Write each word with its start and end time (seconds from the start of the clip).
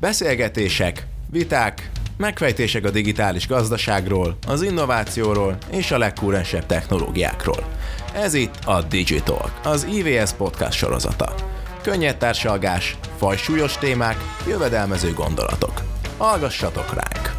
Beszélgetések, 0.00 1.06
viták, 1.30 1.90
megfejtések 2.16 2.84
a 2.84 2.90
digitális 2.90 3.46
gazdaságról, 3.46 4.36
az 4.46 4.62
innovációról 4.62 5.56
és 5.70 5.90
a 5.90 5.98
legkúrensebb 5.98 6.66
technológiákról. 6.66 7.68
Ez 8.14 8.34
itt 8.34 8.54
a 8.64 8.82
Digital, 8.82 9.52
az 9.64 9.84
IVS 9.84 10.32
podcast 10.32 10.78
sorozata. 10.78 11.34
Könnyed 11.82 12.16
társalgás, 12.16 12.96
fajsúlyos 13.16 13.78
témák, 13.78 14.16
jövedelmező 14.46 15.12
gondolatok. 15.12 15.82
Hallgassatok 16.16 16.94
ránk! 16.94 17.36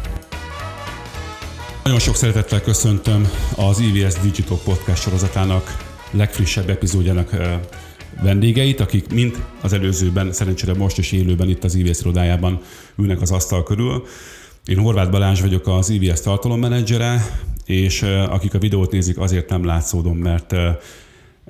Nagyon 1.84 1.98
sok 1.98 2.16
szeretettel 2.16 2.60
köszöntöm 2.60 3.30
az 3.56 3.78
IVS 3.78 4.14
Digital 4.14 4.58
podcast 4.64 5.02
sorozatának 5.02 5.76
legfrissebb 6.10 6.70
epizódjának 6.70 7.30
vendégeit, 8.22 8.80
akik 8.80 9.12
mind 9.12 9.44
az 9.60 9.72
előzőben, 9.72 10.32
szerencsére 10.32 10.74
most 10.74 10.98
is 10.98 11.12
élőben 11.12 11.48
itt 11.48 11.64
az 11.64 11.74
IVS 11.74 12.00
irodájában 12.00 12.60
ülnek 12.96 13.20
az 13.20 13.30
asztal 13.30 13.62
körül. 13.62 14.04
Én 14.66 14.78
Horváth 14.78 15.10
Balázs 15.10 15.40
vagyok 15.40 15.66
az 15.66 15.90
IVS 15.90 16.20
tartalommenedzsere, 16.20 17.26
és 17.64 18.02
akik 18.28 18.54
a 18.54 18.58
videót 18.58 18.92
nézik, 18.92 19.18
azért 19.18 19.48
nem 19.48 19.64
látszódom, 19.64 20.16
mert 20.16 20.54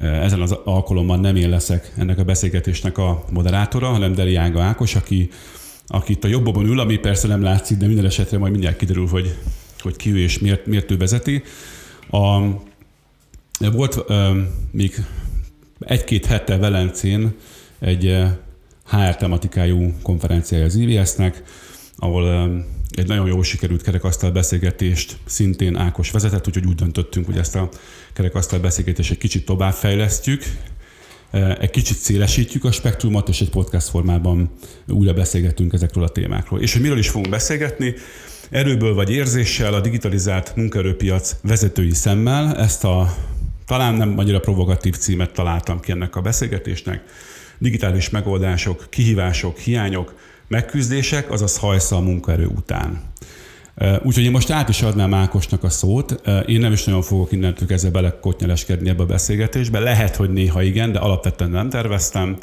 ezen 0.01 0.41
az 0.41 0.53
alkalommal 0.65 1.17
nem 1.17 1.37
én 1.37 1.49
leszek 1.49 1.93
ennek 1.97 2.19
a 2.19 2.25
beszélgetésnek 2.25 2.99
a 2.99 3.25
moderátora, 3.31 3.89
hanem 3.89 4.15
Deli 4.15 4.35
Ága 4.35 4.63
Ákos, 4.63 4.95
aki, 4.95 5.31
aki 5.87 6.13
itt 6.13 6.25
a 6.25 6.29
jobbban 6.29 6.67
ül, 6.67 6.81
ami 6.81 6.97
persze 6.97 7.29
nem 7.29 7.43
látszik, 7.43 7.77
de 7.77 7.87
minden 7.87 8.05
esetre 8.05 8.39
majd 8.39 8.53
mindjárt 8.53 8.77
kiderül, 8.77 9.07
hogy, 9.07 9.35
hogy 9.79 9.97
ki 9.97 10.13
ő 10.13 10.19
és 10.19 10.39
miért, 10.39 10.67
miért 10.67 10.91
ő 10.91 10.97
vezeti. 10.97 11.43
A, 12.11 12.41
volt 13.73 14.05
uh, 14.09 14.37
még 14.71 15.05
egy-két 15.81 16.27
hete 16.27 16.57
Velencén 16.57 17.35
egy 17.79 18.17
HR 18.91 19.17
tematikájú 19.17 19.95
konferenciája 20.03 20.65
az 20.65 20.75
IVS-nek, 20.75 21.43
ahol 21.97 22.51
egy 22.91 23.07
nagyon 23.07 23.27
jól 23.27 23.45
sikerült 23.45 23.83
kerekasztal 23.83 24.31
beszélgetést 24.31 25.17
szintén 25.25 25.77
Ákos 25.77 26.11
vezetett, 26.11 26.47
úgyhogy 26.47 26.67
úgy 26.67 26.75
döntöttünk, 26.75 27.27
hogy 27.27 27.37
ezt 27.37 27.57
a 27.57 27.69
kerekasztal 28.13 28.59
beszélgetést 28.59 29.11
egy 29.11 29.19
kicsit 29.19 29.45
tovább 29.45 29.73
fejlesztjük, 29.73 30.43
egy 31.61 31.71
kicsit 31.71 31.97
szélesítjük 31.97 32.65
a 32.65 32.73
spektrumot, 32.73 33.29
és 33.29 33.41
egy 33.41 33.51
podcast 33.51 33.89
formában 33.89 34.51
újra 34.87 35.13
beszélgetünk 35.13 35.73
ezekről 35.73 36.05
a 36.05 36.09
témákról. 36.09 36.61
És 36.61 36.73
hogy 36.73 36.83
miről 36.83 36.99
is 36.99 37.09
fogunk 37.09 37.31
beszélgetni? 37.31 37.95
Erőből 38.51 38.95
vagy 38.95 39.11
érzéssel 39.11 39.75
a 39.75 39.81
digitalizált 39.81 40.57
munkaerőpiac 40.57 41.37
vezetői 41.43 41.95
szemmel 41.95 42.57
ezt 42.57 42.85
a 42.85 43.15
talán 43.71 43.95
nem 43.95 44.19
annyira 44.19 44.41
provokatív 44.41 44.97
címet 44.97 45.33
találtam 45.33 45.81
ki 45.81 45.93
ennek 45.93 46.17
a 46.17 46.21
beszélgetésnek. 46.21 47.03
Digitális 47.59 48.11
megoldások, 48.11 48.87
kihívások, 48.89 49.59
hiányok, 49.59 50.15
megküzdések, 50.49 51.31
azaz 51.31 51.57
hajsza 51.57 51.97
a 51.97 52.01
munkaerő 52.01 52.47
után. 52.47 53.03
Úgyhogy 54.03 54.25
én 54.25 54.31
most 54.31 54.51
át 54.51 54.69
is 54.69 54.83
adnám 54.83 55.15
Ákosnak 55.15 55.65
a 55.65 55.69
szót. 55.69 56.29
Én 56.47 56.61
nem 56.61 56.73
is 56.73 56.85
nagyon 56.85 57.03
fogok 57.03 57.33
innentől 57.33 57.69
kezdve 57.69 57.91
belekotnyeleskedni 57.91 58.89
ebbe 58.89 59.03
a 59.03 59.07
beszélgetésbe. 59.07 59.79
Lehet, 59.79 60.17
hogy 60.17 60.31
néha 60.31 60.63
igen, 60.63 60.93
de 60.93 60.99
alapvetően 60.99 61.51
nem 61.51 61.69
terveztem. 61.69 62.37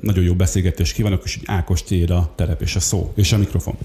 Nagyon 0.00 0.24
jó 0.24 0.34
beszélgetést 0.34 0.94
kívánok, 0.94 1.22
és 1.24 1.38
Ákos 1.46 1.82
tiéd 1.82 2.10
a 2.10 2.32
terep 2.36 2.62
és 2.62 2.76
a 2.76 2.80
szó, 2.80 3.12
és 3.16 3.32
a 3.32 3.38
mikrofon. 3.38 3.76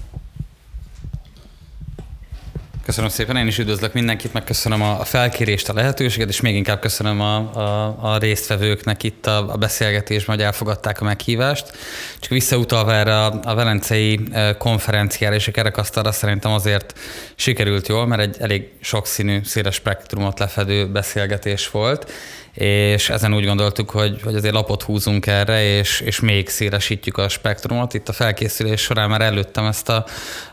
Köszönöm 2.85 3.09
szépen, 3.09 3.35
én 3.35 3.47
is 3.47 3.57
üdvözlök 3.57 3.93
mindenkit, 3.93 4.33
megköszönöm 4.33 4.81
a 4.81 5.03
felkérést, 5.03 5.69
a 5.69 5.73
lehetőséget, 5.73 6.29
és 6.29 6.41
még 6.41 6.55
inkább 6.55 6.79
köszönöm 6.79 7.21
a, 7.21 7.35
a, 7.35 7.97
a 8.01 8.17
résztvevőknek 8.17 9.03
itt 9.03 9.25
a, 9.25 9.51
a 9.51 9.57
beszélgetésben, 9.57 10.35
hogy 10.35 10.45
elfogadták 10.45 11.01
a 11.01 11.03
meghívást. 11.03 11.77
Csak 12.19 12.29
visszautalva 12.29 12.93
erre 12.93 13.25
a, 13.25 13.39
a 13.43 13.55
Velencei 13.55 14.19
konferenciára 14.57 15.35
és 15.35 15.47
a 15.47 15.51
kerekasztalra 15.51 16.11
szerintem 16.11 16.51
azért 16.51 16.99
sikerült 17.35 17.87
jól, 17.87 18.07
mert 18.07 18.21
egy 18.21 18.35
elég 18.39 18.69
sokszínű, 18.81 19.39
széles 19.43 19.75
spektrumot 19.75 20.39
lefedő 20.39 20.87
beszélgetés 20.87 21.69
volt, 21.69 22.11
és 22.53 23.09
ezen 23.09 23.33
úgy 23.33 23.45
gondoltuk, 23.45 23.89
hogy, 23.89 24.21
hogy 24.23 24.35
azért 24.35 24.53
lapot 24.53 24.83
húzunk 24.83 25.27
erre, 25.27 25.63
és, 25.63 25.99
és 25.99 26.19
még 26.19 26.49
szélesítjük 26.49 27.17
a 27.17 27.29
spektrumot. 27.29 27.93
Itt 27.93 28.09
a 28.09 28.13
felkészülés 28.13 28.81
során 28.81 29.09
már 29.09 29.21
előttem 29.21 29.65
ezt 29.65 29.89
a, 29.89 30.05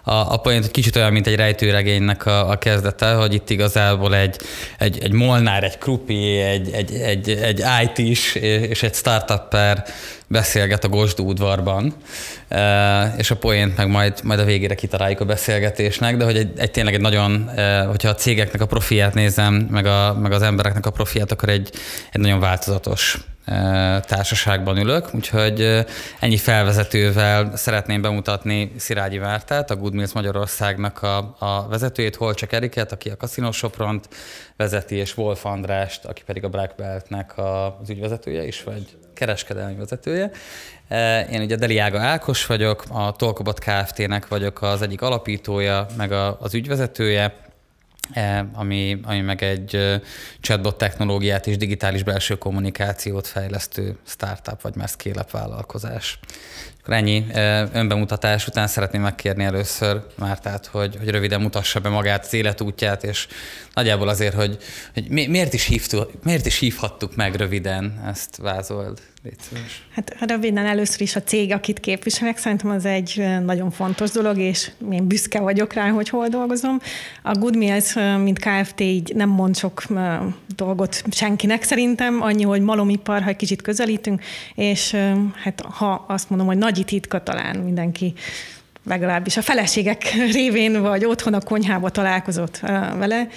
a, 0.02 0.12
a 0.12 0.36
point, 0.36 0.62
hogy 0.62 0.70
kicsit 0.70 0.96
olyan, 0.96 1.12
mint 1.12 1.26
egy 1.26 1.36
rejtőregénynek 1.36 2.26
a, 2.26 2.50
a 2.50 2.58
kezdete, 2.58 3.12
hogy 3.12 3.34
itt 3.34 3.50
igazából 3.50 4.14
egy, 4.14 4.36
egy, 4.78 4.98
egy 5.02 5.12
Molnár, 5.12 5.64
egy 5.64 5.78
Krupi, 5.78 6.38
egy, 6.38 6.70
egy, 6.72 6.94
egy, 6.94 7.30
egy 7.30 7.62
IT-s 7.84 8.34
és 8.34 8.82
egy 8.82 8.94
startupper 8.94 9.84
beszélget 10.30 10.84
a 10.84 10.88
Gosdú 10.88 11.28
udvarban, 11.28 11.94
és 13.16 13.30
a 13.30 13.36
poént 13.36 13.76
meg 13.76 13.88
majd, 13.88 14.20
majd 14.24 14.40
a 14.40 14.44
végére 14.44 14.74
kitaláljuk 14.74 15.20
a 15.20 15.24
beszélgetésnek, 15.24 16.16
de 16.16 16.24
hogy 16.24 16.36
egy, 16.36 16.50
egy 16.56 16.70
tényleg 16.70 16.94
egy 16.94 17.00
nagyon, 17.00 17.50
hogyha 17.88 18.08
a 18.08 18.14
cégeknek 18.14 18.60
a 18.60 18.66
profiát 18.66 19.14
nézem, 19.14 19.54
meg, 19.70 19.86
a, 19.86 20.18
meg 20.20 20.32
az 20.32 20.42
embereknek 20.42 20.86
a 20.86 20.90
profiát, 20.90 21.32
akkor 21.32 21.48
egy, 21.48 21.70
egy 22.12 22.20
nagyon 22.20 22.40
változatos 22.40 23.18
társaságban 24.00 24.76
ülök, 24.76 25.14
úgyhogy 25.14 25.84
ennyi 26.20 26.36
felvezetővel 26.36 27.56
szeretném 27.56 28.02
bemutatni 28.02 28.72
Szirágyi 28.76 29.18
Vártát, 29.18 29.70
a 29.70 29.76
Good 29.76 29.94
Mills 29.94 30.12
Magyarországnak 30.12 31.02
a, 31.02 31.36
a 31.38 31.66
vezetőjét, 31.68 32.16
Holcsak 32.16 32.52
Eriket, 32.52 32.92
aki 32.92 33.08
a 33.08 33.16
Casino 33.16 33.52
Sopront 33.52 34.08
vezeti, 34.56 34.94
és 34.94 35.16
Wolf 35.16 35.44
Andrást, 35.44 36.04
aki 36.04 36.22
pedig 36.26 36.44
a 36.44 36.48
Black 36.48 36.74
Beltnek 36.76 37.32
az 37.38 37.90
ügyvezetője 37.90 38.46
is, 38.46 38.62
vagy 38.62 38.96
kereskedelmi 39.14 39.74
vezetője. 39.74 40.30
Én 41.30 41.40
ugye 41.42 41.56
Deliága 41.56 42.00
Ákos 42.00 42.46
vagyok, 42.46 42.84
a 42.88 43.12
Tolkobot 43.12 43.58
Kft-nek 43.58 44.28
vagyok 44.28 44.62
az 44.62 44.82
egyik 44.82 45.02
alapítója, 45.02 45.86
meg 45.96 46.12
az 46.38 46.54
ügyvezetője, 46.54 47.24
E, 47.24 47.49
ami, 48.52 49.00
ami 49.02 49.20
meg 49.20 49.42
egy 49.42 50.00
chatbot 50.40 50.78
technológiát 50.78 51.46
és 51.46 51.56
digitális 51.56 52.02
belső 52.02 52.38
kommunikációt 52.38 53.26
fejlesztő 53.26 53.96
startup, 54.06 54.62
vagy 54.62 54.74
már 54.76 54.88
scale 54.88 55.24
vállalkozás. 55.30 56.18
Akkor 56.80 56.94
ennyi 56.94 57.26
önbemutatás 57.72 58.46
után 58.46 58.66
szeretném 58.66 59.02
megkérni 59.02 59.44
először 59.44 60.02
Mártát, 60.18 60.66
hogy, 60.66 60.96
hogy 60.96 61.08
röviden 61.08 61.40
mutassa 61.40 61.80
be 61.80 61.88
magát, 61.88 62.24
az 62.24 62.34
életútját, 62.34 63.04
és 63.04 63.26
nagyjából 63.74 64.08
azért, 64.08 64.34
hogy, 64.34 64.58
hogy 64.94 65.08
miért, 65.08 65.52
is 65.52 65.64
hívtuk, 65.64 66.24
miért 66.24 66.46
is 66.46 66.58
hívhattuk 66.58 67.16
meg 67.16 67.34
röviden, 67.34 68.02
ezt 68.06 68.36
vázold. 68.36 69.00
Hát 69.90 70.30
röviden 70.30 70.66
először 70.66 71.00
is 71.00 71.16
a 71.16 71.22
cég, 71.22 71.52
akit 71.52 71.80
képviselek, 71.80 72.38
szerintem 72.38 72.70
az 72.70 72.84
egy 72.84 73.24
nagyon 73.44 73.70
fontos 73.70 74.10
dolog, 74.10 74.38
és 74.38 74.70
én 74.92 75.06
büszke 75.06 75.40
vagyok 75.40 75.72
rá, 75.72 75.88
hogy 75.88 76.08
hol 76.08 76.28
dolgozom. 76.28 76.80
A 77.22 77.32
Good 77.32 77.56
Meals, 77.56 77.94
mint 78.22 78.38
Kft. 78.38 78.80
így 78.80 79.14
nem 79.14 79.28
mond 79.28 79.56
sok 79.56 79.82
dolgot 80.56 81.04
senkinek 81.10 81.62
szerintem, 81.62 82.22
annyi, 82.22 82.42
hogy 82.42 82.60
malomipar, 82.60 83.22
ha 83.22 83.28
egy 83.28 83.36
kicsit 83.36 83.62
közelítünk, 83.62 84.22
és 84.54 84.96
hát 85.42 85.60
ha 85.60 86.04
azt 86.08 86.30
mondom, 86.30 86.46
hogy 86.46 86.58
nagy 86.58 86.82
titka 86.86 87.22
talán 87.22 87.56
mindenki 87.56 88.14
legalábbis 88.84 89.36
a 89.36 89.42
feleségek 89.42 90.02
révén, 90.32 90.82
vagy 90.82 91.04
otthon 91.04 91.34
a 91.34 91.40
konyhába 91.40 91.90
találkozott 91.90 92.58
vele. 92.98 93.28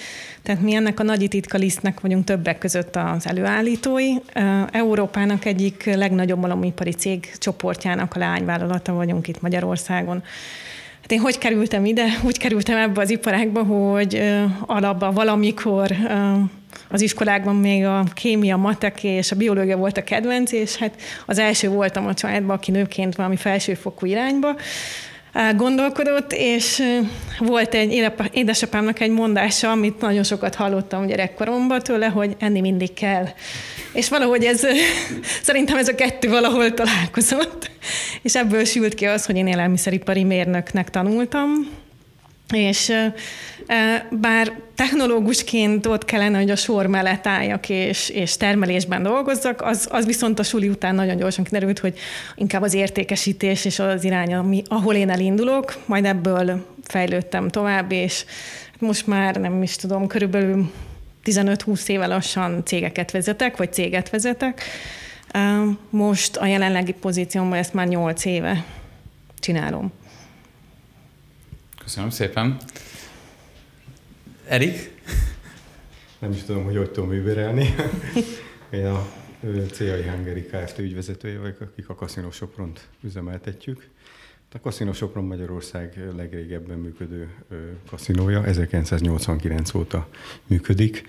Tehát 0.44 0.62
mi 0.62 0.76
ennek 0.76 1.00
a 1.00 1.04
nagy 1.04 1.26
titka 1.30 1.58
lisztnek 1.58 2.00
vagyunk 2.00 2.24
többek 2.24 2.58
között 2.58 2.96
az 2.96 3.28
előállítói. 3.28 4.14
Európának 4.72 5.46
egyik 5.46 5.86
legnagyobb 5.96 6.40
malomipari 6.40 6.92
cég 6.92 7.32
csoportjának 7.38 8.16
a 8.16 8.20
lányvállalata 8.20 8.94
vagyunk 8.94 9.28
itt 9.28 9.42
Magyarországon. 9.42 10.24
Hát 11.02 11.12
én 11.12 11.20
hogy 11.20 11.38
kerültem 11.38 11.86
ide? 11.86 12.06
Úgy 12.24 12.38
kerültem 12.38 12.78
ebbe 12.78 13.02
az 13.02 13.10
iparágba, 13.10 13.64
hogy 13.64 14.22
alapban 14.66 15.14
valamikor 15.14 15.92
az 16.90 17.02
iskolákban 17.02 17.56
még 17.56 17.86
a 17.86 18.04
kémia, 18.14 18.58
matek 18.58 19.04
és 19.04 19.32
a 19.32 19.36
biológia 19.36 19.78
volt 19.78 19.98
a 19.98 20.04
kedvenc, 20.04 20.52
és 20.52 20.76
hát 20.76 21.02
az 21.26 21.40
első 21.40 21.70
voltam 21.70 22.06
a 22.06 22.14
családban, 22.14 22.56
aki 22.56 22.72
nőként 22.72 23.16
valami 23.16 23.36
felsőfokú 23.36 24.06
irányba 24.06 24.56
gondolkodott, 25.56 26.34
és 26.34 26.84
volt 27.40 27.74
egy 27.74 28.10
édesapámnak 28.32 29.00
egy 29.00 29.10
mondása, 29.10 29.72
amit 29.72 30.02
nagyon 30.02 30.24
sokat 30.24 30.56
hallottam 30.56 31.06
gyerekkoromban 31.06 31.82
tőle, 31.82 32.06
hogy 32.06 32.36
enni 32.40 32.62
mindig 32.62 32.94
kell. 32.94 33.28
És 33.94 34.10
valahogy 34.10 34.44
ez, 34.44 34.62
szerintem 35.48 35.78
ez 35.78 35.88
a 35.88 35.96
kettő 35.96 36.30
valahol 36.30 36.74
találkozott, 36.74 37.72
és 38.22 38.36
ebből 38.36 38.66
sült 38.66 38.94
ki 38.94 39.06
az, 39.06 39.26
hogy 39.26 39.36
én 39.36 39.48
élelmiszeripari 39.48 40.24
mérnöknek 40.24 40.90
tanultam, 40.90 41.50
és 42.54 42.94
bár 44.12 44.54
technológusként 44.76 45.86
ott 45.86 46.06
kellene, 46.06 46.38
hogy 46.38 46.50
a 46.50 46.56
sor 46.56 46.86
mellett 46.86 47.28
álljak 47.28 47.70
és, 47.70 48.10
és 48.10 48.38
termelésben 48.38 49.04
dolgozzak, 49.04 49.62
az, 49.62 49.88
az 49.92 50.06
viszont 50.06 50.40
a 50.40 50.44
suli 50.44 50.70
után 50.70 50.96
nagyon 50.96 51.18
gyorsan 51.18 51.44
kiderült, 51.44 51.80
hogy 51.80 51.98
inkább 52.36 52.62
az 52.62 52.74
értékesítés 52.74 53.66
és 53.66 53.80
az 53.80 54.04
irány, 54.04 54.34
ami, 54.34 54.64
ahol 54.68 54.96
én 54.96 55.10
elindulok, 55.10 55.76
majd 55.86 56.06
ebből 56.06 56.66
fejlődtem 56.84 57.50
tovább, 57.50 57.92
és 57.92 58.26
most 58.80 59.08
már 59.08 59.36
nem 59.36 59.64
is 59.64 59.76
tudom, 59.76 60.08
körülbelül 60.08 60.72
15-20 61.26 61.88
éve 61.88 62.08
lassan 62.08 62.66
cégeket 62.66 63.12
vezetek, 63.12 63.58
vagy 63.58 63.74
céget 63.74 64.10
vezetek. 64.10 64.64
Most 65.90 66.38
a 66.38 66.46
jelenlegi 66.46 66.94
pozíciómban 66.94 67.58
ezt 67.58 67.74
már 67.74 67.88
8 67.88 68.26
éve 68.26 68.66
csinálom. 69.40 69.92
Köszönöm 71.84 72.10
szépen. 72.10 72.58
Erik? 74.48 75.02
Nem 76.20 76.32
is 76.32 76.44
tudom, 76.44 76.64
hogy 76.64 76.78
hogy 76.78 76.92
tudom 76.92 77.14
überelni. 77.14 77.76
Én 78.70 78.86
a 78.86 79.08
CAI 79.72 80.08
Hungary 80.08 80.46
Kft. 80.46 80.80
ügyvezetője 80.80 81.40
vagyok, 81.40 81.62
akik 81.62 81.90
a 81.90 81.96
Casino 81.96 82.32
Sopront 82.32 82.88
üzemeltetjük. 83.02 83.90
A 84.56 84.58
Casino 84.58 84.94
Sopron 84.94 85.26
Magyarország 85.26 86.00
legrégebben 86.16 86.78
működő 86.78 87.30
kaszinója, 87.90 88.46
1989 88.46 89.74
óta 89.74 90.08
működik, 90.48 91.04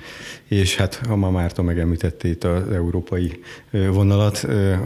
és 0.45 0.77
hát 0.77 0.95
ha 0.95 1.17
ma 1.17 1.31
Márta 1.31 1.63
megemlítette 1.63 2.29
itt 2.29 2.45
az 2.45 2.71
európai 2.71 3.41
vonalat, 3.71 4.37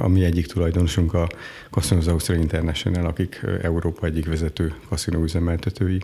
a 0.01 0.09
mi 0.09 0.25
egyik 0.25 0.47
tulajdonosunk 0.47 1.15
a 1.15 1.29
Casinos 1.71 2.07
Austria 2.07 2.41
International, 2.41 3.07
akik 3.07 3.41
Európa 3.63 4.07
egyik 4.07 4.27
vezető 4.27 4.75
kaszinó 4.89 5.23
üzemeltetői. 5.23 6.01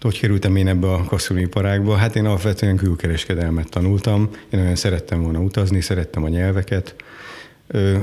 Hogy 0.00 0.20
kerültem 0.20 0.56
én 0.56 0.68
ebbe 0.68 0.92
a 0.92 1.04
kaszinóiparágba? 1.04 1.96
Hát 1.96 2.16
én 2.16 2.24
alapvetően 2.24 2.76
külkereskedelmet 2.76 3.68
tanultam, 3.68 4.30
én 4.50 4.60
olyan 4.60 4.76
szerettem 4.76 5.22
volna 5.22 5.40
utazni, 5.40 5.80
szerettem 5.80 6.24
a 6.24 6.28
nyelveket, 6.28 6.94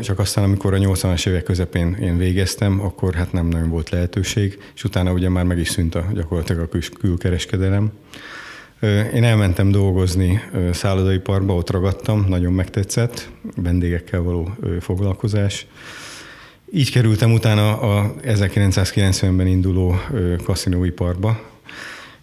csak 0.01 0.19
aztán, 0.19 0.43
amikor 0.43 0.73
a 0.73 0.77
80-as 0.77 1.27
évek 1.27 1.43
közepén 1.43 1.97
én 2.01 2.17
végeztem, 2.17 2.81
akkor 2.81 3.13
hát 3.13 3.31
nem 3.31 3.47
nagyon 3.47 3.69
volt 3.69 3.89
lehetőség, 3.89 4.59
és 4.75 4.83
utána 4.83 5.11
ugye 5.11 5.29
már 5.29 5.43
meg 5.43 5.59
is 5.59 5.69
szűnt 5.69 5.95
a, 5.95 6.05
gyakorlatilag 6.13 6.61
a 6.61 6.67
kül- 6.67 6.97
külkereskedelem. 6.97 7.91
Én 9.13 9.23
elmentem 9.23 9.71
dolgozni 9.71 10.41
szállodaiparba, 10.71 11.55
ott 11.55 11.71
ragadtam, 11.71 12.25
nagyon 12.27 12.53
megtetszett, 12.53 13.29
vendégekkel 13.55 14.21
való 14.21 14.55
foglalkozás. 14.79 15.67
Így 16.71 16.91
kerültem 16.91 17.33
utána 17.33 17.79
a 17.79 18.13
1990-ben 18.23 19.47
induló 19.47 19.95
kaszinóiparba, 20.43 21.41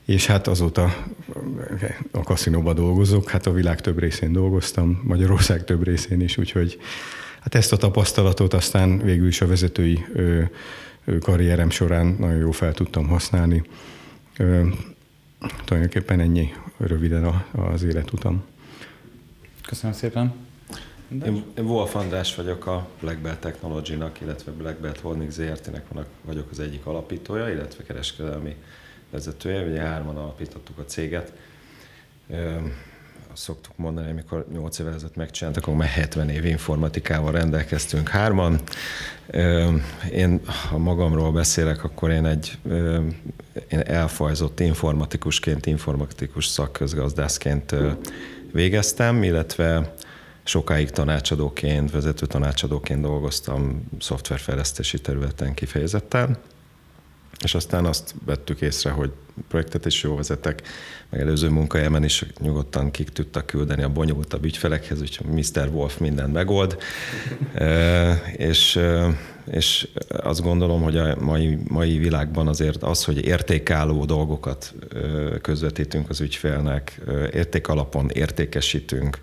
és 0.07 0.27
hát 0.27 0.47
azóta 0.47 0.95
a 2.11 2.23
kaszinóba 2.23 2.73
dolgozok, 2.73 3.31
hát 3.31 3.47
a 3.47 3.53
világ 3.53 3.81
több 3.81 3.99
részén 3.99 4.33
dolgoztam, 4.33 5.01
Magyarország 5.05 5.65
több 5.65 5.85
részén 5.85 6.21
is, 6.21 6.39
úgyhogy 6.39 6.79
Hát 7.43 7.55
ezt 7.55 7.73
a 7.73 7.77
tapasztalatot 7.77 8.55
aztán 8.55 8.99
végül 8.99 9.27
is 9.27 9.41
a 9.41 9.47
vezetői 9.47 10.05
ö, 10.13 10.43
ö, 11.05 11.19
karrierem 11.19 11.71
során 11.71 12.17
nagyon 12.19 12.39
jó 12.39 12.51
fel 12.51 12.73
tudtam 12.73 13.07
használni. 13.09 13.63
Ö, 14.37 14.69
tulajdonképpen 15.65 16.21
ennyi 16.21 16.53
röviden 16.77 17.25
a, 17.25 17.45
az 17.53 17.83
életutam. 17.83 18.45
Köszönöm 19.67 19.97
szépen. 19.97 20.35
Én, 21.09 21.45
én 21.59 21.65
Wolf 21.65 21.95
András 21.95 22.35
vagyok 22.35 22.67
a 22.67 22.89
Black 23.01 23.19
Belt 23.19 23.39
Technology-nak, 23.39 24.21
illetve 24.21 24.53
Black 24.53 24.81
Belt 24.81 25.01
Holding 25.01 25.31
ZRT-nek 25.31 25.85
vagyok 26.25 26.51
az 26.51 26.61
egyik 26.61 26.87
alapítója, 26.87 27.49
illetve 27.49 27.85
kereskedelmi 27.85 28.57
vezetője. 29.11 29.63
Ugye 29.63 29.81
hárman 29.81 30.17
alapítottuk 30.17 30.79
a 30.79 30.85
céget 30.85 31.33
azt 33.33 33.43
szoktuk 33.43 33.73
mondani, 33.77 34.11
amikor 34.11 34.47
8 34.53 34.79
évvel 34.79 34.95
ezelőtt 34.95 35.17
megcsináltak, 35.17 35.63
akkor 35.63 35.77
már 35.77 35.89
70 35.89 36.29
év 36.29 36.45
informatikával 36.45 37.33
rendelkeztünk 37.33 38.09
hárman. 38.09 38.61
Én, 40.13 40.41
ha 40.71 40.79
magamról 40.79 41.33
beszélek, 41.33 41.85
akkor 41.85 42.11
én 42.11 42.25
egy 42.27 42.59
én 43.69 43.81
elfajzott 43.81 44.61
informatikusként, 44.61 45.67
informatikus 45.67 46.47
szakközgazdászként 46.47 47.75
végeztem, 48.53 49.23
illetve 49.23 49.95
sokáig 50.45 50.91
tanácsadóként, 50.91 51.91
vezető 51.91 52.27
tanácsadóként 52.27 53.01
dolgoztam 53.01 53.89
szoftverfejlesztési 54.01 55.01
területen 55.01 55.55
kifejezetten 55.55 56.39
és 57.43 57.55
aztán 57.55 57.85
azt 57.85 58.15
vettük 58.25 58.61
észre, 58.61 58.91
hogy 58.91 59.11
projektet 59.49 59.87
is 59.87 60.03
jó 60.03 60.17
vezetek, 60.17 60.63
meg 61.11 61.21
előző 61.21 61.49
munkahelyemen 61.49 62.05
is 62.05 62.25
nyugodtan 62.41 62.91
kik 62.91 63.09
tudtak 63.09 63.47
küldeni 63.47 63.83
a 63.83 63.89
bonyolultabb 63.89 64.45
ügyfelekhez, 64.45 65.01
úgyhogy 65.01 65.27
Mr. 65.27 65.69
Wolf 65.73 65.99
mindent 65.99 66.33
megold. 66.33 66.77
e, 67.55 68.13
és, 68.37 68.81
és 69.51 69.89
azt 70.09 70.43
gondolom, 70.43 70.83
hogy 70.83 70.97
a 70.97 71.17
mai, 71.21 71.59
mai 71.69 71.99
világban 71.99 72.49
azért 72.49 72.83
az, 72.83 73.05
hogy 73.05 73.25
értékálló 73.25 74.05
dolgokat 74.05 74.75
közvetítünk 75.41 76.11
az 76.11 76.21
ügyfélnek, 76.21 77.01
érték 77.33 77.69
alapon 77.69 78.11
értékesítünk, 78.11 79.19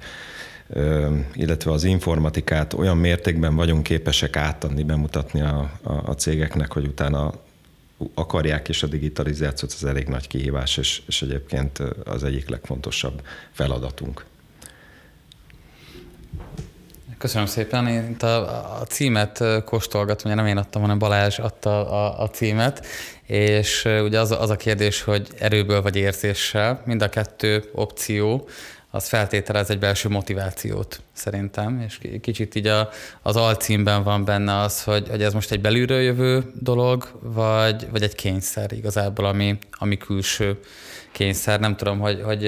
illetve 1.33 1.71
az 1.71 1.83
informatikát 1.83 2.73
olyan 2.73 2.97
mértékben 2.97 3.55
vagyunk 3.55 3.83
képesek 3.83 4.35
átadni, 4.35 4.83
bemutatni 4.83 5.41
a, 5.41 5.71
a, 5.83 5.91
a 5.91 6.13
cégeknek, 6.13 6.73
hogy 6.73 6.85
utána 6.85 7.33
akarják, 8.13 8.69
és 8.69 8.83
a 8.83 8.87
digitalizációt 8.87 9.73
az 9.73 9.85
elég 9.85 10.07
nagy 10.07 10.27
kihívás, 10.27 10.77
és, 10.77 11.01
és 11.07 11.21
egyébként 11.21 11.79
az 12.03 12.23
egyik 12.23 12.49
legfontosabb 12.49 13.21
feladatunk. 13.51 14.25
Köszönöm 17.17 17.47
szépen. 17.47 17.87
Én 17.87 18.15
a, 18.19 18.25
a 18.81 18.83
címet 18.83 19.43
kóstolgatom, 19.65 20.31
ugye 20.31 20.41
nem 20.41 20.49
én 20.49 20.57
adtam, 20.57 20.81
hanem 20.81 20.99
Balázs 20.99 21.39
adta 21.39 21.89
a, 21.89 22.23
a 22.23 22.29
címet, 22.29 22.85
és 23.25 23.85
ugye 23.85 24.19
az, 24.19 24.31
az 24.31 24.49
a 24.49 24.55
kérdés, 24.55 25.01
hogy 25.01 25.27
erőből 25.39 25.81
vagy 25.81 25.95
érzéssel, 25.95 26.81
mind 26.85 27.01
a 27.01 27.09
kettő 27.09 27.63
opció, 27.73 28.47
az 28.91 29.07
feltételez 29.07 29.69
egy 29.69 29.79
belső 29.79 30.09
motivációt 30.09 31.01
szerintem, 31.13 31.81
és 31.87 31.99
kicsit 32.21 32.55
így 32.55 32.67
a, 32.67 32.89
az 33.21 33.35
alcímben 33.35 34.03
van 34.03 34.25
benne 34.25 34.59
az, 34.59 34.83
hogy, 34.83 35.09
hogy 35.09 35.23
ez 35.23 35.33
most 35.33 35.51
egy 35.51 35.61
belülről 35.61 36.01
jövő 36.01 36.43
dolog, 36.53 37.19
vagy, 37.21 37.87
vagy 37.91 38.03
egy 38.03 38.15
kényszer 38.15 38.71
igazából, 38.71 39.25
ami, 39.25 39.57
ami 39.71 39.97
külső 39.97 40.59
kényszer. 41.11 41.59
Nem 41.59 41.75
tudom, 41.75 41.99
hogy, 41.99 42.21
hogy 42.21 42.43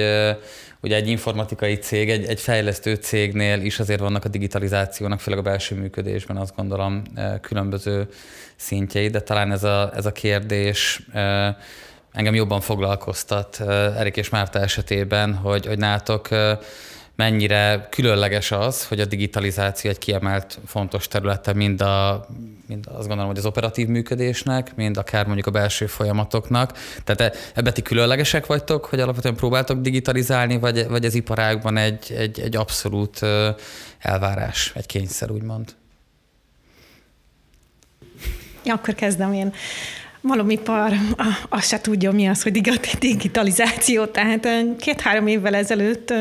ugye 0.81 0.95
egy 0.95 1.07
informatikai 1.07 1.75
cég, 1.75 2.09
egy, 2.09 2.25
egy 2.25 2.39
fejlesztő 2.39 2.95
cégnél 2.95 3.61
is 3.61 3.79
azért 3.79 3.99
vannak 3.99 4.25
a 4.25 4.29
digitalizációnak, 4.29 5.19
főleg 5.19 5.39
a 5.39 5.43
belső 5.43 5.75
működésben 5.75 6.37
azt 6.37 6.55
gondolom 6.55 7.03
különböző 7.41 8.07
szintjei, 8.55 9.07
de 9.07 9.21
talán 9.21 9.51
ez 9.51 9.63
a, 9.63 9.91
ez 9.95 10.05
a 10.05 10.11
kérdés 10.11 11.01
engem 12.11 12.33
jobban 12.33 12.61
foglalkoztat 12.61 13.59
Erik 13.97 14.17
és 14.17 14.29
Márta 14.29 14.59
esetében, 14.59 15.33
hogy, 15.35 15.65
hogy 15.65 15.77
nátok 15.77 16.29
mennyire 17.15 17.87
különleges 17.89 18.51
az, 18.51 18.87
hogy 18.87 18.99
a 18.99 19.05
digitalizáció 19.05 19.89
egy 19.89 19.97
kiemelt 19.97 20.59
fontos 20.65 21.07
területe 21.07 21.53
mind, 21.53 21.81
a, 21.81 22.25
mind 22.67 22.85
azt 22.87 23.07
gondolom, 23.07 23.27
hogy 23.27 23.37
az 23.37 23.45
operatív 23.45 23.87
működésnek, 23.87 24.75
mind 24.75 24.97
akár 24.97 25.25
mondjuk 25.25 25.47
a 25.47 25.51
belső 25.51 25.85
folyamatoknak. 25.85 26.77
Tehát 27.03 27.35
e, 27.35 27.39
ebben 27.55 27.73
ti 27.73 27.81
különlegesek 27.81 28.45
vagytok, 28.45 28.85
hogy 28.85 28.99
alapvetően 28.99 29.35
próbáltok 29.35 29.81
digitalizálni, 29.81 30.59
vagy, 30.59 30.87
vagy 30.87 31.05
ez 31.05 31.13
iparágban 31.13 31.77
egy, 31.77 32.13
egy, 32.17 32.39
egy 32.39 32.55
abszolút 32.55 33.19
elvárás, 33.99 34.71
egy 34.75 34.85
kényszer, 34.85 35.31
úgymond? 35.31 35.75
Ja, 38.63 38.73
akkor 38.73 38.93
kezdem 38.93 39.33
én 39.33 39.53
malomipar 40.21 40.93
azt 41.49 41.67
se 41.67 41.81
tudja, 41.81 42.11
mi 42.11 42.27
az, 42.27 42.43
hogy 42.43 42.61
digitalizáció. 42.99 44.05
Tehát 44.05 44.47
két-három 44.79 45.27
évvel 45.27 45.55
ezelőtt 45.55 46.13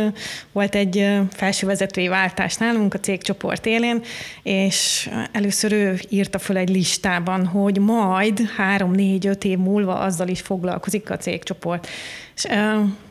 volt 0.52 0.74
egy 0.74 1.08
felsővezetői 1.32 2.08
váltás 2.08 2.56
nálunk 2.56 2.94
a 2.94 3.00
cégcsoport 3.00 3.66
élén, 3.66 4.02
és 4.42 5.10
először 5.32 5.72
ő 5.72 6.00
írta 6.08 6.38
föl 6.38 6.56
egy 6.56 6.68
listában, 6.68 7.46
hogy 7.46 7.78
majd 7.78 8.40
három-négy-öt 8.56 9.44
év 9.44 9.58
múlva 9.58 9.98
azzal 9.98 10.28
is 10.28 10.40
foglalkozik 10.40 11.10
a 11.10 11.16
cégcsoport. 11.16 11.88
És 12.36 12.44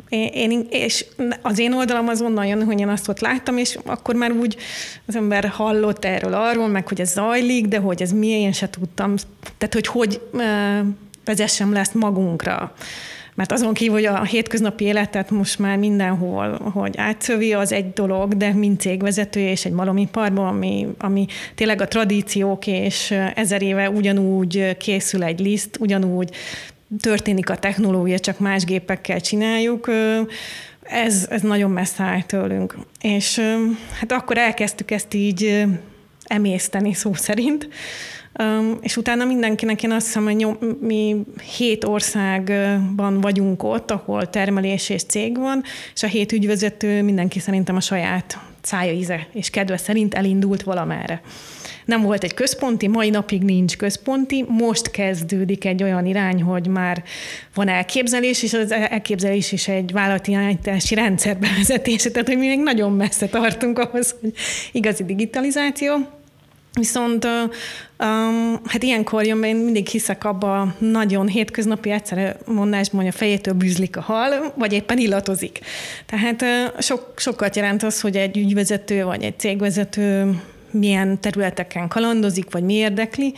én, 0.10 0.68
és 0.70 1.06
az 1.42 1.60
én 1.60 1.74
oldalam 1.74 2.08
az 2.08 2.22
onnan 2.22 2.46
jön, 2.46 2.64
hogy 2.64 2.80
én 2.80 2.90
azt 2.90 3.08
ott 3.08 3.20
láttam, 3.20 3.58
és 3.58 3.78
akkor 3.86 4.16
már 4.16 4.32
úgy 4.32 4.58
az 5.06 5.16
ember 5.16 5.48
hallott 5.48 6.06
erről 6.06 6.34
arról, 6.34 6.68
meg 6.68 6.88
hogy 6.88 7.02
ez 7.02 7.12
zajlik, 7.12 7.68
de 7.68 7.78
hogy 7.78 8.02
ez 8.02 8.12
mi, 8.12 8.28
én 8.28 8.52
se 8.52 8.70
tudtam. 8.70 9.16
Tehát, 9.58 9.74
hogy 9.74 9.88
hogy 9.88 10.22
vezessem 11.26 11.74
le 11.74 11.80
ezt 11.80 11.94
magunkra. 11.94 12.74
Mert 13.36 13.52
azon 13.52 13.74
kívül, 13.74 13.94
hogy 13.94 14.06
a 14.06 14.24
hétköznapi 14.24 14.84
életet 14.84 15.30
most 15.30 15.60
már 15.60 15.78
mindenhol, 15.78 16.72
hogy 16.74 16.98
átszövi, 16.98 17.54
az 17.54 17.72
egy 17.72 17.94
dolog, 17.94 18.38
de 18.38 18.54
mint 18.54 18.82
cégvezető 18.82 19.40
és 19.40 19.66
egy 19.66 19.72
malomiparban, 19.72 20.48
ami, 20.48 20.88
ami 20.98 21.26
tényleg 21.56 21.82
a 21.82 21.88
tradíciók, 21.88 22.68
és 22.68 23.14
ezer 23.36 23.62
éve 23.62 23.90
ugyanúgy 23.90 24.78
készül 24.78 25.24
egy 25.24 25.40
liszt, 25.40 25.78
ugyanúgy 25.80 26.30
történik 27.00 27.50
a 27.50 27.56
technológia, 27.56 28.20
csak 28.20 28.40
más 28.40 28.64
gépekkel 28.64 29.22
csináljuk, 29.22 29.90
ez, 30.82 31.28
ez 31.30 31.42
nagyon 31.42 31.72
messze 31.72 32.04
áll 32.04 32.22
tőlünk. 32.22 32.78
És 33.02 33.42
hát 34.00 34.12
akkor 34.12 34.38
elkezdtük 34.38 34.92
ezt 34.92 35.14
így 35.14 35.66
emészteni 36.24 36.94
szó 36.94 37.14
szerint, 37.14 37.70
és 38.82 38.98
utána 38.98 39.26
mindenkinek 39.26 39.84
én 39.84 39.92
azt 39.92 40.06
hiszem, 40.06 40.24
hogy 40.24 40.48
mi 40.80 41.16
hét 41.58 41.84
országban 41.84 43.22
vagyunk 43.22 43.64
ott, 43.64 43.92
ahol 43.92 44.30
termelés 44.30 44.90
és 44.90 45.04
cég 45.04 45.38
van, 45.38 45.64
és 45.94 46.04
a 46.04 46.08
hét 46.08 46.32
ügyvezető 46.32 47.02
mindenki 47.02 47.40
szerintem 47.40 47.76
a 47.76 47.82
saját 47.82 48.40
szája 48.62 48.92
íze 48.92 49.28
és 49.34 49.50
kedve 49.50 49.78
szerint 49.78 50.14
elindult 50.14 50.64
valamerre. 50.64 51.22
Nem 51.90 52.02
volt 52.02 52.24
egy 52.24 52.34
központi, 52.34 52.88
mai 52.88 53.10
napig 53.10 53.42
nincs 53.42 53.78
központi, 53.78 54.46
most 54.48 54.92
kezdődik 54.92 55.66
egy 55.66 55.84
olyan 55.84 56.06
irány, 56.06 56.42
hogy 56.42 56.68
már 56.68 57.04
van 57.54 57.68
elképzelés, 57.68 58.44
és 58.44 58.54
az 58.54 58.72
elképzelés 58.72 59.52
is 59.52 59.68
egy 59.68 59.92
vállalati 59.92 60.32
irányítási 60.32 60.96
rendszer 60.96 61.38
bevezetése, 61.38 62.12
tehát 62.12 62.28
hogy 62.28 62.38
mi 62.38 62.48
még 62.48 62.60
nagyon 62.60 62.92
messze 62.92 63.28
tartunk 63.28 63.80
ahhoz, 63.80 64.16
hogy 64.22 64.34
igazi 64.72 65.06
digitalizáció. 65.06 65.98
Viszont 66.74 67.26
um, 67.26 68.60
hát 68.66 68.84
ilyenkor 68.84 69.26
jön, 69.26 69.44
én 69.44 69.56
mindig 69.56 69.88
hiszek 69.88 70.24
abba 70.24 70.76
nagyon 70.78 71.28
hétköznapi 71.28 71.90
egyszerű 71.90 72.22
mondásban, 72.46 73.02
hogy 73.02 73.10
a 73.10 73.18
fejétől 73.18 73.54
bűzlik 73.54 73.98
a 73.98 74.02
hal, 74.02 74.54
vagy 74.58 74.74
éppen 74.74 74.98
illatozik. 74.98 75.60
Tehát 76.06 76.42
uh, 76.42 76.82
sok, 76.82 77.14
sokat 77.16 77.56
jelent 77.56 77.84
az, 77.84 78.02
hogy 78.02 78.16
egy 78.16 78.38
ügyvezető 78.38 79.04
vagy 79.04 79.24
egy 79.24 79.40
cégvezető 79.40 80.36
milyen 80.72 81.20
területeken 81.20 81.88
kalandozik, 81.88 82.52
vagy 82.52 82.64
mi 82.64 82.74
érdekli, 82.74 83.34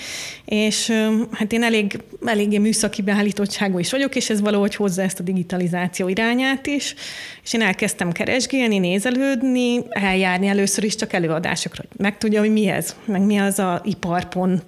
és 0.46 0.92
hát 1.32 1.52
én 1.54 1.64
elég, 1.64 2.00
eléggé 2.26 2.58
műszaki 2.58 3.02
beállítottságú 3.02 3.80
is 3.80 3.92
vagyok, 3.92 4.16
és 4.16 4.30
ez 4.30 4.42
valahogy 4.42 4.76
hozza 4.76 5.02
ezt 5.02 5.20
a 5.20 5.24
digitalizáció 5.24 6.08
irányát 6.08 6.68
is, 6.68 6.96
és 7.44 7.54
én 7.54 7.62
elkezdtem 7.62 8.12
keresgélni, 8.12 8.78
nézelődni, 8.78 9.80
eljárni 9.90 10.48
először 10.48 10.84
is 10.84 10.96
csak 10.96 11.14
előadásokra, 11.14 11.84
hogy 11.88 12.00
megtudja, 12.00 12.40
hogy 12.40 12.52
mi 12.52 12.68
ez, 12.68 12.96
meg 13.06 13.22
mi 13.22 13.38
az 13.38 13.60
a 13.60 13.82
iparpont 13.86 14.64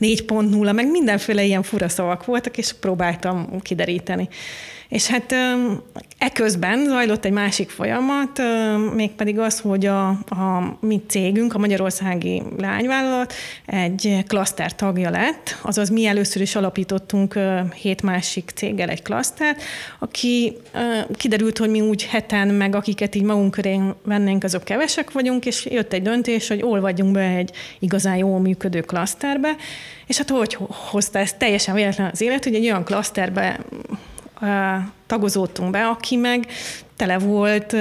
4.0, 0.00 0.74
meg 0.74 0.90
mindenféle 0.90 1.44
ilyen 1.44 1.62
fura 1.62 1.88
szavak 1.88 2.24
voltak, 2.24 2.58
és 2.58 2.72
próbáltam 2.72 3.60
kideríteni. 3.62 4.28
És 4.88 5.06
hát 5.06 5.34
eközben 6.18 6.84
zajlott 6.86 7.24
egy 7.24 7.32
másik 7.32 7.70
folyamat, 7.70 8.40
mégpedig 8.94 9.38
az, 9.38 9.60
hogy 9.60 9.86
a, 9.86 10.08
a 10.08 10.78
mi 10.80 11.02
cégünk, 11.06 11.54
a 11.54 11.58
Magyarországi 11.58 12.42
Lányvállalat 12.56 13.32
egy 13.66 14.24
klaszter 14.26 14.74
tagja 14.74 15.10
lett, 15.10 15.58
azaz 15.62 15.88
mi 15.88 16.06
először 16.06 16.42
is 16.42 16.56
alapítottunk 16.56 17.38
hét 17.74 18.02
másik 18.02 18.50
céggel 18.54 18.88
egy 18.88 19.02
klasztert, 19.02 19.62
aki 19.98 20.56
kiderült, 21.16 21.58
hogy 21.58 21.70
mi 21.70 21.80
úgy 21.80 22.04
heten, 22.04 22.48
meg 22.48 22.74
akiket 22.74 23.14
így 23.14 23.22
magunk 23.22 23.50
köré 23.50 23.80
vennénk, 24.04 24.44
azok 24.44 24.64
kevesek 24.64 25.12
vagyunk, 25.12 25.46
és 25.46 25.66
jött 25.70 25.92
egy 25.92 26.02
döntés, 26.02 26.48
hogy 26.48 26.62
olvadjunk 26.62 27.12
be 27.12 27.28
egy 27.36 27.50
igazán 27.78 28.16
jól 28.16 28.40
működő 28.40 28.80
klaszterbe, 28.80 29.56
és 30.06 30.16
hát 30.16 30.30
hogy 30.30 30.58
hozta 30.68 31.18
ezt 31.18 31.38
teljesen 31.38 31.74
véletlen 31.74 32.10
az 32.12 32.20
élet, 32.20 32.44
hogy 32.44 32.54
egy 32.54 32.64
olyan 32.64 32.84
klaszterbe 32.84 33.60
tagozódtunk 35.06 35.70
be, 35.70 35.86
aki 35.86 36.16
meg 36.16 36.46
tele 36.96 37.18
volt 37.18 37.76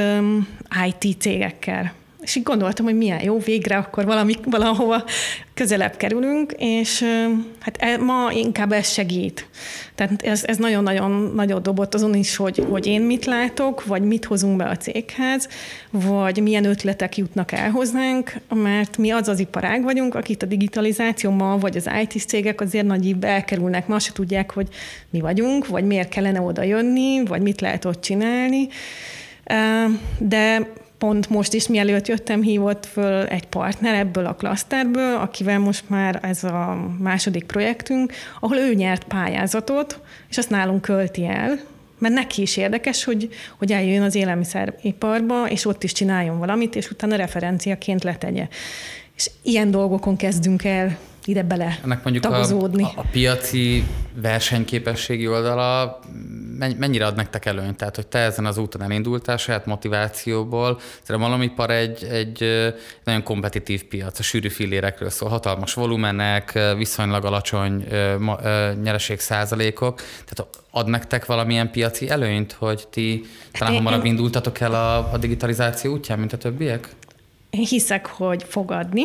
IT 0.86 1.22
cégekkel. 1.22 1.94
És 2.28 2.36
így 2.36 2.44
gondoltam, 2.44 2.86
hogy 2.86 2.98
milyen 2.98 3.24
jó, 3.24 3.40
végre 3.40 3.78
akkor 3.78 4.06
valami, 4.06 4.34
valahova 4.44 5.04
közelebb 5.54 5.98
kerülünk, 5.98 6.54
és 6.58 7.04
hát 7.60 7.78
e, 7.80 7.98
ma 7.98 8.32
inkább 8.32 8.72
ez 8.72 8.88
segít. 8.88 9.48
Tehát 9.96 10.22
ez, 10.22 10.44
ez 10.44 10.58
nagyon-nagyon 10.58 11.32
nagyot 11.36 11.62
dobott 11.62 11.94
azon 11.94 12.16
is, 12.16 12.36
hogy, 12.36 12.66
hogy 12.70 12.86
én 12.86 13.02
mit 13.02 13.26
látok, 13.26 13.86
vagy 13.86 14.02
mit 14.02 14.26
hozunk 14.26 14.58
be 14.58 14.66
a 14.66 14.78
céghez, 14.78 15.48
vagy 15.92 16.42
milyen 16.42 16.66
ötletek 16.66 17.18
jutnak 17.18 17.52
el 17.52 17.70
hozzánk, 17.70 18.34
mert 18.54 18.98
mi 18.98 19.12
az 19.12 19.28
az 19.28 19.40
iparág 19.40 19.84
vagyunk, 19.84 20.16
akit 20.16 20.44
a 20.44 20.46
digitalizáció 20.46 21.32
ma, 21.32 21.58
vagy 21.58 21.78
az 21.78 21.90
IT 22.02 22.28
cégek 22.28 22.62
azért 22.62 22.86
nagy 22.86 23.08
évbe 23.08 23.28
elkerülnek, 23.28 23.88
ma 23.88 24.00
se 24.00 24.12
tudják, 24.12 24.52
hogy 24.52 24.68
mi 25.10 25.20
vagyunk, 25.20 25.68
vagy 25.68 25.84
miért 25.84 26.10
kellene 26.10 26.42
oda 26.42 26.64
jönni, 26.64 27.26
vagy 27.26 27.42
mit 27.42 27.62
lehet 27.62 27.86
ott 27.86 28.02
csinálni. 28.02 28.68
De 30.18 30.68
pont 30.98 31.30
most 31.30 31.54
is, 31.54 31.68
mielőtt 31.68 32.08
jöttem, 32.08 32.42
hívott 32.42 32.86
föl 32.86 33.26
egy 33.26 33.46
partner 33.46 33.96
ebből 33.96 34.26
a 34.26 34.36
klaszterből, 34.36 35.16
akivel 35.16 35.60
most 35.60 35.90
már 35.90 36.20
ez 36.22 36.44
a 36.44 36.78
második 37.00 37.44
projektünk, 37.44 38.14
ahol 38.40 38.58
ő 38.58 38.74
nyert 38.74 39.04
pályázatot, 39.04 40.00
és 40.30 40.38
azt 40.38 40.50
nálunk 40.50 40.82
költi 40.82 41.26
el, 41.26 41.60
mert 42.00 42.14
neki 42.14 42.42
is 42.42 42.58
érdekes, 42.58 43.04
hogy, 43.04 43.30
hogy 43.58 43.72
eljön 43.72 44.04
az 44.04 44.16
élelmiszeriparba, 44.16 45.50
és 45.50 45.66
ott 45.66 45.84
is 45.84 45.92
csináljon 45.92 46.40
valamit, 46.40 46.76
és 46.76 46.90
utána 46.90 47.16
referenciaként 47.16 48.04
letegye. 48.04 48.48
És 49.16 49.32
ilyen 49.42 49.72
dolgokon 49.72 50.16
kezdünk 50.16 50.64
el 50.64 50.98
ide 51.28 51.44
bele 51.44 51.80
Ennek 51.84 52.04
mondjuk 52.04 52.24
tagozódni. 52.24 52.84
A, 52.84 52.92
a, 52.96 53.06
piaci 53.12 53.84
versenyképességi 54.22 55.28
oldala 55.28 56.00
mennyire 56.78 57.06
ad 57.06 57.16
nektek 57.16 57.46
előnyt? 57.46 57.78
Tehát, 57.78 57.96
hogy 57.96 58.08
te 58.08 58.20
ezen 58.20 58.46
az 58.46 58.58
úton 58.58 58.82
elindultál 58.82 59.38
saját 59.38 59.66
motivációból, 59.66 60.80
szerintem 61.02 61.30
valamipar 61.30 61.70
egy, 61.70 62.04
egy 62.04 62.74
nagyon 63.04 63.24
kompetitív 63.24 63.84
piac, 63.84 64.20
a 64.20 64.24
sűrű 64.24 64.50
fillérekről 64.50 65.10
szól, 65.10 65.30
hatalmas 65.30 65.74
volumenek, 65.74 66.60
viszonylag 66.78 67.26
alacsony 67.26 67.88
nyereség 68.82 69.20
százalékok, 69.20 70.02
tehát 70.26 70.56
ad 70.72 70.88
nektek 70.88 71.26
valamilyen 71.26 71.72
piaci 71.72 72.10
előnyt, 72.10 72.52
hogy 72.52 72.88
ti 72.90 73.26
talán 73.52 73.74
hamarabb 73.74 74.06
indultatok 74.06 74.60
el 74.60 74.74
a, 74.74 75.14
a 75.14 75.18
digitalizáció 75.18 75.94
útján, 75.94 76.20
mint 76.20 76.34
a 76.34 76.38
többiek? 76.38 76.90
Én 77.50 77.66
hiszek, 77.66 78.06
hogy 78.06 78.44
fogadni, 78.48 79.04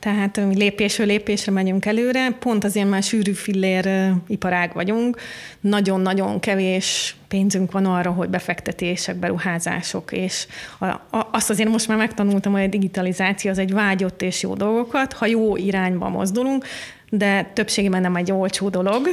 tehát 0.00 0.46
mi 0.46 0.56
lépésről 0.56 1.06
lépésre 1.06 1.52
megyünk 1.52 1.86
előre, 1.86 2.30
pont 2.30 2.64
azért 2.64 2.88
már 2.88 3.02
sűrű 3.02 3.32
fillér 3.32 4.12
iparág 4.26 4.72
vagyunk, 4.74 5.20
nagyon-nagyon 5.60 6.40
kevés 6.40 7.16
pénzünk 7.28 7.72
van 7.72 7.86
arra, 7.86 8.10
hogy 8.10 8.28
befektetések, 8.28 9.16
beruházások, 9.16 10.12
és 10.12 10.46
a, 10.78 10.86
a, 10.86 11.28
azt 11.32 11.50
azért 11.50 11.68
most 11.68 11.88
már 11.88 11.96
megtanultam, 11.96 12.52
hogy 12.52 12.62
a 12.62 12.66
digitalizáció 12.66 13.50
az 13.50 13.58
egy 13.58 13.72
vágyott 13.72 14.22
és 14.22 14.42
jó 14.42 14.54
dolgokat, 14.54 15.12
ha 15.12 15.26
jó 15.26 15.56
irányba 15.56 16.08
mozdulunk, 16.08 16.64
de 17.10 17.50
többségében 17.54 18.00
nem 18.00 18.16
egy 18.16 18.32
olcsó 18.32 18.68
dolog, 18.68 19.08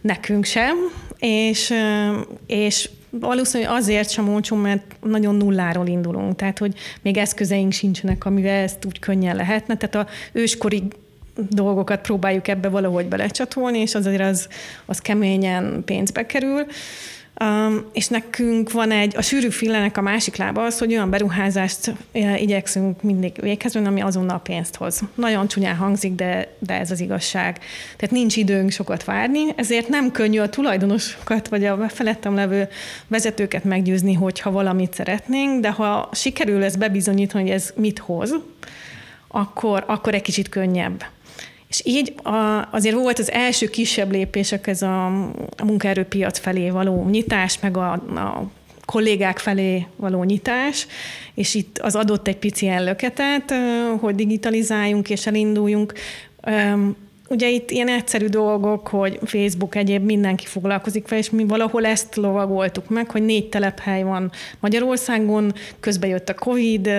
nekünk 0.00 0.44
sem, 0.44 0.76
és, 1.18 1.74
és 2.46 2.90
valószínűleg 3.20 3.72
azért 3.72 4.10
sem 4.10 4.28
olcsó, 4.28 4.56
mert 4.56 4.96
nagyon 5.02 5.34
nulláról 5.34 5.86
indulunk, 5.86 6.36
tehát 6.36 6.58
hogy 6.58 6.74
még 7.02 7.16
eszközeink 7.16 7.72
sincsenek, 7.72 8.24
amivel 8.24 8.62
ezt 8.62 8.84
úgy 8.84 8.98
könnyen 8.98 9.36
lehetne, 9.36 9.76
tehát 9.76 10.08
a 10.08 10.12
őskori 10.32 10.82
dolgokat 11.34 12.00
próbáljuk 12.00 12.48
ebbe 12.48 12.68
valahogy 12.68 13.06
belecsatolni, 13.06 13.78
és 13.78 13.94
azért 13.94 14.22
az, 14.22 14.48
az 14.86 14.98
keményen 14.98 15.82
pénzbe 15.84 16.26
kerül. 16.26 16.66
Um, 17.42 17.84
és 17.92 18.08
nekünk 18.08 18.72
van 18.72 18.90
egy, 18.90 19.16
a 19.16 19.22
sűrű 19.22 19.48
fillenek 19.48 19.96
a 19.96 20.00
másik 20.00 20.36
lába 20.36 20.64
az, 20.64 20.78
hogy 20.78 20.92
olyan 20.92 21.10
beruházást 21.10 21.92
eh, 22.12 22.42
igyekszünk 22.42 23.02
mindig 23.02 23.32
véghez 23.40 23.76
ami 23.76 24.00
azonnal 24.00 24.40
pénzt 24.40 24.76
hoz. 24.76 25.00
Nagyon 25.14 25.48
csúnyán 25.48 25.76
hangzik, 25.76 26.12
de, 26.12 26.56
de 26.58 26.78
ez 26.78 26.90
az 26.90 27.00
igazság. 27.00 27.58
Tehát 27.96 28.14
nincs 28.14 28.36
időnk 28.36 28.70
sokat 28.70 29.04
várni, 29.04 29.40
ezért 29.56 29.88
nem 29.88 30.10
könnyű 30.10 30.38
a 30.38 30.48
tulajdonosokat, 30.48 31.48
vagy 31.48 31.64
a 31.64 31.88
felettem 31.88 32.34
levő 32.34 32.68
vezetőket 33.08 33.64
meggyőzni, 33.64 34.12
hogyha 34.12 34.50
valamit 34.50 34.94
szeretnénk, 34.94 35.60
de 35.60 35.70
ha 35.70 36.08
sikerül 36.12 36.64
ezt 36.64 36.78
bebizonyítani, 36.78 37.42
hogy 37.42 37.52
ez 37.52 37.72
mit 37.76 37.98
hoz, 37.98 38.34
akkor, 39.28 39.84
akkor 39.86 40.14
egy 40.14 40.22
kicsit 40.22 40.48
könnyebb. 40.48 41.04
És 41.72 41.82
így 41.84 42.14
a, 42.22 42.68
azért 42.70 42.94
volt 42.94 43.18
az 43.18 43.30
első 43.30 43.66
kisebb 43.66 44.10
lépések 44.10 44.66
ez 44.66 44.82
a, 44.82 45.06
a 45.56 45.64
munkaerőpiac 45.64 46.38
felé 46.38 46.70
való 46.70 47.08
nyitás, 47.08 47.58
meg 47.60 47.76
a, 47.76 47.92
a 47.92 48.50
kollégák 48.84 49.38
felé 49.38 49.86
való 49.96 50.22
nyitás, 50.24 50.86
és 51.34 51.54
itt 51.54 51.78
az 51.78 51.94
adott 51.94 52.28
egy 52.28 52.36
pici 52.36 52.68
ellöketet, 52.68 53.54
hogy 54.00 54.14
digitalizáljunk 54.14 55.10
és 55.10 55.26
elinduljunk. 55.26 55.92
Ugye 57.32 57.48
itt 57.48 57.70
ilyen 57.70 57.88
egyszerű 57.88 58.26
dolgok, 58.26 58.88
hogy 58.88 59.18
Facebook 59.24 59.74
egyéb 59.74 60.04
mindenki 60.04 60.46
foglalkozik 60.46 61.08
vele, 61.08 61.20
és 61.20 61.30
mi 61.30 61.44
valahol 61.44 61.86
ezt 61.86 62.16
lovagoltuk 62.16 62.88
meg, 62.88 63.10
hogy 63.10 63.22
négy 63.22 63.48
telephely 63.48 64.02
van 64.02 64.30
Magyarországon, 64.60 65.52
közben 65.80 66.08
jött 66.08 66.28
a 66.28 66.34
Covid, 66.34 66.90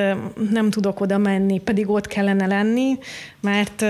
nem 0.51 0.69
tudok 0.69 0.99
oda 0.99 1.17
menni, 1.17 1.59
pedig 1.59 1.89
ott 1.89 2.07
kellene 2.07 2.45
lenni, 2.45 2.97
mert 3.41 3.85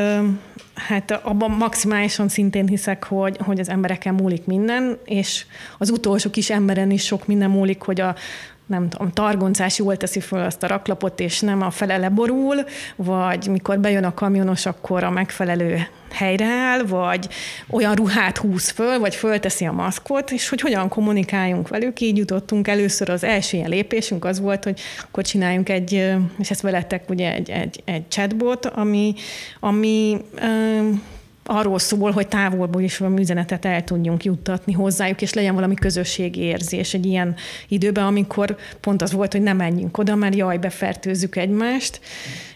Hát 0.74 1.12
abban 1.12 1.52
maximálisan 1.52 2.28
szintén 2.28 2.68
hiszek, 2.68 3.04
hogy, 3.04 3.38
hogy 3.38 3.60
az 3.60 3.70
embereken 3.70 4.14
múlik 4.14 4.46
minden, 4.46 4.98
és 5.06 5.46
az 5.78 5.90
utolsó 5.90 6.30
kis 6.30 6.50
emberen 6.50 6.92
is 6.92 7.06
sok 7.06 7.28
minden 7.28 7.50
múlik, 7.50 7.82
hogy 7.82 8.02
a, 8.02 8.16
nem 8.66 8.90
tudom, 8.90 9.12
targoncás 9.12 9.78
jól 9.78 9.98
teszi 9.98 10.20
föl 10.20 10.42
azt 10.42 10.64
a 10.64 10.68
raklapot, 10.68 11.20
és 11.20 11.40
nem 11.40 11.62
a 11.62 11.72
fele 11.72 11.98
leborul, 11.98 12.56
vagy 12.96 13.48
mikor 13.48 13.80
bejön 13.80 14.04
a 14.04 14.14
kamionos, 14.14 14.66
akkor 14.66 15.04
a 15.04 15.10
megfelelő 15.10 15.88
helyre 16.12 16.46
áll, 16.46 16.84
vagy 16.84 17.28
olyan 17.70 17.96
ruhát 17.96 18.38
húz 18.38 18.70
föl, 18.70 19.00
vagy 19.00 19.16
fölteszi 19.16 19.66
a 19.66 19.72
maszkot, 19.72 20.32
és 20.32 20.50
hogy 20.50 20.62
hogyan 20.62 20.90
kommunikáljunk 20.90 21.68
velük. 21.68 22.00
Így 22.00 22.18
jutottunk 22.18 22.68
először 22.68 23.10
az 23.10 23.24
első 23.24 23.58
ilyen 23.58 23.70
lépésünk 23.70 24.26
az 24.26 24.40
volt, 24.40 24.64
hogy 24.64 24.80
akkor 25.04 25.24
csináljunk 25.24 25.70
egy, 25.70 25.94
és 26.40 26.52
ezt 26.52 26.62
veletek 26.62 27.10
ugye 27.10 27.34
egy, 27.34 27.50
egy, 27.50 27.82
egy 27.86 28.08
chatbot, 28.08 28.66
ami, 28.66 29.14
ami 29.60 30.18
arról 31.44 31.80
szól, 31.80 32.12
hogy 32.12 32.28
távolból 32.28 32.82
is 32.82 32.98
valami 32.98 33.22
üzenetet 33.22 33.66
el 33.66 33.84
tudjunk 33.84 34.24
juttatni 34.24 34.74
hozzájuk, 34.74 35.22
és 35.22 35.34
legyen 35.34 35.56
valami 35.56 35.74
közösségi 35.74 36.42
érzés 36.42 36.94
egy 36.94 37.06
ilyen 37.06 37.36
időben, 37.68 38.06
amikor 38.06 38.58
pont 38.80 39.02
az 39.02 39.12
volt, 39.12 39.32
hogy 39.32 39.42
nem 39.42 39.58
menjünk 39.58 39.98
oda, 39.98 40.16
mert 40.16 40.36
jaj, 40.36 40.58
befertőzzük 40.58 41.36
egymást, 41.36 42.00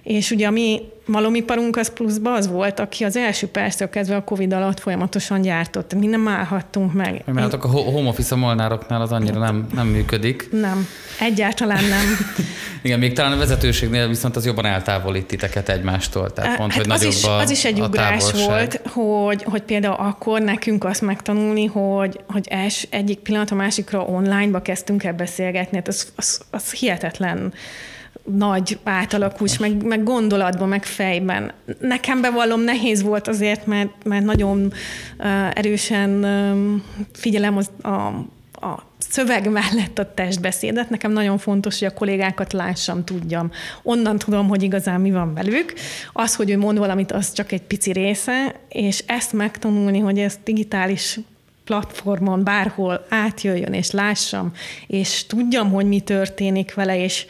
És 0.07 0.31
ugye 0.31 0.47
a 0.47 0.51
mi 0.51 0.81
malomiparunk 1.05 1.77
az 1.77 1.93
pluszban 1.93 2.33
az 2.33 2.47
volt, 2.47 2.79
aki 2.79 3.03
az 3.03 3.15
első 3.15 3.47
perctől 3.47 3.89
kezdve 3.89 4.15
a 4.15 4.23
Covid 4.23 4.53
alatt 4.53 4.79
folyamatosan 4.79 5.41
gyártott. 5.41 5.93
Mi 5.93 6.05
nem 6.05 6.27
állhattunk 6.27 6.93
meg. 6.93 7.23
Mert 7.25 7.53
a 7.53 7.67
home 7.67 8.09
office 8.09 8.35
a 8.35 8.37
molnároknál 8.37 9.01
az 9.01 9.11
annyira 9.11 9.39
nem, 9.39 9.67
nem 9.73 9.87
működik. 9.87 10.49
Nem, 10.51 10.87
egyáltalán 11.19 11.83
nem. 11.83 12.17
Igen, 12.81 12.99
még 12.99 13.13
talán 13.13 13.31
a 13.31 13.37
vezetőségnél 13.37 14.07
viszont 14.07 14.35
az 14.35 14.45
jobban 14.45 14.65
eltávolít 14.65 15.25
titeket 15.25 15.69
egymástól. 15.69 16.33
Tehát 16.33 16.57
pont, 16.57 16.71
hát 16.71 16.81
hogy 16.81 16.91
az, 16.91 17.03
is, 17.03 17.23
a, 17.23 17.37
az 17.37 17.49
is 17.49 17.65
egy 17.65 17.79
ugrás 17.79 18.23
távolság. 18.23 18.47
volt, 18.47 18.81
hogy, 18.87 19.43
hogy 19.43 19.61
például 19.61 19.95
akkor 19.99 20.41
nekünk 20.41 20.83
azt 20.83 21.01
megtanulni, 21.01 21.65
hogy, 21.65 22.19
hogy 22.27 22.47
els, 22.49 22.87
egyik 22.89 23.19
pillanat 23.19 23.51
a 23.51 23.55
másikra 23.55 24.01
online-ba 24.01 24.61
kezdtünk 24.61 25.03
el 25.03 25.13
beszélgetni. 25.13 25.77
Hát 25.77 25.87
az, 25.87 26.11
az, 26.15 26.41
az 26.49 26.71
hihetetlen 26.71 27.53
nagy 28.35 28.79
átalakulás, 28.83 29.57
meg, 29.57 29.83
meg 29.83 30.03
gondolatban, 30.03 30.67
meg 30.67 30.83
fejben. 30.83 31.51
Nekem 31.79 32.21
bevallom, 32.21 32.61
nehéz 32.61 33.01
volt 33.01 33.27
azért, 33.27 33.65
mert, 33.65 33.89
mert 34.03 34.25
nagyon 34.25 34.73
uh, 35.19 35.57
erősen 35.57 36.09
uh, 36.09 36.81
figyelem 37.13 37.57
az, 37.57 37.69
a, 37.81 38.07
a 38.65 38.83
szöveg 38.97 39.49
mellett 39.49 39.99
a 39.99 40.13
testbeszédet. 40.13 40.89
Nekem 40.89 41.11
nagyon 41.11 41.37
fontos, 41.37 41.79
hogy 41.79 41.87
a 41.87 41.93
kollégákat 41.93 42.53
lássam, 42.53 43.03
tudjam. 43.03 43.51
Onnan 43.83 44.17
tudom, 44.17 44.47
hogy 44.47 44.63
igazán 44.63 45.01
mi 45.01 45.11
van 45.11 45.33
velük. 45.33 45.73
Az, 46.13 46.35
hogy 46.35 46.49
ő 46.49 46.57
mond 46.57 46.77
valamit, 46.77 47.11
az 47.11 47.33
csak 47.33 47.51
egy 47.51 47.61
pici 47.61 47.91
része, 47.91 48.55
és 48.69 49.03
ezt 49.05 49.33
megtanulni, 49.33 49.99
hogy 49.99 50.19
ez 50.19 50.39
digitális 50.43 51.19
platformon 51.63 52.43
bárhol 52.43 53.05
átjöjjön, 53.09 53.73
és 53.73 53.91
lássam, 53.91 54.51
és 54.87 55.25
tudjam, 55.25 55.71
hogy 55.71 55.85
mi 55.85 55.99
történik 55.99 56.73
vele, 56.73 57.03
és 57.03 57.25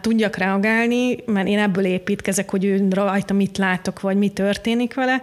tudjak 0.00 0.36
reagálni, 0.36 1.16
mert 1.26 1.46
én 1.46 1.58
ebből 1.58 1.84
építkezek, 1.84 2.50
hogy 2.50 2.64
ő 2.64 2.88
rajta 2.90 3.34
mit 3.34 3.58
látok, 3.58 4.00
vagy 4.00 4.16
mi 4.16 4.28
történik 4.28 4.94
vele, 4.94 5.20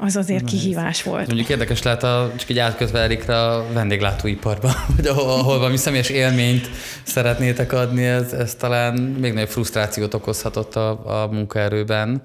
az 0.00 0.16
azért 0.16 0.42
Na, 0.42 0.48
kihívás 0.48 0.98
ez. 0.98 1.06
volt. 1.06 1.26
Mondjuk 1.26 1.48
érdekes 1.48 1.82
lehet, 1.82 2.02
a, 2.02 2.32
csak 2.36 2.48
így 2.48 2.58
átkötve 2.58 3.00
Erikre 3.00 3.40
a 3.40 3.66
vendéglátóiparba, 3.72 4.70
hogy 4.96 5.06
ahol, 5.06 5.30
ahol 5.30 5.58
valami 5.58 5.76
személyes 5.76 6.08
élményt 6.08 6.70
szeretnétek 7.02 7.72
adni, 7.72 8.04
ez, 8.04 8.32
ez 8.32 8.54
talán 8.54 8.94
még 8.94 9.32
nagyobb 9.32 9.48
frusztrációt 9.48 10.14
okozhatott 10.14 10.76
a, 10.76 11.22
a 11.22 11.26
munkaerőben. 11.26 12.22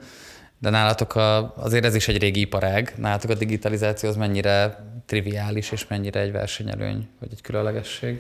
De 0.62 0.70
nálatok 0.70 1.16
a, 1.16 1.54
azért 1.58 1.86
ez 1.86 1.96
is 1.96 2.08
egy 2.08 2.18
régi 2.18 2.40
iparág, 2.40 2.94
nálatok 2.98 3.30
a 3.30 3.34
digitalizáció 3.34 4.10
az 4.10 4.16
mennyire 4.16 4.86
triviális 5.06 5.72
és 5.72 5.88
mennyire 5.88 6.20
egy 6.20 6.32
versenyelőny, 6.32 7.08
vagy 7.20 7.30
egy 7.32 7.42
különlegesség? 7.42 8.20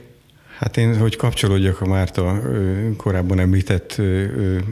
Hát 0.59 0.77
én, 0.77 0.97
hogy 0.97 1.15
kapcsolódjak 1.15 1.81
a 1.81 1.85
Márta 1.85 2.41
korábban 2.97 3.39
említett 3.39 4.01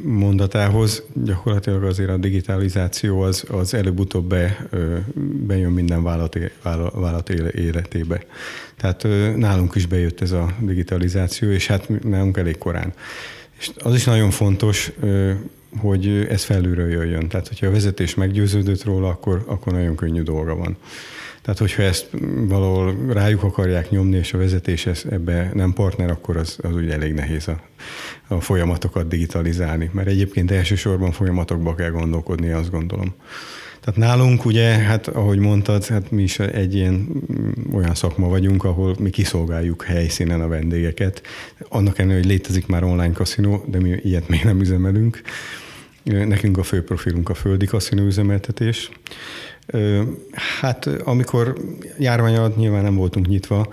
mondatához, 0.03 1.03
gyakorlatilag 1.13 1.83
azért 1.83 2.09
a 2.09 2.17
digitalizáció 2.17 3.21
az, 3.21 3.43
az 3.51 3.73
előbb-utóbb 3.73 4.25
be, 4.27 4.67
bejön 5.47 5.71
minden 5.71 6.03
vállalat, 6.03 6.37
vállalat 6.63 7.29
életébe. 7.29 8.23
Tehát 8.77 9.07
nálunk 9.35 9.75
is 9.75 9.85
bejött 9.85 10.21
ez 10.21 10.31
a 10.31 10.55
digitalizáció, 10.59 11.49
és 11.49 11.67
hát 11.67 12.03
nálunk 12.03 12.37
elég 12.37 12.57
korán. 12.57 12.93
És 13.59 13.71
az 13.77 13.95
is 13.95 14.03
nagyon 14.03 14.29
fontos, 14.29 14.91
hogy 15.77 16.27
ez 16.29 16.43
felülről 16.43 16.89
jöjjön. 16.89 17.27
Tehát, 17.27 17.47
hogyha 17.47 17.67
a 17.67 17.71
vezetés 17.71 18.15
meggyőződött 18.15 18.83
róla, 18.83 19.07
akkor, 19.07 19.43
akkor 19.45 19.73
nagyon 19.73 19.95
könnyű 19.95 20.21
dolga 20.21 20.55
van. 20.55 20.77
Tehát, 21.47 21.61
hogyha 21.61 21.83
ezt 21.83 22.09
valahol 22.47 22.95
rájuk 23.09 23.43
akarják 23.43 23.89
nyomni, 23.89 24.17
és 24.17 24.33
a 24.33 24.37
vezetés 24.37 24.85
ebbe 24.85 25.51
nem 25.53 25.73
partner, 25.73 26.09
akkor 26.09 26.37
az, 26.37 26.57
az 26.61 26.75
ugye 26.75 26.93
elég 26.93 27.13
nehéz 27.13 27.47
a, 27.47 27.59
a 28.27 28.41
folyamatokat 28.41 29.07
digitalizálni. 29.07 29.89
Mert 29.93 30.07
egyébként 30.07 30.51
elsősorban 30.51 31.11
folyamatokba 31.11 31.75
kell 31.75 31.89
gondolkodni, 31.89 32.49
azt 32.49 32.71
gondolom. 32.71 33.15
Tehát 33.79 33.99
nálunk 33.99 34.45
ugye, 34.45 34.63
hát 34.63 35.07
ahogy 35.07 35.39
mondtad, 35.39 35.85
hát 35.85 36.11
mi 36.11 36.23
is 36.23 36.39
egy 36.39 36.75
ilyen 36.75 36.93
mm, 36.93 37.73
olyan 37.73 37.95
szakma 37.95 38.27
vagyunk, 38.27 38.63
ahol 38.63 38.95
mi 38.99 39.09
kiszolgáljuk 39.09 39.83
helyszínen 39.83 40.41
a 40.41 40.47
vendégeket. 40.47 41.21
Annak 41.69 41.97
ellenére, 41.99 42.19
hogy 42.19 42.29
létezik 42.29 42.67
már 42.67 42.83
online 42.83 43.13
kaszinó, 43.13 43.63
de 43.67 43.79
mi 43.79 43.99
ilyet 44.03 44.27
még 44.27 44.43
nem 44.43 44.59
üzemelünk. 44.59 45.21
Nekünk 46.03 46.57
a 46.57 46.63
fő 46.63 46.83
profilunk 46.83 47.29
a 47.29 47.33
földi 47.33 47.65
kaszinó 47.65 48.05
üzemeltetés. 48.05 48.89
Hát 50.59 50.85
amikor 50.85 51.57
járvány 51.99 52.35
alatt 52.35 52.57
nyilván 52.57 52.83
nem 52.83 52.95
voltunk 52.95 53.27
nyitva, 53.27 53.67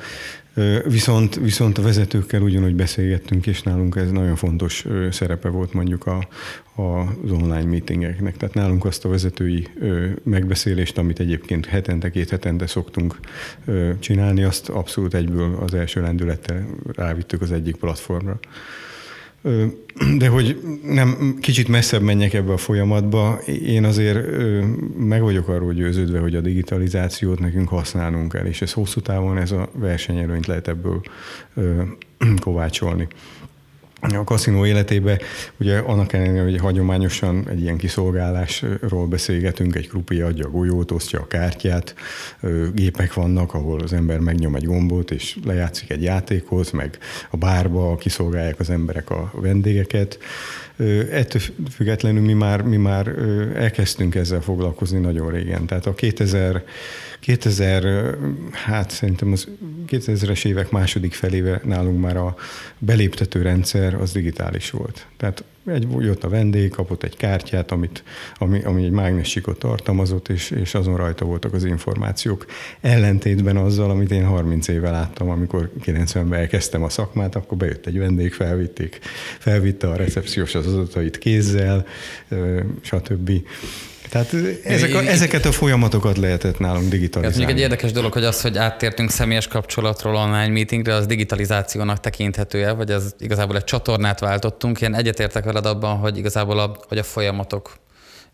Viszont, 0.85 1.35
viszont 1.35 1.79
a 1.79 1.83
vezetőkkel 1.83 2.43
ugyanúgy 2.43 2.75
beszélgettünk, 2.75 3.47
és 3.47 3.63
nálunk 3.63 3.97
ez 3.97 4.11
nagyon 4.11 4.37
fontos 4.37 4.87
szerepe 5.11 5.49
volt 5.49 5.73
mondjuk 5.73 6.07
a, 6.07 6.29
az 6.75 7.31
online 7.31 7.65
meetingeknek. 7.65 8.37
Tehát 8.37 8.55
nálunk 8.55 8.85
azt 8.85 9.05
a 9.05 9.09
vezetői 9.09 9.69
megbeszélést, 10.23 10.99
amit 10.99 11.21
egyébként 11.21 11.67
hetente, 11.67 12.11
két 12.11 12.31
hetente 12.31 12.67
szoktunk 12.67 13.19
csinálni, 13.99 14.43
azt 14.43 14.69
abszolút 14.69 15.15
egyből 15.15 15.59
az 15.61 15.75
első 15.75 16.01
lendülettel 16.01 16.67
rávittük 16.93 17.43
az 17.43 17.53
egyik 17.53 17.77
platformra. 17.77 18.39
De 20.19 20.29
hogy 20.29 20.61
nem 20.83 21.39
kicsit 21.41 21.69
messzebb 21.69 22.03
menjek 22.03 22.33
ebbe 22.33 22.53
a 22.53 22.57
folyamatba, 22.57 23.39
én 23.67 23.85
azért 23.85 24.27
meg 24.97 25.23
vagyok 25.23 25.49
arról 25.49 25.73
győződve, 25.73 26.19
hogy 26.19 26.35
a 26.35 26.41
digitalizációt 26.41 27.39
nekünk 27.39 27.69
használnunk 27.69 28.33
kell, 28.33 28.45
és 28.45 28.63
ez 28.63 28.73
hosszú 28.73 29.01
távon 29.01 29.39
ez 29.39 29.51
a 29.51 29.69
versenyelőnyt 29.73 30.47
lehet 30.47 30.69
ebből 30.69 31.01
kovácsolni 32.41 33.07
a 34.13 34.25
kaszinó 34.25 34.67
életébe, 34.67 35.19
ugye 35.57 35.79
annak 35.79 36.13
ellenére, 36.13 36.43
hogy 36.43 36.59
hagyományosan 36.59 37.49
egy 37.49 37.61
ilyen 37.61 37.77
kiszolgálásról 37.77 39.07
beszélgetünk, 39.07 39.75
egy 39.75 39.89
krupi 39.89 40.21
adja 40.21 40.47
a 40.47 40.51
golyót, 40.51 40.91
osztja 40.91 41.21
a 41.21 41.27
kártyát, 41.27 41.95
gépek 42.75 43.15
vannak, 43.15 43.55
ahol 43.55 43.81
az 43.81 43.93
ember 43.93 44.19
megnyom 44.19 44.55
egy 44.55 44.65
gombot, 44.65 45.11
és 45.11 45.39
lejátszik 45.45 45.91
egy 45.91 46.03
játékhoz, 46.03 46.71
meg 46.71 46.99
a 47.31 47.37
bárba 47.37 47.97
kiszolgálják 47.97 48.61
az 48.61 48.71
emberek 48.71 49.11
a 49.11 49.31
vendégeket. 49.35 50.19
Ettől 51.11 51.43
függetlenül 51.71 52.23
mi 52.23 52.33
már, 52.33 52.63
mi 52.63 52.77
már 52.77 53.09
elkezdtünk 53.55 54.15
ezzel 54.15 54.41
foglalkozni 54.41 54.99
nagyon 54.99 55.31
régen. 55.31 55.67
Tehát 55.67 55.87
a 55.87 55.95
2000 55.95 56.63
2000, 57.25 58.17
hát 58.53 58.91
szerintem 58.91 59.33
az 59.33 59.49
2000-es 59.89 60.45
évek 60.45 60.71
második 60.71 61.15
feléve 61.15 61.61
nálunk 61.65 62.01
már 62.01 62.17
a 62.17 62.37
beléptető 62.79 63.43
rendszer 63.43 63.95
az 63.95 64.13
digitális 64.13 64.71
volt. 64.71 65.07
Tehát 65.17 65.45
egy, 65.67 65.87
jött 65.99 66.25
a 66.25 66.29
vendég, 66.29 66.71
kapott 66.71 67.03
egy 67.03 67.17
kártyát, 67.17 67.71
amit, 67.71 68.03
ami, 68.39 68.63
ami 68.65 68.85
egy 68.85 68.91
mágnesikot 68.91 69.59
tartalmazott, 69.59 70.29
és, 70.29 70.51
és 70.51 70.75
azon 70.75 70.97
rajta 70.97 71.25
voltak 71.25 71.53
az 71.53 71.65
információk. 71.65 72.47
Ellentétben 72.81 73.57
azzal, 73.57 73.91
amit 73.91 74.11
én 74.11 74.25
30 74.25 74.69
éve 74.69 74.91
láttam, 74.91 75.31
amikor 75.31 75.71
90-ben 75.85 76.41
elkezdtem 76.41 76.83
a 76.83 76.89
szakmát, 76.89 77.35
akkor 77.35 77.59
bejött 77.59 77.87
egy 77.87 77.99
vendég, 77.99 78.33
felvitték, 78.33 78.99
felvitte 79.39 79.89
a 79.89 79.97
recepciós 79.97 80.55
az 80.55 80.67
adatait 80.67 81.19
kézzel, 81.19 81.87
stb. 82.81 83.31
Tehát 84.15 84.35
ezek 84.65 84.95
a, 84.95 85.03
ezeket 85.03 85.45
a 85.45 85.53
folyamatokat 85.53 86.17
lehetett 86.17 86.59
nálunk 86.59 86.89
digitalizálni. 86.89 87.27
Ez 87.27 87.37
mondjuk 87.37 87.59
egy 87.59 87.63
érdekes 87.65 87.93
dolog, 87.93 88.13
hogy 88.13 88.25
az, 88.25 88.41
hogy 88.41 88.59
áttértünk 88.59 89.11
személyes 89.11 89.49
kapcsolatról 89.49 90.17
online 90.17 90.49
meetingre, 90.49 90.95
az 90.95 91.07
digitalizációnak 91.07 92.01
tekinthető-e, 92.01 92.73
vagy 92.73 92.91
az 92.91 93.15
igazából 93.19 93.57
egy 93.57 93.65
csatornát 93.65 94.21
váltottunk. 94.21 94.81
Én 94.81 94.95
egyetértek 94.95 95.45
veled 95.45 95.67
abban, 95.67 95.97
hogy 95.97 96.19
igazából 96.19 96.59
a, 96.59 96.77
hogy 96.89 96.99
a 96.99 97.03
folyamatok 97.03 97.77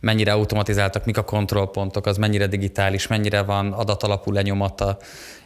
mennyire 0.00 0.32
automatizáltak, 0.32 1.04
mik 1.04 1.18
a 1.18 1.22
kontrollpontok, 1.22 2.06
az 2.06 2.16
mennyire 2.16 2.46
digitális, 2.46 3.06
mennyire 3.06 3.42
van 3.42 3.72
adatalapú 3.72 4.32
lenyomata, 4.32 4.98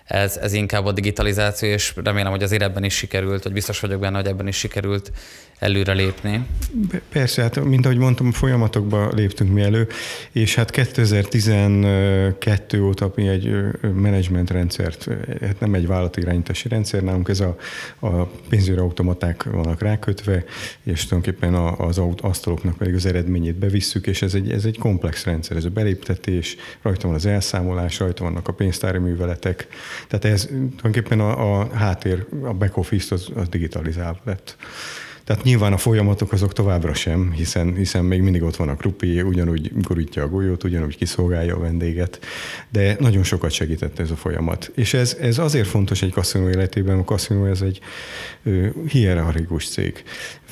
ez, 0.05 0.37
ez 0.37 0.53
inkább 0.53 0.85
a 0.85 0.93
digitalizáció, 0.93 1.69
és 1.69 1.95
remélem, 2.05 2.31
hogy 2.31 2.43
azért 2.43 2.63
ebben 2.63 2.85
is 2.85 2.95
sikerült, 2.95 3.43
vagy 3.43 3.53
biztos 3.53 3.81
vagyok 3.81 4.01
benne, 4.01 4.17
hogy 4.17 4.27
ebben 4.27 4.49
is 4.49 4.57
sikerült 4.57 5.13
előrelépni. 5.59 6.47
Persze, 7.09 7.43
hát 7.43 7.65
mint 7.65 7.85
ahogy 7.85 7.99
mondtam, 7.99 8.33
folyamatokba 8.33 9.11
léptünk 9.15 9.53
mi 9.53 9.63
elő, 9.63 9.87
és 10.33 10.55
hát 10.55 10.71
2012 10.71 12.83
óta 12.83 13.13
mi 13.15 13.29
egy 13.29 13.57
menedzsment 13.95 14.51
rendszert, 14.51 15.09
hát 15.41 15.61
nem 15.61 15.75
egy 15.75 15.87
vállalatirányítási 15.87 16.69
rendszer, 16.69 17.03
nálunk 17.03 17.29
ez 17.29 17.41
a, 17.41 17.57
a 17.99 18.09
pénzügyi 18.49 18.79
automaták 18.79 19.43
vannak 19.43 19.83
rákötve, 19.83 20.45
és 20.83 21.07
tulajdonképpen 21.07 21.55
az 21.55 22.01
asztaloknak 22.21 22.77
pedig 22.77 22.95
az 22.95 23.07
eredményét 23.07 23.57
bevisszük, 23.57 24.07
és 24.07 24.23
ez 24.23 24.35
egy, 24.35 24.51
ez 24.51 24.65
egy 24.65 24.79
komplex 24.79 25.25
rendszer, 25.25 25.57
ez 25.57 25.65
a 25.65 25.71
beléptetés, 25.71 26.57
rajta 26.83 27.07
van 27.07 27.17
az 27.17 27.27
elszámolás, 27.27 27.99
rajta 27.99 28.25
vannak 28.25 28.49
a 28.49 28.53
pénztári 28.53 28.99
műveletek, 28.99 29.67
tehát 30.09 30.25
ez 30.25 30.45
tulajdonképpen 30.47 31.21
a, 31.21 31.61
a 31.61 31.75
háttér, 31.75 32.27
a 32.43 32.53
back 32.53 32.77
office 32.77 33.15
az, 33.15 33.29
az 33.35 33.49
digitalizálva 33.49 34.21
lett. 34.25 34.57
Tehát 35.25 35.43
nyilván 35.43 35.73
a 35.73 35.77
folyamatok 35.77 36.33
azok 36.33 36.53
továbbra 36.53 36.95
sem, 36.95 37.33
hiszen, 37.33 37.75
hiszen 37.75 38.05
még 38.05 38.21
mindig 38.21 38.43
ott 38.43 38.57
van 38.57 38.69
a 38.69 38.77
krupi, 38.77 39.23
ugyanúgy 39.23 39.73
gurítja 39.83 40.23
a 40.23 40.29
golyót, 40.29 40.65
ugyanúgy 40.65 40.97
kiszolgálja 40.97 41.57
a 41.57 41.59
vendéget, 41.59 42.19
de 42.71 42.97
nagyon 42.99 43.23
sokat 43.23 43.51
segített 43.51 43.99
ez 43.99 44.11
a 44.11 44.17
folyamat. 44.17 44.71
És 44.75 44.95
ez, 44.95 45.17
ez 45.21 45.39
azért 45.39 45.67
fontos 45.67 46.03
egy 46.03 46.13
kaszinó 46.13 46.49
életében, 46.49 46.99
a 46.99 47.05
kaszinó 47.05 47.47
ez 47.47 47.61
egy 47.61 47.81
hierarchikus 48.89 49.69
cég. 49.69 50.03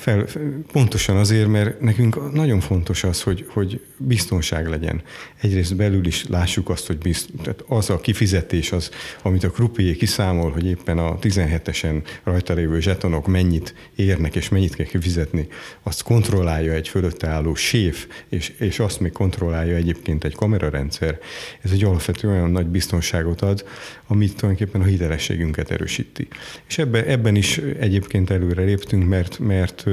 Fel, 0.03 0.25
pontosan 0.71 1.17
azért, 1.17 1.47
mert 1.47 1.79
nekünk 1.81 2.33
nagyon 2.33 2.59
fontos 2.59 3.03
az, 3.03 3.21
hogy, 3.21 3.45
hogy 3.49 3.81
biztonság 3.97 4.67
legyen. 4.67 5.01
Egyrészt 5.41 5.75
belül 5.75 6.05
is 6.05 6.25
lássuk 6.27 6.69
azt, 6.69 6.87
hogy 6.87 6.97
bizt, 6.97 7.29
tehát 7.43 7.63
az 7.67 7.89
a 7.89 7.99
kifizetés, 7.99 8.71
az, 8.71 8.89
amit 9.21 9.43
a 9.43 9.49
krupié 9.49 9.95
kiszámol, 9.95 10.51
hogy 10.51 10.65
éppen 10.65 10.97
a 10.97 11.19
17-esen 11.19 12.03
rajta 12.23 12.53
lévő 12.53 12.79
zsetonok 12.79 13.27
mennyit 13.27 13.73
érnek 13.95 14.35
és 14.35 14.49
mennyit 14.49 14.75
kell 14.75 14.85
kifizetni, 14.85 15.47
azt 15.83 16.03
kontrollálja 16.03 16.73
egy 16.73 16.87
fölötte 16.87 17.27
álló 17.27 17.55
séf, 17.55 18.07
és, 18.29 18.53
és 18.57 18.79
azt 18.79 18.99
még 18.99 19.11
kontrollálja 19.11 19.75
egyébként 19.75 20.23
egy 20.23 20.35
kamerarendszer. 20.35 21.19
Ez 21.61 21.71
egy 21.71 21.83
alapvető 21.83 22.29
olyan 22.29 22.51
nagy 22.51 22.67
biztonságot 22.67 23.41
ad, 23.41 23.65
amit 24.07 24.35
tulajdonképpen 24.35 24.81
a 24.81 24.85
hitelességünket 24.85 25.71
erősíti. 25.71 26.27
És 26.67 26.77
ebben, 26.77 27.05
ebben 27.05 27.35
is 27.35 27.57
egyébként 27.57 28.29
előre 28.29 28.63
léptünk, 28.63 29.07
mert, 29.07 29.39
mert 29.39 29.85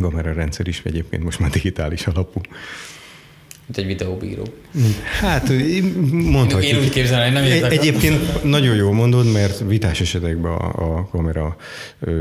kamera 0.00 0.32
rendszer 0.32 0.68
is 0.68 0.80
egyébként 0.84 1.24
most 1.24 1.38
már 1.38 1.50
digitális 1.50 2.06
alapú. 2.06 2.40
Mint 3.66 3.78
egy 3.78 3.86
videóbíró. 3.86 4.42
Hát 5.20 5.52
mondhatjuk. 6.12 6.72
Én 6.72 6.78
úgy 6.78 6.90
képzelem, 6.90 7.24
hogy 7.24 7.32
nem 7.32 7.44
értek. 7.44 7.72
Egyébként 7.72 8.44
nagyon 8.44 8.76
jól 8.76 8.92
mondod, 8.92 9.32
mert 9.32 9.58
vitás 9.58 10.00
esetekben 10.00 10.52
a, 10.52 10.96
a 10.96 11.08
kamera 11.10 11.56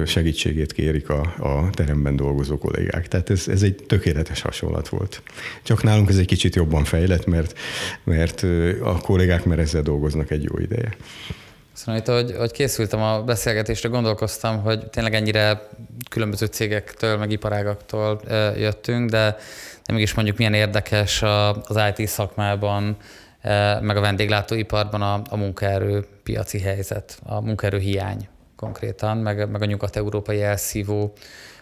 segítségét 0.06 0.74
kérik 0.74 1.10
a, 1.10 1.20
a 1.40 1.70
teremben 1.72 2.16
dolgozó 2.16 2.58
kollégák. 2.58 3.08
Tehát 3.08 3.30
ez, 3.30 3.48
ez 3.48 3.64
egy 3.64 3.76
tökéletes 3.76 4.42
hasonlat 4.42 4.90
volt. 4.90 5.22
Csak 5.64 5.84
nálunk 5.84 6.10
ez 6.10 6.18
egy 6.18 6.26
kicsit 6.26 6.56
jobban 6.56 6.84
fejlett, 6.84 7.26
mert, 7.26 7.60
mert 8.04 8.46
a 8.84 8.98
kollégák 8.98 9.46
már 9.46 9.60
ezzel 9.60 9.82
dolgoznak 9.82 10.32
egy 10.32 10.44
jó 10.44 10.58
ideje. 10.58 10.96
Szóval 11.74 12.00
itt, 12.02 12.08
hogy, 12.08 12.36
hogy 12.38 12.52
készültem 12.52 13.02
a 13.02 13.22
beszélgetésre, 13.22 13.90
gondolkoztam, 13.90 14.62
hogy 14.62 14.90
tényleg 14.90 15.14
ennyire 15.14 15.68
különböző 16.10 16.46
cégektől, 16.46 17.18
meg 17.18 17.32
iparágaktól 17.32 18.22
jöttünk, 18.58 19.10
de, 19.10 19.38
de 19.86 19.94
mégis 19.94 20.14
mondjuk 20.14 20.38
milyen 20.38 20.54
érdekes 20.54 21.22
az 21.68 21.80
IT 21.96 22.08
szakmában, 22.08 22.98
meg 23.82 23.98
a 23.98 24.02
vendéglátóiparban 24.02 25.02
a, 25.02 25.22
a 25.30 25.36
munkaerő 25.36 26.06
piaci 26.24 26.60
helyzet, 26.60 27.20
a 27.24 27.42
munkaerő 27.42 27.78
hiány 27.78 28.28
konkrétan, 28.56 29.18
meg, 29.18 29.50
meg 29.50 29.62
a 29.62 29.66
nyugat-európai 29.66 30.42
elszívó 30.42 31.14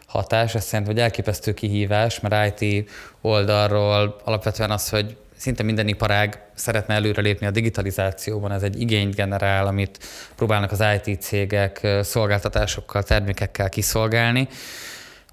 hatás. 0.06 0.56
Ez 0.56 0.64
szerintem 0.64 0.94
hogy 0.94 1.04
elképesztő 1.04 1.54
kihívás, 1.54 2.20
mert 2.20 2.62
IT 2.62 2.90
oldalról 3.22 4.16
alapvetően 4.24 4.72
az, 4.72 4.90
hogy 4.90 5.18
szinte 5.40 5.64
minden 5.64 5.88
iparág 5.88 6.42
szeretne 6.54 6.94
előrelépni 6.94 7.46
a 7.46 7.52
digitalizációban, 7.52 8.52
ez 8.52 8.64
egy 8.64 8.82
igényt 8.82 9.16
generál, 9.16 9.68
amit 9.68 10.00
próbálnak 10.36 10.72
az 10.72 10.84
IT 11.04 11.22
cégek 11.22 11.88
szolgáltatásokkal, 12.02 13.04
termékekkel 13.04 13.70
kiszolgálni. 13.70 14.48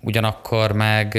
Ugyanakkor 0.01 0.73
meg, 0.73 1.15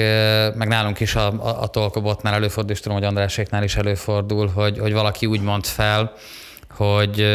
meg 0.54 0.68
nálunk 0.68 1.00
is 1.00 1.14
a, 1.14 1.26
a, 1.26 1.62
a 1.62 1.66
Tolkobotnál 1.66 2.34
előfordul, 2.34 2.72
és 2.72 2.80
tudom, 2.80 2.98
hogy 2.98 3.06
Andráséknál 3.06 3.62
is 3.62 3.76
előfordul, 3.76 4.46
hogy, 4.46 4.78
hogy 4.78 4.92
valaki 4.92 5.26
úgy 5.26 5.40
mond 5.40 5.64
fel, 5.64 6.12
hogy, 6.70 7.26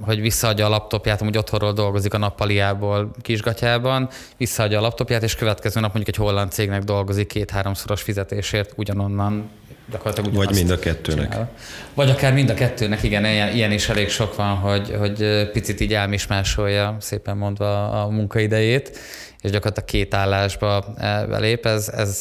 hogy 0.00 0.20
visszaadja 0.20 0.66
a 0.66 0.68
laptopját, 0.68 1.20
amúgy 1.20 1.36
otthonról 1.36 1.72
dolgozik 1.72 2.14
a 2.14 2.18
nappaliából 2.18 3.10
kisgatyában, 3.22 4.08
visszaadja 4.36 4.78
a 4.78 4.80
laptopját, 4.80 5.22
és 5.22 5.34
következő 5.34 5.80
nap 5.80 5.94
mondjuk 5.94 6.16
egy 6.16 6.24
holland 6.24 6.52
cégnek 6.52 6.82
dolgozik 6.82 7.26
két-háromszoros 7.26 8.02
fizetésért 8.02 8.72
ugyanonnan 8.76 9.50
gyakorlatilag 9.90 10.34
Vagy 10.34 10.54
mind 10.54 10.70
a 10.70 10.78
kettőnek. 10.78 11.30
Csinál. 11.30 11.50
Vagy 11.94 12.10
akár 12.10 12.32
mind 12.32 12.50
a 12.50 12.54
kettőnek, 12.54 13.02
igen, 13.02 13.24
ilyen, 13.24 13.54
ilyen 13.54 13.72
is 13.72 13.88
elég 13.88 14.08
sok 14.08 14.36
van, 14.36 14.56
hogy, 14.56 14.94
hogy 14.98 15.48
picit 15.52 15.80
így 15.80 15.94
elmismásolja, 15.94 16.96
szépen 17.00 17.36
mondva 17.36 18.02
a 18.02 18.08
munkaidejét, 18.08 18.98
és 19.40 19.50
gyakorlatilag 19.50 19.88
két 19.88 20.14
állásba 20.14 20.84
belép. 21.28 21.66
Ez, 21.66 21.88
ez 21.88 22.16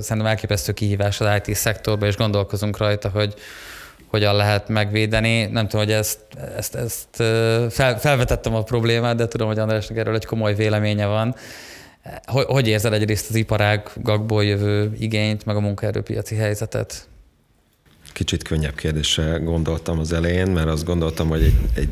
szerintem 0.00 0.26
elképesztő 0.26 0.72
kihívás 0.72 1.20
az 1.20 1.40
IT 1.44 1.54
szektorban, 1.54 2.08
és 2.08 2.16
gondolkozunk 2.16 2.76
rajta, 2.76 3.08
hogy 3.08 3.34
hogyan 4.06 4.36
lehet 4.36 4.68
megvédeni. 4.68 5.46
Nem 5.46 5.68
tudom, 5.68 5.86
hogy 5.86 5.94
ezt, 5.94 6.18
ezt, 6.56 6.74
ezt 6.74 7.16
fel, 7.72 7.98
felvetettem 7.98 8.54
a 8.54 8.62
problémát, 8.62 9.16
de 9.16 9.28
tudom, 9.28 9.48
hogy 9.48 9.58
Andrásnak 9.58 9.98
erről 9.98 10.14
egy 10.14 10.24
komoly 10.24 10.54
véleménye 10.54 11.06
van. 11.06 11.34
Hogy, 12.24 12.44
hogy 12.44 12.68
érzed 12.68 12.92
egyrészt 12.92 13.28
az 13.28 13.34
iparágakból 13.34 14.44
jövő 14.44 14.92
igényt, 14.98 15.44
meg 15.44 15.56
a 15.56 15.60
munkaerőpiaci 15.60 16.34
helyzetet? 16.34 17.08
Kicsit 18.12 18.42
könnyebb 18.42 18.74
kérdésre 18.74 19.36
gondoltam 19.36 19.98
az 19.98 20.12
elején, 20.12 20.50
mert 20.50 20.68
azt 20.68 20.84
gondoltam, 20.84 21.28
hogy 21.28 21.42
egy, 21.42 21.54
egy 21.74 21.88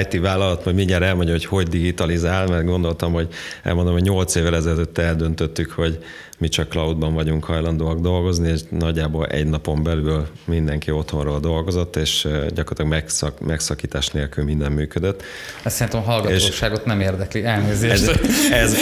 IT 0.00 0.20
vállalat 0.20 0.64
majd 0.64 0.76
mindjárt 0.76 1.02
elmondja, 1.02 1.32
hogy 1.32 1.44
hogy 1.44 1.68
digitalizál, 1.68 2.46
mert 2.46 2.64
gondoltam, 2.64 3.12
hogy 3.12 3.28
elmondom, 3.62 3.92
hogy 3.92 4.02
8 4.02 4.34
évvel 4.34 4.56
ezelőtt 4.56 4.98
eldöntöttük, 4.98 5.70
hogy 5.70 6.04
mi 6.38 6.48
csak 6.48 6.70
cloudban 6.70 7.14
vagyunk 7.14 7.44
hajlandóak 7.44 8.00
dolgozni, 8.00 8.48
és 8.48 8.60
nagyjából 8.68 9.26
egy 9.26 9.46
napon 9.46 9.82
belül 9.82 10.26
mindenki 10.44 10.90
otthonról 10.90 11.40
dolgozott, 11.40 11.96
és 11.96 12.28
gyakorlatilag 12.30 12.90
megszak, 12.90 13.40
megszakítás 13.40 14.08
nélkül 14.08 14.44
minden 14.44 14.72
működött. 14.72 15.22
Ezt 15.62 15.76
szerintem 15.76 16.00
a 16.00 16.04
hallgatóságot 16.04 16.78
és 16.78 16.84
nem 16.84 17.00
érdekli, 17.00 17.44
elnézést. 17.44 18.08
Ez, 18.08 18.18
ez, 18.52 18.76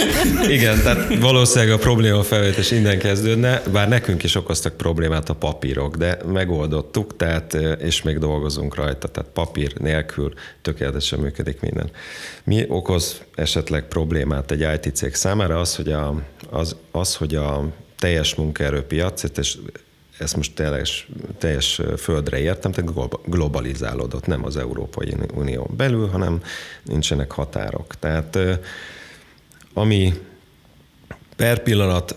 igen, 0.48 0.82
tehát 0.82 1.18
valószínűleg 1.18 1.74
a 1.74 1.78
probléma 1.78 2.22
felvetés 2.22 2.70
innen 2.70 2.98
kezdődne, 2.98 3.62
bár 3.72 3.88
nekünk 3.88 4.22
is 4.22 4.34
okoztak 4.34 4.76
problémát 4.76 5.28
a 5.28 5.34
papírok, 5.34 5.96
de 5.96 6.18
megoldottuk, 6.32 7.16
tehát, 7.16 7.56
és 7.78 8.02
még 8.02 8.18
dolgozunk 8.18 8.74
rajta, 8.74 9.08
tehát 9.08 9.30
papír 9.30 9.72
nélkül 9.78 10.32
tökéletesen 10.62 11.18
működik 11.18 11.60
minden. 11.60 11.90
Mi 12.44 12.64
okoz 12.68 13.20
esetleg 13.34 13.88
problémát 13.88 14.50
egy 14.50 14.66
IT 14.74 14.96
cég 14.96 15.14
számára? 15.14 15.60
Az, 15.60 15.76
hogy 15.76 15.92
a, 15.92 16.14
az, 16.50 16.76
az, 16.90 17.16
hogy 17.16 17.34
a 17.34 17.49
teljes 17.98 18.34
munkaerőpiac, 18.34 19.22
és 19.38 19.58
ezt 20.18 20.36
most 20.36 20.54
teljes, 20.54 21.08
teljes 21.38 21.80
földre 21.96 22.38
értem, 22.38 22.72
tehát 22.72 22.90
globalizálódott, 23.24 24.26
nem 24.26 24.44
az 24.44 24.56
Európai 24.56 25.14
Unió 25.34 25.70
belül, 25.76 26.08
hanem 26.08 26.42
nincsenek 26.82 27.30
határok. 27.30 27.94
Tehát 27.98 28.38
ami 29.74 30.12
per 31.36 31.62
pillanat 31.62 32.14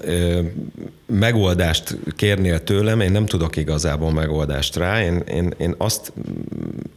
megoldást 1.05 1.97
kérnél 2.15 2.63
tőlem, 2.63 2.99
én 2.99 3.11
nem 3.11 3.25
tudok 3.25 3.55
igazából 3.55 4.11
megoldást 4.11 4.75
rá. 4.75 5.03
Én, 5.03 5.17
én, 5.17 5.53
én 5.57 5.75
azt, 5.77 6.13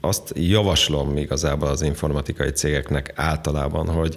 azt 0.00 0.32
javaslom 0.34 1.16
igazából 1.16 1.68
az 1.68 1.82
informatikai 1.82 2.50
cégeknek 2.50 3.12
általában, 3.14 3.88
hogy, 3.88 4.16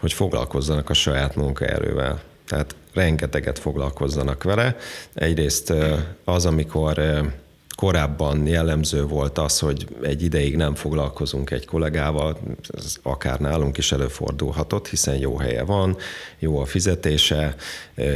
hogy 0.00 0.12
foglalkozzanak 0.12 0.90
a 0.90 0.94
saját 0.94 1.36
munkaerővel. 1.36 2.20
Tehát 2.46 2.74
rengeteget 2.94 3.58
foglalkozzanak 3.58 4.42
vele. 4.42 4.76
Egyrészt 5.14 5.72
az, 6.24 6.46
amikor 6.46 7.00
korábban 7.76 8.46
jellemző 8.46 9.04
volt 9.04 9.38
az, 9.38 9.58
hogy 9.58 9.86
egy 10.02 10.22
ideig 10.22 10.56
nem 10.56 10.74
foglalkozunk 10.74 11.50
egy 11.50 11.66
kollégával, 11.66 12.38
ez 12.76 12.96
akár 13.02 13.38
nálunk 13.38 13.78
is 13.78 13.92
előfordulhatott, 13.92 14.88
hiszen 14.88 15.16
jó 15.16 15.36
helye 15.36 15.62
van, 15.62 15.96
jó 16.38 16.58
a 16.58 16.64
fizetése, 16.64 17.54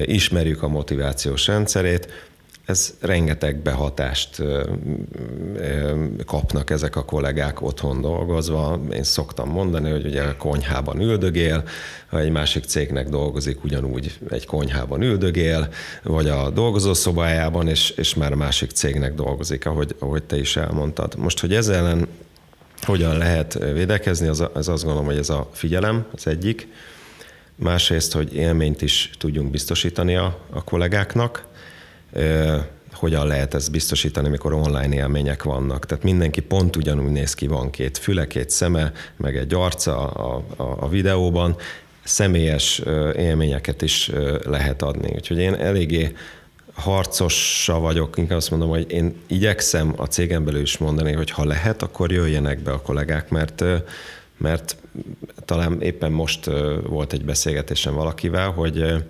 ismerjük 0.05 0.63
a 0.63 0.69
motivációs 0.69 1.47
rendszerét, 1.47 2.09
ez 2.65 2.95
rengeteg 3.01 3.57
behatást 3.57 4.43
kapnak 6.27 6.71
ezek 6.71 6.97
a 6.97 7.05
kollégák 7.05 7.63
otthon 7.63 8.01
dolgozva. 8.01 8.81
Én 8.93 9.03
szoktam 9.03 9.49
mondani, 9.49 9.91
hogy 9.91 10.07
ugye 10.07 10.23
a 10.23 10.37
konyhában 10.37 11.01
üldögél, 11.01 11.65
ha 12.09 12.19
egy 12.19 12.31
másik 12.31 12.65
cégnek 12.65 13.09
dolgozik, 13.09 13.65
ugyanúgy 13.65 14.19
egy 14.31 14.47
konyhában 14.47 15.03
üldögél, 15.03 15.69
vagy 16.03 16.29
a 16.29 16.51
dolgozószobájában, 16.51 17.69
és, 17.69 17.91
és 17.91 18.15
már 18.15 18.33
a 18.33 18.37
másik 18.37 18.71
cégnek 18.71 19.15
dolgozik, 19.15 19.67
ahogy, 19.67 19.97
ahogy 19.99 20.23
te 20.23 20.39
is 20.39 20.57
elmondtad. 20.57 21.17
Most, 21.17 21.41
hogy 21.41 21.55
ezzel 21.55 21.75
ellen 21.75 22.09
hogyan 22.83 23.19
lehet 23.19 23.59
védekezni, 23.73 24.27
az, 24.27 24.45
az 24.53 24.69
azt 24.69 24.83
gondolom, 24.83 25.07
hogy 25.07 25.19
ez 25.19 25.31
a 25.31 25.49
figyelem 25.53 26.07
az 26.15 26.27
egyik. 26.27 26.69
Másrészt, 27.57 28.13
hogy 28.13 28.35
élményt 28.35 28.83
is 28.83 29.11
tudjunk 29.19 29.51
biztosítani 29.51 30.17
a, 30.17 30.39
a 30.51 30.65
kollégáknak, 30.65 31.47
hogyan 32.93 33.27
lehet 33.27 33.55
ezt 33.55 33.71
biztosítani, 33.71 34.29
mikor 34.29 34.53
online 34.53 34.95
élmények 34.95 35.43
vannak. 35.43 35.87
Tehát 35.87 36.05
mindenki 36.05 36.41
pont 36.41 36.77
ugyanúgy 36.77 37.11
néz 37.11 37.35
ki, 37.35 37.47
van 37.47 37.71
két 37.71 37.99
füle, 37.99 38.27
két 38.27 38.51
szeme, 38.51 38.93
meg 39.17 39.37
egy 39.37 39.55
arca 39.55 40.07
a, 40.07 40.45
a, 40.57 40.77
a 40.81 40.89
videóban, 40.89 41.57
személyes 42.05 42.83
élményeket 43.17 43.83
is 43.83 44.11
lehet 44.45 44.83
adni. 44.83 45.11
Úgyhogy 45.15 45.39
én 45.39 45.55
eléggé 45.55 46.13
harcossa 46.75 47.79
vagyok, 47.79 48.19
inkább 48.19 48.37
azt 48.37 48.51
mondom, 48.51 48.69
hogy 48.69 48.91
én 48.91 49.17
igyekszem 49.27 49.93
a 49.97 50.05
cégem 50.05 50.45
belül 50.45 50.61
is 50.61 50.79
mondani, 50.79 51.13
hogy 51.13 51.31
ha 51.31 51.45
lehet, 51.45 51.83
akkor 51.83 52.13
jöjjenek 52.13 52.59
be 52.59 52.71
a 52.71 52.81
kollégák, 52.81 53.29
mert 53.29 53.65
mert 54.37 54.77
talán 55.45 55.81
éppen 55.81 56.13
most 56.13 56.51
volt 56.89 57.13
egy 57.13 57.25
beszélgetésem 57.25 57.95
valakivel, 57.95 58.51
hogy 58.51 59.05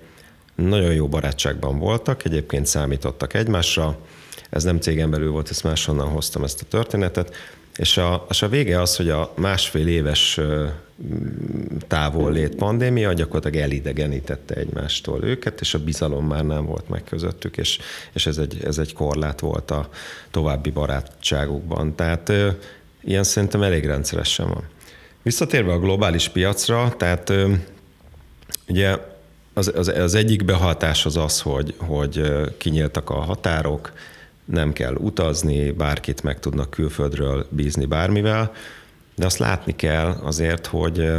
nagyon 0.55 0.95
jó 0.95 1.09
barátságban 1.09 1.79
voltak, 1.79 2.25
egyébként 2.25 2.67
számítottak 2.67 3.35
egymásra, 3.35 3.99
ez 4.51 4.65
nem 4.65 4.79
cégen 4.79 5.11
belül 5.11 5.31
volt, 5.31 5.51
ezt 5.51 5.65
máshonnan 5.65 6.09
hoztam 6.09 6.45
ezt 6.45 6.63
a 6.63 6.67
történetet, 6.69 7.37
és 7.77 7.97
a, 7.97 8.27
és 8.31 8.43
a 8.43 8.49
vége 8.49 8.81
az, 8.81 8.97
hogy 8.97 9.09
a 9.09 9.33
másfél 9.37 9.89
éves 9.89 10.41
távol 11.89 12.33
lét 12.33 12.55
pandémia 12.55 13.13
gyakorlatilag 13.13 13.67
elidegenítette 13.67 14.55
egymástól 14.55 15.25
őket, 15.25 15.61
és 15.61 15.75
a 15.75 15.79
bizalom 15.79 16.27
már 16.27 16.45
nem 16.45 16.65
volt 16.67 16.89
meg 16.89 17.05
közöttük, 17.05 17.57
és, 17.57 17.79
és 18.13 18.27
ez, 18.27 18.39
egy, 18.39 18.59
ez 18.65 18.79
egy 18.79 18.93
korlát 18.93 19.41
volt 19.41 19.71
a 19.71 19.89
további 20.31 20.71
barátságukban. 20.71 21.95
Tehát 21.95 22.33
ilyen 23.03 23.25
szerintem 23.25 23.63
elég 23.63 23.87
rendszeresen 23.87 24.49
van. 24.49 24.65
Visszatérve 25.23 25.73
a 25.73 25.79
globális 25.79 26.29
piacra, 26.29 26.95
tehát 26.97 27.33
ugye 28.69 28.99
az, 29.55 29.73
az, 29.75 29.89
az 29.89 30.15
egyik 30.15 30.45
behatás 30.45 31.07
az 31.07 31.17
az, 31.17 31.41
hogy, 31.41 31.75
hogy 31.77 32.33
kinyíltak 32.59 33.11
a 33.11 33.15
határok, 33.15 33.93
nem 34.45 34.73
kell 34.73 34.95
utazni, 34.95 35.71
bárkit 35.71 36.23
meg 36.23 36.41
tudnak 36.41 36.71
külföldről 36.71 37.47
bízni 37.51 37.85
bármivel, 37.85 38.53
de 39.15 39.27
azt 39.27 39.39
látni 39.39 39.77
kell 39.77 40.17
azért, 40.23 40.67
hogy 40.67 41.11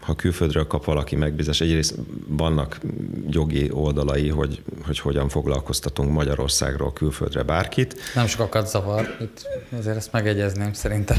ha 0.00 0.14
külföldről 0.14 0.66
kap 0.66 0.84
valaki 0.84 1.16
megbízás, 1.16 1.60
egyrészt 1.60 1.94
vannak 2.26 2.80
jogi 3.30 3.70
oldalai, 3.72 4.28
hogy, 4.28 4.62
hogy 4.86 4.98
hogyan 4.98 5.28
foglalkoztatunk 5.28 6.12
Magyarországról 6.12 6.92
külföldre 6.92 7.42
bárkit. 7.42 8.00
Nem 8.14 8.26
sokakat 8.26 8.68
zavar, 8.68 9.16
itt 9.20 9.46
azért 9.78 9.96
ezt 9.96 10.12
megegyezném 10.12 10.72
szerintem, 10.72 11.18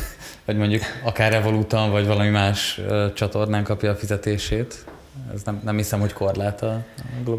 hogy 0.46 0.56
mondjuk 0.56 0.82
akár 1.04 1.32
Revoluton, 1.32 1.90
vagy 1.90 2.06
valami 2.06 2.28
más 2.28 2.80
csatornán 3.14 3.64
kapja 3.64 3.90
a 3.90 3.96
fizetését. 3.96 4.84
Ez 5.34 5.42
nem, 5.42 5.60
nem 5.64 5.76
hiszem, 5.76 6.00
hogy 6.00 6.12
korlát 6.12 6.62
a 6.62 6.84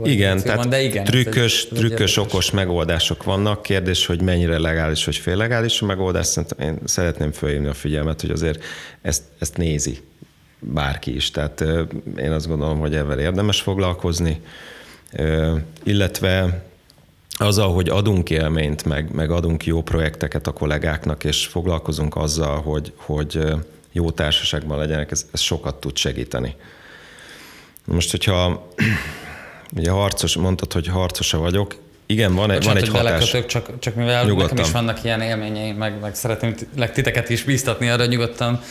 igen, 0.03 0.41
tehát 0.41 0.67
de 0.67 0.81
igen. 0.81 1.03
Trükkös, 1.03 1.63
egy, 1.63 1.77
trükkös 1.77 2.17
okos 2.17 2.51
megoldások 2.51 3.23
vannak. 3.23 3.61
Kérdés, 3.61 4.05
hogy 4.05 4.21
mennyire 4.21 4.59
legális 4.59 5.05
vagy 5.05 5.15
féllegális 5.15 5.81
a 5.81 5.85
megoldás. 5.85 6.25
Szerintem 6.25 6.67
én 6.67 6.79
szeretném 6.85 7.31
fölhívni 7.31 7.67
a 7.67 7.73
figyelmet, 7.73 8.21
hogy 8.21 8.29
azért 8.29 8.63
ezt, 9.01 9.23
ezt 9.39 9.57
nézi 9.57 9.99
bárki 10.59 11.15
is. 11.15 11.31
Tehát 11.31 11.63
én 12.17 12.31
azt 12.31 12.47
gondolom, 12.47 12.79
hogy 12.79 12.95
ebben 12.95 13.19
érdemes 13.19 13.61
foglalkozni, 13.61 14.41
illetve 15.83 16.63
azzal, 17.31 17.73
hogy 17.73 17.89
adunk 17.89 18.29
élményt, 18.29 18.85
meg, 18.85 19.13
meg 19.13 19.31
adunk 19.31 19.65
jó 19.65 19.81
projekteket 19.81 20.47
a 20.47 20.51
kollégáknak, 20.51 21.23
és 21.23 21.45
foglalkozunk 21.45 22.15
azzal, 22.15 22.61
hogy, 22.61 22.93
hogy 22.95 23.39
jó 23.91 24.11
társaságban 24.11 24.77
legyenek, 24.77 25.11
ez, 25.11 25.25
ez 25.31 25.39
sokat 25.39 25.75
tud 25.75 25.97
segíteni. 25.97 26.55
Most, 27.91 28.11
hogyha 28.11 28.67
ugye 29.77 29.91
harcos, 29.91 30.35
mondtad, 30.35 30.73
hogy 30.73 30.87
harcosa 30.87 31.37
vagyok, 31.37 31.75
igen, 32.05 32.35
van, 32.35 32.47
Bocsánat, 32.47 32.65
van 32.65 32.77
egy 32.77 32.89
hatás. 32.89 33.45
Csak, 33.45 33.79
csak 33.79 33.95
mivel 33.95 34.23
nyugodtan. 34.23 34.49
nekem 34.49 34.65
is 34.65 34.71
vannak 34.71 35.03
ilyen 35.03 35.21
élményeim, 35.21 35.75
meg, 35.75 35.99
meg 35.99 36.15
szeretném 36.15 36.55
titeket 36.93 37.29
is 37.29 37.43
bíztatni 37.43 37.89
arra, 37.89 38.05
nyugodtan 38.05 38.61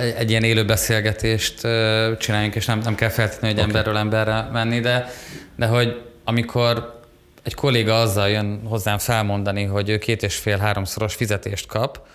egy, 0.00 0.14
egy 0.18 0.30
ilyen 0.30 0.42
élő 0.42 0.64
beszélgetést 0.64 1.60
csináljunk, 2.18 2.54
és 2.54 2.64
nem, 2.64 2.78
nem 2.78 2.94
kell 2.94 3.08
feltétlenül, 3.08 3.56
hogy 3.56 3.64
okay. 3.64 3.76
emberről 3.76 3.96
emberre 3.96 4.48
menni, 4.52 4.80
de, 4.80 5.10
de 5.56 5.66
hogy 5.66 6.00
amikor 6.24 7.00
egy 7.42 7.54
kolléga 7.54 8.00
azzal 8.00 8.28
jön 8.28 8.60
hozzám 8.64 8.98
felmondani, 8.98 9.64
hogy 9.64 9.88
ő 9.88 9.98
két 9.98 10.22
és 10.22 10.36
fél-háromszoros 10.36 11.14
fizetést 11.14 11.66
kap, 11.66 12.06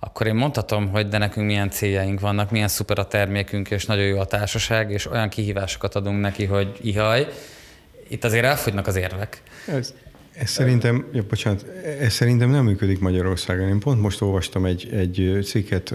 akkor 0.00 0.26
én 0.26 0.34
mondhatom, 0.34 0.88
hogy 0.88 1.08
de 1.08 1.18
nekünk 1.18 1.46
milyen 1.46 1.70
céljaink 1.70 2.20
vannak, 2.20 2.50
milyen 2.50 2.68
szuper 2.68 2.98
a 2.98 3.06
termékünk, 3.06 3.70
és 3.70 3.86
nagyon 3.86 4.04
jó 4.04 4.18
a 4.18 4.24
társaság, 4.24 4.90
és 4.90 5.10
olyan 5.10 5.28
kihívásokat 5.28 5.94
adunk 5.94 6.20
neki, 6.20 6.44
hogy 6.44 6.78
ihaj. 6.80 7.26
Itt 8.08 8.24
azért 8.24 8.44
elfogynak 8.44 8.86
az 8.86 8.96
érvek. 8.96 9.42
Ez, 9.66 9.94
ez 10.32 10.50
szerintem, 10.50 11.06
ja, 11.12 11.22
bocsánat, 11.28 11.66
ez 12.00 12.12
szerintem 12.12 12.50
nem 12.50 12.64
működik 12.64 12.98
Magyarországon. 12.98 13.68
Én 13.68 13.78
pont 13.78 14.00
most 14.00 14.20
olvastam 14.20 14.64
egy, 14.64 14.88
egy 14.92 15.38
cikket, 15.44 15.94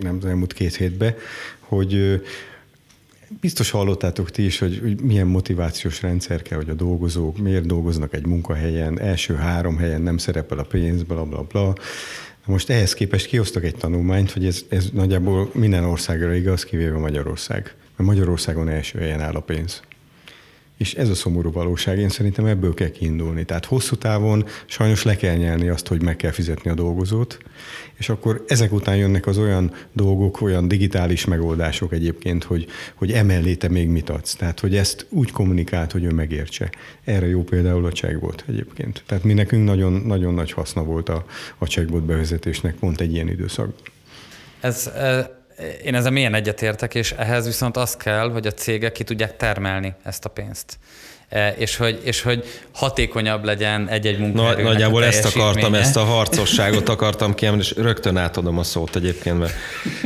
nem 0.00 0.18
az 0.20 0.26
elmúlt 0.26 0.52
két 0.52 0.76
hétben, 0.76 1.14
hogy 1.58 2.20
Biztos 3.40 3.70
hallottátok 3.70 4.30
ti 4.30 4.44
is, 4.44 4.58
hogy, 4.58 4.78
hogy 4.78 5.00
milyen 5.00 5.26
motivációs 5.26 6.02
rendszer 6.02 6.42
kell, 6.42 6.58
hogy 6.58 6.68
a 6.68 6.74
dolgozók 6.74 7.38
miért 7.38 7.66
dolgoznak 7.66 8.14
egy 8.14 8.26
munkahelyen, 8.26 9.00
első 9.00 9.34
három 9.34 9.76
helyen 9.76 10.00
nem 10.00 10.18
szerepel 10.18 10.58
a 10.58 10.62
pénz, 10.62 11.02
bla 11.02 11.24
bla 11.24 11.42
bla. 11.42 11.74
Most 12.46 12.70
ehhez 12.70 12.94
képest 12.94 13.26
kiosztok 13.26 13.64
egy 13.64 13.76
tanulmányt, 13.76 14.30
hogy 14.30 14.46
ez, 14.46 14.64
ez 14.68 14.88
nagyjából 14.92 15.50
minden 15.54 15.84
országra 15.84 16.34
igaz, 16.34 16.64
kivéve 16.64 16.98
Magyarország. 16.98 17.74
Mert 17.96 18.10
Magyarországon 18.10 18.68
első 18.68 18.98
helyen 18.98 19.20
áll 19.20 19.34
a 19.34 19.40
pénz. 19.40 19.82
És 20.76 20.94
ez 20.94 21.08
a 21.08 21.14
szomorú 21.14 21.52
valóság, 21.52 21.98
én 21.98 22.08
szerintem 22.08 22.46
ebből 22.46 22.74
kell 22.74 22.88
kiindulni. 22.88 23.44
Tehát 23.44 23.64
hosszú 23.64 23.96
távon 23.96 24.44
sajnos 24.66 25.02
le 25.02 25.16
kell 25.16 25.36
nyelni 25.36 25.68
azt, 25.68 25.88
hogy 25.88 26.02
meg 26.02 26.16
kell 26.16 26.30
fizetni 26.30 26.70
a 26.70 26.74
dolgozót, 26.74 27.38
és 27.98 28.08
akkor 28.08 28.44
ezek 28.48 28.72
után 28.72 28.96
jönnek 28.96 29.26
az 29.26 29.38
olyan 29.38 29.72
dolgok, 29.92 30.40
olyan 30.40 30.68
digitális 30.68 31.24
megoldások 31.24 31.92
egyébként, 31.92 32.44
hogy, 32.44 32.66
hogy 32.94 33.12
emellé 33.12 33.54
te 33.54 33.68
még 33.68 33.88
mit 33.88 34.10
adsz. 34.10 34.34
Tehát, 34.34 34.60
hogy 34.60 34.76
ezt 34.76 35.06
úgy 35.08 35.30
kommunikált, 35.30 35.92
hogy 35.92 36.04
ő 36.04 36.10
megértse. 36.10 36.70
Erre 37.04 37.26
jó 37.26 37.42
például 37.42 37.84
a 37.86 37.92
chatbot 37.92 38.44
egyébként. 38.48 39.02
Tehát 39.06 39.24
mi 39.24 39.32
nekünk 39.32 39.64
nagyon, 39.64 39.92
nagyon 39.92 40.34
nagy 40.34 40.52
haszna 40.52 40.84
volt 40.84 41.08
a, 41.08 41.24
a 41.58 41.66
chatbot 41.66 42.02
bevezetésnek 42.02 42.74
pont 42.74 43.00
egy 43.00 43.12
ilyen 43.12 43.28
időszak. 43.28 43.74
Ez, 44.60 44.90
én 45.84 45.94
ezzel 45.94 46.10
mélyen 46.10 46.34
egyetértek, 46.34 46.94
és 46.94 47.12
ehhez 47.12 47.46
viszont 47.46 47.76
az 47.76 47.96
kell, 47.96 48.30
hogy 48.30 48.46
a 48.46 48.52
cégek 48.52 48.92
ki 48.92 49.04
tudják 49.04 49.36
termelni 49.36 49.94
ezt 50.02 50.24
a 50.24 50.28
pénzt. 50.28 50.78
E, 51.28 51.54
és 51.58 51.76
hogy, 51.76 52.00
és 52.04 52.22
hogy 52.22 52.44
hatékonyabb 52.72 53.44
legyen 53.44 53.88
egy-egy 53.88 54.18
munkaerőnek 54.18 54.64
Na, 54.64 54.70
Nagyjából 54.70 55.04
ezt 55.04 55.24
akartam, 55.24 55.74
ezt 55.84 55.96
a 55.96 56.04
harcosságot 56.04 56.88
akartam 56.88 57.34
kiemelni, 57.34 57.64
és 57.64 57.74
rögtön 57.76 58.16
átadom 58.16 58.58
a 58.58 58.62
szót 58.62 58.96
egyébként, 58.96 59.38
mert 59.38 59.54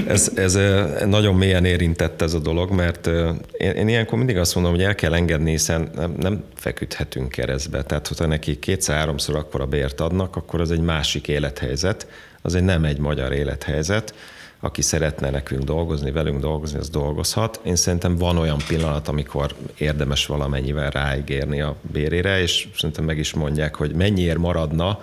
ez, 0.06 0.30
ez 0.34 0.54
e, 0.54 1.06
nagyon 1.06 1.34
mélyen 1.34 1.64
érintett 1.64 2.22
ez 2.22 2.34
a 2.34 2.38
dolog, 2.38 2.70
mert 2.70 3.06
e, 3.06 3.34
én, 3.58 3.70
én 3.70 3.88
ilyenkor 3.88 4.18
mindig 4.18 4.36
azt 4.36 4.54
mondom, 4.54 4.72
hogy 4.72 4.82
el 4.82 4.94
kell 4.94 5.14
engedni, 5.14 5.50
hiszen 5.50 5.90
nem, 5.94 6.14
nem 6.18 6.44
feküdhetünk 6.54 7.28
keresztbe. 7.28 7.82
Tehát, 7.82 8.08
hogyha 8.08 8.26
neki 8.26 8.58
kétszer-háromszor 8.58 9.36
akkor 9.36 9.60
a 9.60 9.66
bért 9.66 10.00
adnak, 10.00 10.36
akkor 10.36 10.60
az 10.60 10.70
egy 10.70 10.80
másik 10.80 11.28
élethelyzet, 11.28 12.06
az 12.42 12.54
egy 12.54 12.64
nem 12.64 12.84
egy 12.84 12.98
magyar 12.98 13.32
élethelyzet 13.32 14.14
aki 14.60 14.82
szeretne 14.82 15.30
nekünk 15.30 15.62
dolgozni, 15.62 16.10
velünk 16.10 16.40
dolgozni, 16.40 16.78
az 16.78 16.90
dolgozhat. 16.90 17.60
Én 17.64 17.76
szerintem 17.76 18.16
van 18.16 18.36
olyan 18.36 18.58
pillanat, 18.68 19.08
amikor 19.08 19.54
érdemes 19.78 20.26
valamennyivel 20.26 20.90
ráigérni 20.90 21.60
a 21.60 21.76
bérére, 21.92 22.40
és 22.40 22.68
szerintem 22.76 23.04
meg 23.04 23.18
is 23.18 23.34
mondják, 23.34 23.74
hogy 23.74 23.92
mennyiért 23.92 24.38
maradna 24.38 25.00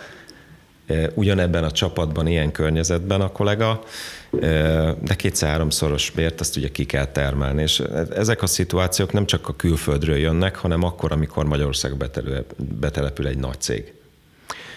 e, 0.85 1.09
ugyanebben 1.13 1.63
a 1.63 1.71
csapatban, 1.71 2.27
ilyen 2.27 2.51
környezetben 2.51 3.21
a 3.21 3.31
kollega, 3.31 3.83
e, 4.41 4.47
de 5.01 5.15
kétszer-háromszoros 5.15 6.09
bért 6.09 6.39
azt 6.39 6.57
ugye 6.57 6.71
ki 6.71 6.85
kell 6.85 7.05
termelni. 7.05 7.61
És 7.61 7.83
ezek 8.15 8.41
a 8.41 8.47
szituációk 8.47 9.11
nem 9.11 9.25
csak 9.25 9.47
a 9.47 9.55
külföldről 9.55 10.17
jönnek, 10.17 10.55
hanem 10.55 10.83
akkor, 10.83 11.11
amikor 11.11 11.45
Magyarország 11.45 11.97
betelepül 12.57 13.27
egy 13.27 13.37
nagy 13.37 13.61
cég. 13.61 13.93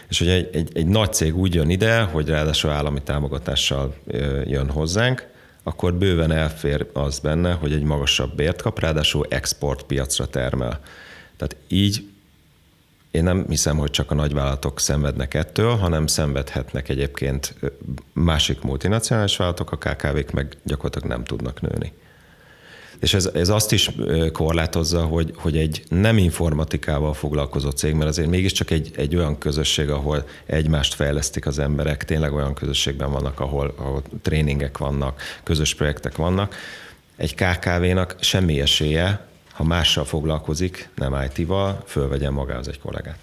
És 0.09 0.18
hogy 0.18 0.29
egy, 0.29 0.49
egy, 0.53 0.71
egy 0.75 0.87
nagy 0.87 1.12
cég 1.12 1.37
úgy 1.37 1.55
jön 1.55 1.71
ide, 1.71 2.01
hogy 2.03 2.29
ráadásul 2.29 2.71
állami 2.71 3.03
támogatással 3.03 3.94
jön 4.44 4.71
hozzánk, 4.71 5.27
akkor 5.62 5.94
bőven 5.94 6.31
elfér 6.31 6.87
az 6.92 7.18
benne, 7.18 7.53
hogy 7.53 7.73
egy 7.73 7.83
magasabb 7.83 8.35
bért 8.35 8.62
kap, 8.62 8.79
ráadásul 8.79 9.27
exportpiacra 9.29 10.27
termel. 10.27 10.81
Tehát 11.37 11.57
így 11.68 12.09
én 13.11 13.23
nem 13.23 13.44
hiszem, 13.49 13.77
hogy 13.77 13.90
csak 13.90 14.11
a 14.11 14.14
nagyvállalatok 14.14 14.81
szenvednek 14.81 15.35
ettől, 15.35 15.77
hanem 15.77 16.07
szenvedhetnek 16.07 16.88
egyébként 16.88 17.55
másik 18.12 18.61
multinacionális 18.61 19.37
vállalatok, 19.37 19.73
a 19.73 19.77
KKV-k 19.77 20.33
meg 20.33 20.57
gyakorlatilag 20.64 21.09
nem 21.09 21.25
tudnak 21.25 21.61
nőni. 21.61 21.92
És 23.00 23.14
ez, 23.14 23.30
ez 23.34 23.48
azt 23.48 23.72
is 23.72 23.90
korlátozza, 24.32 25.04
hogy, 25.04 25.32
hogy 25.37 25.56
egy 25.56 25.82
nem 25.88 26.18
informatikával 26.18 27.14
foglalkozó 27.14 27.70
cég, 27.70 27.94
mert 27.94 28.08
azért 28.08 28.28
mégiscsak 28.28 28.70
egy, 28.70 28.90
egy 28.96 29.16
olyan 29.16 29.38
közösség, 29.38 29.90
ahol 29.90 30.24
egymást 30.46 30.94
fejlesztik 30.94 31.46
az 31.46 31.58
emberek, 31.58 32.04
tényleg 32.04 32.32
olyan 32.32 32.54
közösségben 32.54 33.11
vannak, 33.11 33.40
ahol, 33.40 33.74
ahol 33.76 34.02
tréningek 34.22 34.78
vannak, 34.78 35.22
közös 35.42 35.74
projektek 35.74 36.16
vannak. 36.16 36.54
Egy 37.16 37.34
KKV-nak 37.34 38.16
semmi 38.20 38.61
esélye, 38.61 39.26
ha 39.52 39.64
mással 39.64 40.04
foglalkozik, 40.04 40.88
nem 40.94 41.16
IT-val, 41.30 41.82
fölvegyen 41.87 42.32
magához 42.32 42.68
egy 42.68 42.80
kollégát. 42.80 43.18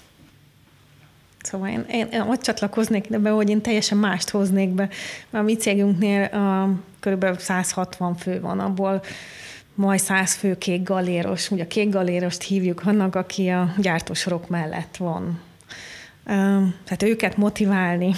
Szóval 1.41 1.67
én, 1.67 1.85
én, 1.91 2.07
én 2.11 2.21
ott 2.21 2.41
csatlakoznék 2.41 3.19
be, 3.19 3.29
hogy 3.29 3.49
én 3.49 3.61
teljesen 3.61 3.97
mást 3.97 4.29
hoznék 4.29 4.69
be. 4.69 4.89
A 5.31 5.41
mi 5.41 5.55
cégünknél 5.55 6.23
a, 6.23 6.69
kb. 6.99 7.39
160 7.39 8.15
fő 8.15 8.41
van, 8.41 8.59
abból 8.59 9.01
majd 9.75 9.99
száz 9.99 10.33
fő 10.33 10.57
kék 10.57 10.83
galéros. 10.83 11.51
Ugye 11.51 11.63
a 11.63 11.67
kék 11.67 11.89
galérost 11.89 12.41
hívjuk 12.41 12.81
annak, 12.85 13.15
aki 13.15 13.47
a 13.47 13.73
gyártósorok 13.77 14.49
mellett 14.49 14.97
van. 14.97 15.41
Tehát 16.83 17.03
őket 17.03 17.38
motiválni 17.38 18.13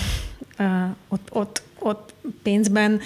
ott, 1.07 1.27
ott, 1.31 1.61
ott 1.79 2.13
pénzben 2.43 2.99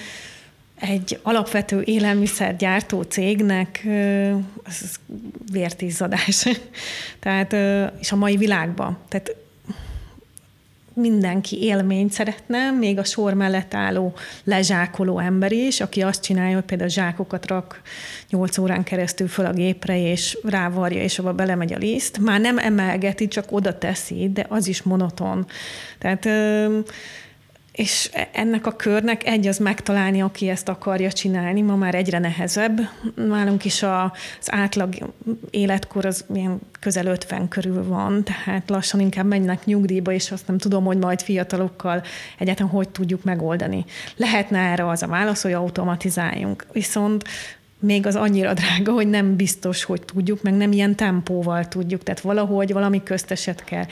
egy 0.76 1.20
alapvető 1.22 1.82
élelmiszergyártó 1.82 3.02
cégnek 3.02 3.86
ez 4.64 4.96
vértízadás. 5.52 6.48
Tehát, 7.20 7.54
és 8.00 8.12
a 8.12 8.16
mai 8.16 8.38
világban. 8.38 8.98
Tehát 9.08 9.36
mindenki 11.02 11.64
élményt 11.64 12.12
szeretne, 12.12 12.72
még 12.72 12.98
a 12.98 13.04
sor 13.04 13.34
mellett 13.34 13.74
álló 13.74 14.14
lezsákoló 14.44 15.20
ember 15.20 15.52
is, 15.52 15.82
aki 15.82 16.02
azt 16.02 16.24
csinálja, 16.24 16.56
hogy 16.56 16.66
például 16.66 16.90
zsákokat 16.90 17.48
rak 17.48 17.82
8 18.30 18.58
órán 18.58 18.84
keresztül 18.84 19.28
föl 19.28 19.46
a 19.46 19.54
gépre, 19.54 20.02
és 20.02 20.38
rávarja, 20.44 21.02
és 21.02 21.20
abba 21.20 21.34
belemegy 21.34 21.74
a 21.74 21.78
liszt. 21.78 22.20
Már 22.20 22.40
nem 22.40 22.58
emelgeti, 22.58 23.28
csak 23.28 23.52
oda 23.52 23.78
teszi, 23.78 24.30
de 24.34 24.46
az 24.50 24.68
is 24.68 24.82
monoton. 24.82 25.46
Tehát 26.00 26.30
és 27.72 28.12
ennek 28.32 28.66
a 28.66 28.76
körnek 28.76 29.26
egy 29.26 29.48
az 29.48 29.58
megtalálni, 29.58 30.22
aki 30.22 30.50
ezt 30.50 30.70
akarja 30.70 31.12
csinálni, 31.12 31.62
ma 31.62 31.76
már 31.76 31.96
egyre 31.96 32.20
nehezebb. 32.20 32.80
Nálunk 33.16 33.66
is 33.66 33.84
a, 33.84 34.04
az 34.40 34.52
átlag 34.54 35.14
életkor 35.50 36.06
az 36.06 36.26
ilyen 36.34 36.60
közel 36.80 37.06
50 37.06 37.48
körül 37.48 37.88
van, 37.88 38.24
tehát 38.24 38.70
lassan 38.70 39.00
inkább 39.00 39.26
mennek 39.26 39.66
nyugdíjba, 39.66 40.12
és 40.12 40.32
azt 40.32 40.48
nem 40.48 40.58
tudom, 40.58 40.86
hogy 40.86 40.98
majd 40.98 41.22
fiatalokkal 41.22 42.04
egyáltalán 42.38 42.72
hogy 42.72 42.90
tudjuk 42.90 43.24
megoldani. 43.24 43.86
Lehetne 44.16 44.60
erre 44.60 44.88
az 44.88 45.04
a 45.04 45.08
válasz, 45.08 45.42
hogy 45.42 45.54
automatizáljunk. 45.54 46.66
Viszont 46.72 47.24
még 47.82 48.06
az 48.08 48.16
annyira 48.16 48.54
drága, 48.54 48.92
hogy 48.92 49.08
nem 49.08 49.36
biztos, 49.36 49.84
hogy 49.84 50.02
tudjuk, 50.02 50.42
meg 50.42 50.54
nem 50.54 50.72
ilyen 50.72 50.96
tempóval 50.96 51.68
tudjuk, 51.68 52.04
tehát 52.04 52.22
valahogy 52.22 52.74
valami 52.74 53.04
közteset 53.04 53.64
kell. 53.64 53.86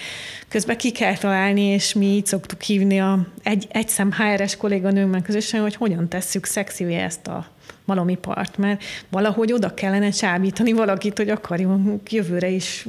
Közben 0.48 0.78
ki 0.78 0.92
kell 0.92 1.18
találni, 1.18 1.62
és 1.62 1.94
mi 1.94 2.06
így 2.06 2.26
szoktuk 2.26 2.62
hívni 2.62 3.00
a 3.00 3.28
egy, 3.44 3.68
egy 3.70 3.90
szem 3.90 4.12
HRS 4.12 4.58
kolléganőmmel 4.58 5.22
közösen, 5.22 5.62
hogy 5.62 5.76
hogyan 5.76 6.08
tesszük 6.08 6.46
szexivé 6.46 6.96
ezt 6.96 7.28
a 7.28 7.48
malomipart, 7.90 8.58
mert 8.58 8.84
valahogy 9.10 9.54
oda 9.54 9.74
kellene 9.74 10.10
csábítani 10.10 10.72
valakit, 10.72 11.18
hogy 11.18 11.30
akarjunk 11.30 12.12
jövőre 12.12 12.50
is 12.50 12.86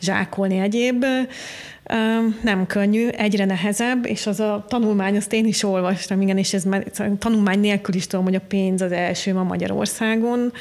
zsákolni 0.00 0.58
egyéb 0.58 1.04
nem 2.42 2.66
könnyű, 2.66 3.08
egyre 3.08 3.44
nehezebb, 3.44 4.06
és 4.06 4.26
az 4.26 4.40
a 4.40 4.64
tanulmány, 4.68 5.16
azt 5.16 5.32
én 5.32 5.46
is 5.46 5.62
olvastam, 5.62 6.20
igen, 6.20 6.38
és 6.38 6.54
ez 6.54 6.64
már 6.64 6.84
tanulmány 7.18 7.60
nélkül 7.60 7.94
is 7.94 8.06
tudom, 8.06 8.24
hogy 8.24 8.34
a 8.34 8.40
pénz 8.48 8.80
az 8.80 8.92
első 8.92 9.34
ma 9.34 9.42
Magyarországon, 9.42 10.52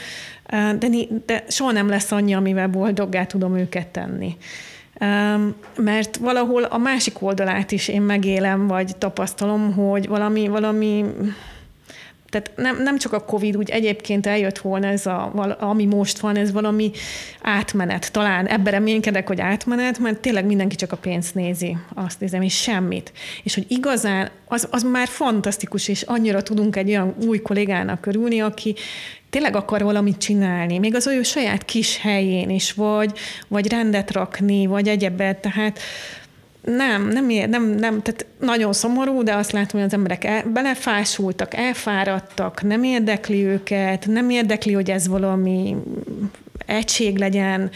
de, 0.80 0.88
de 1.26 1.44
soha 1.48 1.72
nem 1.72 1.89
lesz 1.89 2.12
annyi, 2.12 2.34
amivel 2.34 2.68
boldoggá 2.68 3.26
tudom 3.26 3.58
őket 3.58 3.88
tenni. 3.88 4.38
Mert 5.76 6.18
valahol 6.18 6.63
a 6.63 6.78
másik 6.78 7.22
oldalát 7.22 7.72
is 7.72 7.88
én 7.88 8.02
megélem, 8.02 8.68
vagy 8.68 8.96
tapasztalom, 8.98 9.74
hogy 9.74 10.08
valami, 10.08 10.48
valami 10.48 11.06
tehát 12.30 12.52
nem, 12.56 12.84
nem 12.84 12.98
csak 12.98 13.13
a 13.13 13.26
Covid, 13.26 13.58
úgy 13.58 13.70
egyébként 13.70 14.26
eljött 14.26 14.58
volna 14.58 14.88
ez, 14.88 15.06
a, 15.06 15.56
ami 15.60 15.86
most 15.86 16.20
van, 16.20 16.36
ez 16.36 16.52
valami 16.52 16.92
átmenet. 17.42 18.12
Talán 18.12 18.48
ebben 18.48 18.74
reménykedek, 18.74 19.28
hogy 19.28 19.42
átmenet, 19.42 20.00
mert 20.00 20.20
tényleg 20.20 20.46
mindenki 20.46 20.76
csak 20.76 20.92
a 20.92 20.98
pénzt 20.98 21.36
nézi, 21.36 21.78
azt 21.94 22.20
nézem, 22.20 22.42
és 22.42 22.62
semmit. 22.62 23.12
És 23.44 23.54
hogy 23.54 23.65
igazán, 23.68 24.30
az, 24.46 24.68
az 24.72 24.84
már 24.84 25.08
fantasztikus, 25.08 25.88
és 25.88 26.02
annyira 26.02 26.44
tudunk 26.44 26.76
egy 26.76 26.89
olyan 26.89 27.15
új 27.26 27.42
kollégának 27.42 28.02
körülni, 28.02 28.39
aki 28.39 28.76
tényleg 29.30 29.56
akar 29.56 29.84
valamit 29.84 30.18
csinálni, 30.18 30.78
még 30.78 30.96
az 30.96 31.08
ő 31.08 31.24
saját 31.24 31.65
kis 31.65 31.98
helyén 31.98 32.50
is, 32.50 32.74
vagy, 32.74 33.12
vagy 33.48 33.68
rendet 33.68 34.12
rakni, 34.12 34.65
vagy 34.65 34.88
egyebet, 34.88 35.38
tehát 35.38 35.80
nem, 36.62 37.08
nem, 37.08 37.26
nem, 37.26 37.63
nem, 37.63 38.02
tehát 38.02 38.26
nagyon 38.39 38.74
szomorú, 38.74 39.24
de 39.24 39.36
azt 39.36 39.52
látom, 39.52 39.80
hogy 39.80 39.89
az 39.89 39.93
emberek 39.93 40.24
el, 40.24 40.43
belefásultak, 40.43 41.54
elfáradtak, 41.54 42.63
nem 42.63 42.84
érdekli 42.84 43.45
őket, 43.45 44.08
nem 44.08 44.30
érdekli, 44.30 44.74
hogy 44.74 44.89
ez 44.89 45.08
valami 45.08 45.76
egység 46.65 47.17
legyen. 47.17 47.69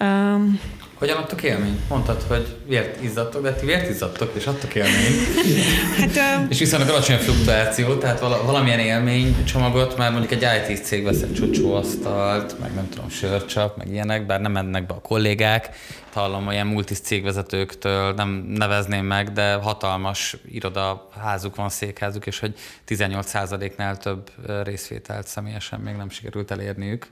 Um, 0.00 0.60
hogyan 1.02 1.16
adtok 1.16 1.42
élményt? 1.42 1.88
Mondtad, 1.88 2.22
hogy 2.28 2.56
vért 2.66 3.02
izzadtok, 3.02 3.42
de 3.42 3.52
ti 3.52 3.66
vért 3.66 3.88
izzadtok, 3.88 4.32
és 4.34 4.46
adtok 4.46 4.74
élményt. 4.74 5.34
hát, 5.98 6.38
um... 6.38 6.46
És 6.50 6.58
viszonylag 6.58 6.88
alacsony 6.88 7.16
fluktuáció, 7.16 7.94
tehát 7.94 8.20
valamilyen 8.20 8.78
élmény 8.78 9.44
csomagot, 9.44 9.96
már 9.96 10.10
mondjuk 10.10 10.42
egy 10.42 10.70
IT 10.70 10.84
cég 10.84 11.04
vesz 11.04 11.22
egy 11.22 11.34
csúcsóasztalt, 11.34 12.58
meg 12.60 12.74
nem 12.74 12.88
tudom, 12.88 13.08
sörcsap, 13.08 13.76
meg 13.76 13.88
ilyenek, 13.88 14.26
bár 14.26 14.40
nem 14.40 14.52
mennek 14.52 14.86
be 14.86 14.94
a 14.94 15.00
kollégák. 15.00 15.70
Hallom 16.12 16.46
olyan 16.46 16.66
multis 16.66 16.98
cégvezetőktől, 17.00 18.12
nem 18.14 18.28
nevezném 18.48 19.04
meg, 19.04 19.32
de 19.32 19.54
hatalmas 19.54 20.36
irodaházuk 20.50 21.56
van, 21.56 21.68
székházuk, 21.68 22.26
és 22.26 22.38
hogy 22.38 22.54
18%-nál 22.88 23.96
több 23.96 24.30
részvételt 24.64 25.26
személyesen 25.26 25.80
még 25.80 25.94
nem 25.94 26.10
sikerült 26.10 26.50
elérniük. 26.50 27.06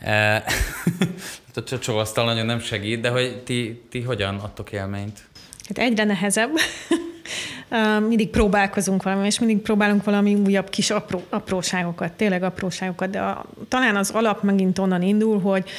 E, 0.00 0.44
a 1.54 1.62
csocsóasztal 1.62 2.24
nagyon 2.24 2.46
nem 2.46 2.60
segít, 2.60 3.00
de 3.00 3.08
hogy 3.08 3.42
ti, 3.42 3.82
ti 3.90 4.00
hogyan 4.00 4.36
adtok 4.36 4.72
élményt? 4.72 5.18
Hát 5.68 5.78
egyre 5.78 6.04
nehezebb. 6.04 6.50
mindig 8.08 8.28
próbálkozunk 8.28 9.02
valami, 9.02 9.26
és 9.26 9.38
mindig 9.38 9.58
próbálunk 9.58 10.04
valami 10.04 10.34
újabb 10.34 10.70
kis 10.70 10.90
apró, 10.90 11.22
apróságokat, 11.28 12.12
tényleg 12.12 12.42
apróságokat, 12.42 13.10
de 13.10 13.20
a, 13.20 13.44
talán 13.68 13.96
az 13.96 14.10
alap 14.10 14.42
megint 14.42 14.78
onnan 14.78 15.02
indul, 15.02 15.40
hogy 15.40 15.70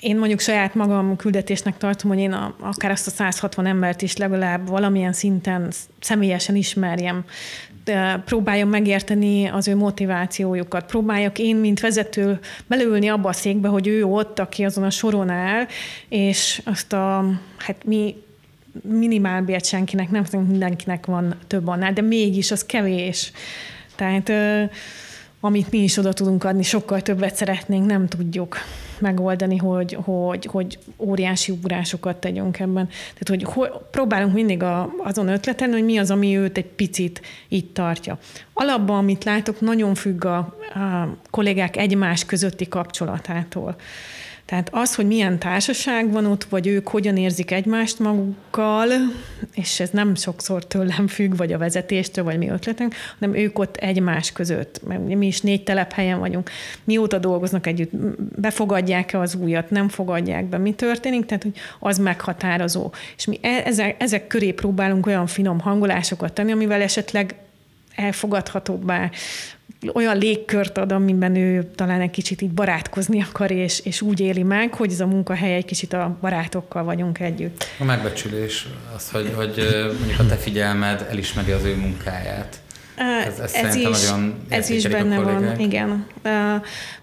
én 0.00 0.18
mondjuk 0.18 0.40
saját 0.40 0.74
magam 0.74 1.16
küldetésnek 1.16 1.76
tartom, 1.76 2.10
hogy 2.10 2.18
én 2.18 2.32
a, 2.32 2.54
akár 2.60 2.90
azt 2.90 3.06
a 3.06 3.10
160 3.10 3.66
embert 3.66 4.02
is 4.02 4.16
legalább 4.16 4.68
valamilyen 4.68 5.12
szinten 5.12 5.72
személyesen 6.00 6.56
ismerjem 6.56 7.24
próbáljam 8.24 8.68
megérteni 8.68 9.46
az 9.46 9.68
ő 9.68 9.76
motivációjukat. 9.76 10.86
Próbáljak 10.86 11.38
én, 11.38 11.56
mint 11.56 11.80
vezető, 11.80 12.38
belülni 12.66 13.08
abba 13.08 13.28
a 13.28 13.32
székbe, 13.32 13.68
hogy 13.68 13.86
ő 13.86 14.04
ott, 14.04 14.38
aki 14.38 14.64
azon 14.64 14.84
a 14.84 14.90
soron 14.90 15.28
áll, 15.28 15.66
és 16.08 16.62
azt 16.64 16.92
a, 16.92 17.24
hát 17.56 17.84
mi 17.84 18.22
minimálbért 18.82 19.64
senkinek, 19.64 20.10
nem 20.10 20.24
mindenkinek 20.32 21.06
van 21.06 21.34
több 21.46 21.66
annál, 21.66 21.92
de 21.92 22.00
mégis 22.00 22.50
az 22.50 22.66
kevés. 22.66 23.32
Tehát 23.96 24.32
amit 25.40 25.70
mi 25.70 25.78
is 25.78 25.96
oda 25.96 26.12
tudunk 26.12 26.44
adni, 26.44 26.62
sokkal 26.62 27.00
többet 27.00 27.34
szeretnénk, 27.34 27.86
nem 27.86 28.08
tudjuk 28.08 28.58
megoldani, 29.00 29.56
hogy, 29.56 29.98
hogy, 30.04 30.46
hogy 30.46 30.78
óriási 30.98 31.52
ugrásokat 31.52 32.16
tegyünk 32.16 32.58
ebben. 32.58 32.88
Tehát, 32.88 33.28
hogy, 33.28 33.42
hogy 33.42 33.70
próbálunk 33.90 34.34
mindig 34.34 34.62
a, 34.62 34.94
azon 34.98 35.28
ötleten, 35.28 35.70
hogy 35.72 35.84
mi 35.84 35.98
az, 35.98 36.10
ami 36.10 36.36
őt 36.36 36.56
egy 36.56 36.66
picit 36.66 37.22
itt 37.48 37.74
tartja. 37.74 38.18
Alapban, 38.52 38.96
amit 38.96 39.24
látok, 39.24 39.60
nagyon 39.60 39.94
függ 39.94 40.24
a, 40.24 40.36
a 40.38 41.16
kollégák 41.30 41.76
egymás 41.76 42.24
közötti 42.24 42.68
kapcsolatától. 42.68 43.76
Tehát 44.48 44.68
az, 44.72 44.94
hogy 44.94 45.06
milyen 45.06 45.38
társaság 45.38 46.12
van 46.12 46.26
ott, 46.26 46.44
vagy 46.44 46.66
ők 46.66 46.88
hogyan 46.88 47.16
érzik 47.16 47.50
egymást 47.50 47.98
magukkal, 47.98 48.88
és 49.54 49.80
ez 49.80 49.90
nem 49.90 50.14
sokszor 50.14 50.66
tőlem 50.66 51.06
függ, 51.06 51.36
vagy 51.36 51.52
a 51.52 51.58
vezetéstől, 51.58 52.24
vagy 52.24 52.38
mi 52.38 52.48
ötletünk, 52.48 52.94
hanem 53.18 53.34
ők 53.34 53.58
ott 53.58 53.76
egymás 53.76 54.32
között. 54.32 54.80
Mert 54.86 55.04
mi 55.04 55.26
is 55.26 55.40
négy 55.40 55.62
telephelyen 55.62 56.18
vagyunk. 56.18 56.50
Mióta 56.84 57.18
dolgoznak 57.18 57.66
együtt, 57.66 57.90
befogadják-e 58.40 59.18
az 59.18 59.34
újat, 59.34 59.70
nem 59.70 59.88
fogadják 59.88 60.44
be, 60.44 60.58
mi 60.58 60.72
történik, 60.72 61.26
tehát 61.26 61.42
hogy 61.42 61.56
az 61.78 61.98
meghatározó. 61.98 62.92
És 63.16 63.24
mi 63.24 63.38
e- 63.42 63.62
ezek, 63.64 64.02
ezek 64.02 64.26
köré 64.26 64.52
próbálunk 64.52 65.06
olyan 65.06 65.26
finom 65.26 65.60
hangolásokat 65.60 66.32
tenni, 66.32 66.52
amivel 66.52 66.80
esetleg 66.80 67.34
elfogadhatóbbá 67.94 69.10
olyan 69.94 70.18
légkört 70.18 70.78
ad, 70.78 70.92
amiben 70.92 71.36
ő 71.36 71.70
talán 71.74 72.00
egy 72.00 72.10
kicsit 72.10 72.42
így 72.42 72.50
barátkozni 72.50 73.22
akar, 73.22 73.50
és, 73.50 73.80
és 73.84 74.00
úgy 74.00 74.20
éli 74.20 74.42
meg, 74.42 74.74
hogy 74.74 74.92
ez 74.92 75.00
a 75.00 75.06
munkahely 75.06 75.54
egy 75.54 75.64
kicsit 75.64 75.92
a 75.92 76.16
barátokkal 76.20 76.84
vagyunk 76.84 77.18
együtt. 77.18 77.64
A 77.78 77.84
megbecsülés 77.84 78.66
az, 78.96 79.10
hogy, 79.10 79.32
hogy 79.34 79.54
mondjuk 79.98 80.18
a 80.18 80.26
te 80.26 80.36
figyelmed 80.36 81.06
elismeri 81.10 81.52
az 81.52 81.64
ő 81.64 81.76
munkáját. 81.76 82.60
Ez, 83.26 83.38
ez, 83.38 83.52
ez 83.52 83.74
is, 83.74 84.10
ez 84.48 84.70
is 84.70 84.86
benne 84.86 85.18
van, 85.20 85.60
igen. 85.60 86.06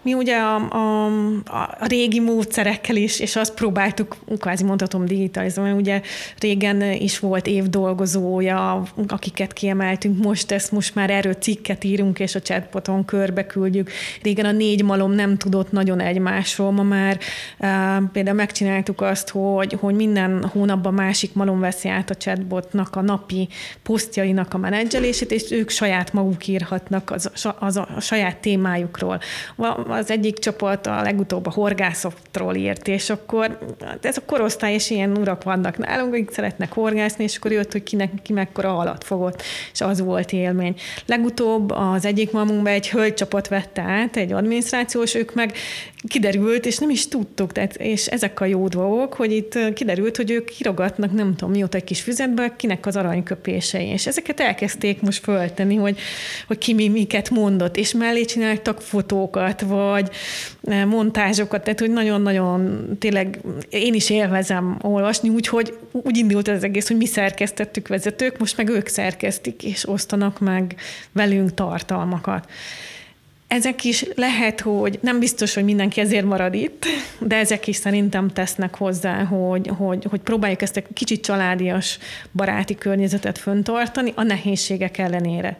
Mi 0.02 0.14
ugye 0.14 0.36
a, 0.36 0.54
a, 0.54 1.06
a 1.80 1.86
régi 1.86 2.20
módszerekkel 2.20 2.96
is, 2.96 3.20
és 3.20 3.36
azt 3.36 3.54
próbáltuk, 3.54 4.16
kvázi 4.38 4.64
mondhatom 4.64 5.04
digitalizálni, 5.04 5.72
ugye 5.72 6.00
régen 6.38 6.82
is 6.82 7.18
volt 7.18 7.46
évdolgozója, 7.46 8.82
akiket 9.08 9.52
kiemeltünk, 9.52 10.24
most 10.24 10.50
ezt 10.50 10.72
most 10.72 10.94
már 10.94 11.10
erről 11.10 11.34
cikket 11.34 11.84
írunk, 11.84 12.18
és 12.18 12.34
a 12.34 12.40
chatboton 12.40 13.04
körbe 13.04 13.46
küldjük. 13.46 13.90
Régen 14.22 14.44
a 14.44 14.52
négy 14.52 14.84
malom 14.84 15.12
nem 15.12 15.36
tudott 15.36 15.72
nagyon 15.72 16.00
egymásról, 16.00 16.70
ma 16.70 16.82
már 16.82 17.18
például 18.12 18.36
megcsináltuk 18.36 19.00
azt, 19.00 19.28
hogy, 19.28 19.76
hogy 19.80 19.94
minden 19.94 20.44
hónapban 20.44 20.94
másik 20.94 21.34
malom 21.34 21.60
veszi 21.60 21.88
át 21.88 22.10
a 22.10 22.14
chatbotnak 22.14 22.96
a 22.96 23.00
napi 23.00 23.48
posztjainak 23.82 24.54
a 24.54 24.58
menedzselését, 24.58 25.30
és 25.30 25.50
ők 25.50 25.70
saját 25.70 25.85
saját 25.86 26.12
maguk 26.12 26.46
írhatnak 26.46 27.10
az, 27.10 27.30
az 27.58 27.76
a, 27.76 27.88
a 27.96 28.00
saját 28.00 28.36
témájukról. 28.36 29.20
Az 29.88 30.10
egyik 30.10 30.38
csapat 30.38 30.86
a 30.86 31.02
legutóbb 31.02 31.46
a 31.46 31.50
horgászokról 31.50 32.54
írt, 32.54 32.88
és 32.88 33.10
akkor 33.10 33.58
ez 34.00 34.16
a 34.16 34.24
korosztály 34.26 34.72
és 34.72 34.90
ilyen 34.90 35.16
urak 35.16 35.42
vannak 35.42 35.78
nálunk, 35.78 36.12
akik 36.12 36.30
szeretnek 36.30 36.72
horgászni, 36.72 37.24
és 37.24 37.36
akkor 37.36 37.52
jött, 37.52 37.72
hogy 37.72 37.82
kinek 37.82 38.10
ki 38.22 38.32
mekkora 38.32 38.72
halat 38.72 39.04
fogott, 39.04 39.42
és 39.72 39.80
az 39.80 40.00
volt 40.00 40.32
élmény. 40.32 40.74
Legutóbb 41.06 41.70
az 41.70 42.04
egyik 42.04 42.32
mamunkban 42.32 42.72
egy 42.72 42.88
hölgycsapat 42.88 43.48
vette 43.48 43.82
át, 43.82 44.16
egy 44.16 44.32
adminisztrációs, 44.32 45.14
ők 45.14 45.34
meg 45.34 45.52
kiderült, 46.06 46.66
és 46.66 46.78
nem 46.78 46.90
is 46.90 47.08
tudtuk, 47.08 47.52
tehát, 47.52 47.76
és 47.76 48.06
ezek 48.06 48.40
a 48.40 48.44
jó 48.44 48.68
dolgok, 48.68 49.14
hogy 49.14 49.32
itt 49.32 49.58
kiderült, 49.74 50.16
hogy 50.16 50.30
ők 50.30 50.44
kirogatnak, 50.44 51.12
nem 51.12 51.34
tudom 51.34 51.50
mióta 51.50 51.76
egy 51.76 51.84
kis 51.84 52.00
füzetbe, 52.00 52.54
kinek 52.56 52.86
az 52.86 52.96
aranyköpései, 52.96 53.86
és 53.86 54.06
ezeket 54.06 54.40
elkezdték 54.40 55.00
most 55.00 55.22
föltenni, 55.22 55.74
hogy, 55.76 55.98
hogy 56.46 56.58
ki 56.58 56.74
mi 56.74 56.88
miket 56.88 57.30
mondott, 57.30 57.76
és 57.76 57.92
mellé 57.92 58.24
csináltak 58.24 58.80
fotókat, 58.80 59.60
vagy 59.60 60.10
montázsokat, 60.86 61.62
tehát 61.62 61.80
hogy 61.80 61.90
nagyon-nagyon 61.90 62.88
tényleg 62.98 63.40
én 63.68 63.94
is 63.94 64.10
élvezem 64.10 64.78
olvasni, 64.82 65.28
úgyhogy 65.28 65.76
úgy 65.92 66.16
indult 66.16 66.48
az 66.48 66.64
egész, 66.64 66.88
hogy 66.88 66.96
mi 66.96 67.06
szerkesztettük 67.06 67.88
vezetők, 67.88 68.38
most 68.38 68.56
meg 68.56 68.68
ők 68.68 68.86
szerkesztik, 68.86 69.62
és 69.62 69.88
osztanak 69.88 70.40
meg 70.40 70.74
velünk 71.12 71.54
tartalmakat 71.54 72.48
ezek 73.48 73.84
is 73.84 74.04
lehet, 74.14 74.60
hogy 74.60 74.98
nem 75.02 75.18
biztos, 75.18 75.54
hogy 75.54 75.64
mindenki 75.64 76.00
ezért 76.00 76.24
marad 76.24 76.54
itt, 76.54 76.84
de 77.18 77.36
ezek 77.36 77.66
is 77.66 77.76
szerintem 77.76 78.28
tesznek 78.28 78.76
hozzá, 78.76 79.24
hogy, 79.24 79.70
hogy, 79.76 80.06
hogy 80.10 80.20
próbáljuk 80.20 80.62
ezt 80.62 80.76
egy 80.76 80.84
kicsit 80.92 81.24
családias, 81.24 81.98
baráti 82.32 82.74
környezetet 82.74 83.38
föntartani 83.38 84.12
a 84.14 84.22
nehézségek 84.22 84.98
ellenére. 84.98 85.58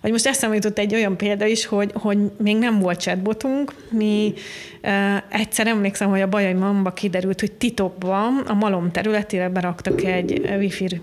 Vagy 0.00 0.10
most 0.10 0.26
eszembe 0.26 0.54
jutott 0.54 0.78
egy 0.78 0.94
olyan 0.94 1.16
példa 1.16 1.46
is, 1.46 1.66
hogy, 1.66 1.90
hogy 1.94 2.18
még 2.38 2.56
nem 2.56 2.78
volt 2.78 3.00
chatbotunk, 3.00 3.74
mi 3.90 4.32
uh, 4.82 4.92
egyszer 5.28 5.66
emlékszem, 5.66 6.10
hogy 6.10 6.20
a 6.20 6.28
Bajai 6.28 6.52
Mamba 6.52 6.92
kiderült, 6.92 7.40
hogy 7.40 7.52
titokban 7.52 8.38
a 8.46 8.54
malom 8.54 8.90
területére 8.90 9.48
beraktak 9.48 10.04
egy 10.04 10.54
wifi 10.58 11.00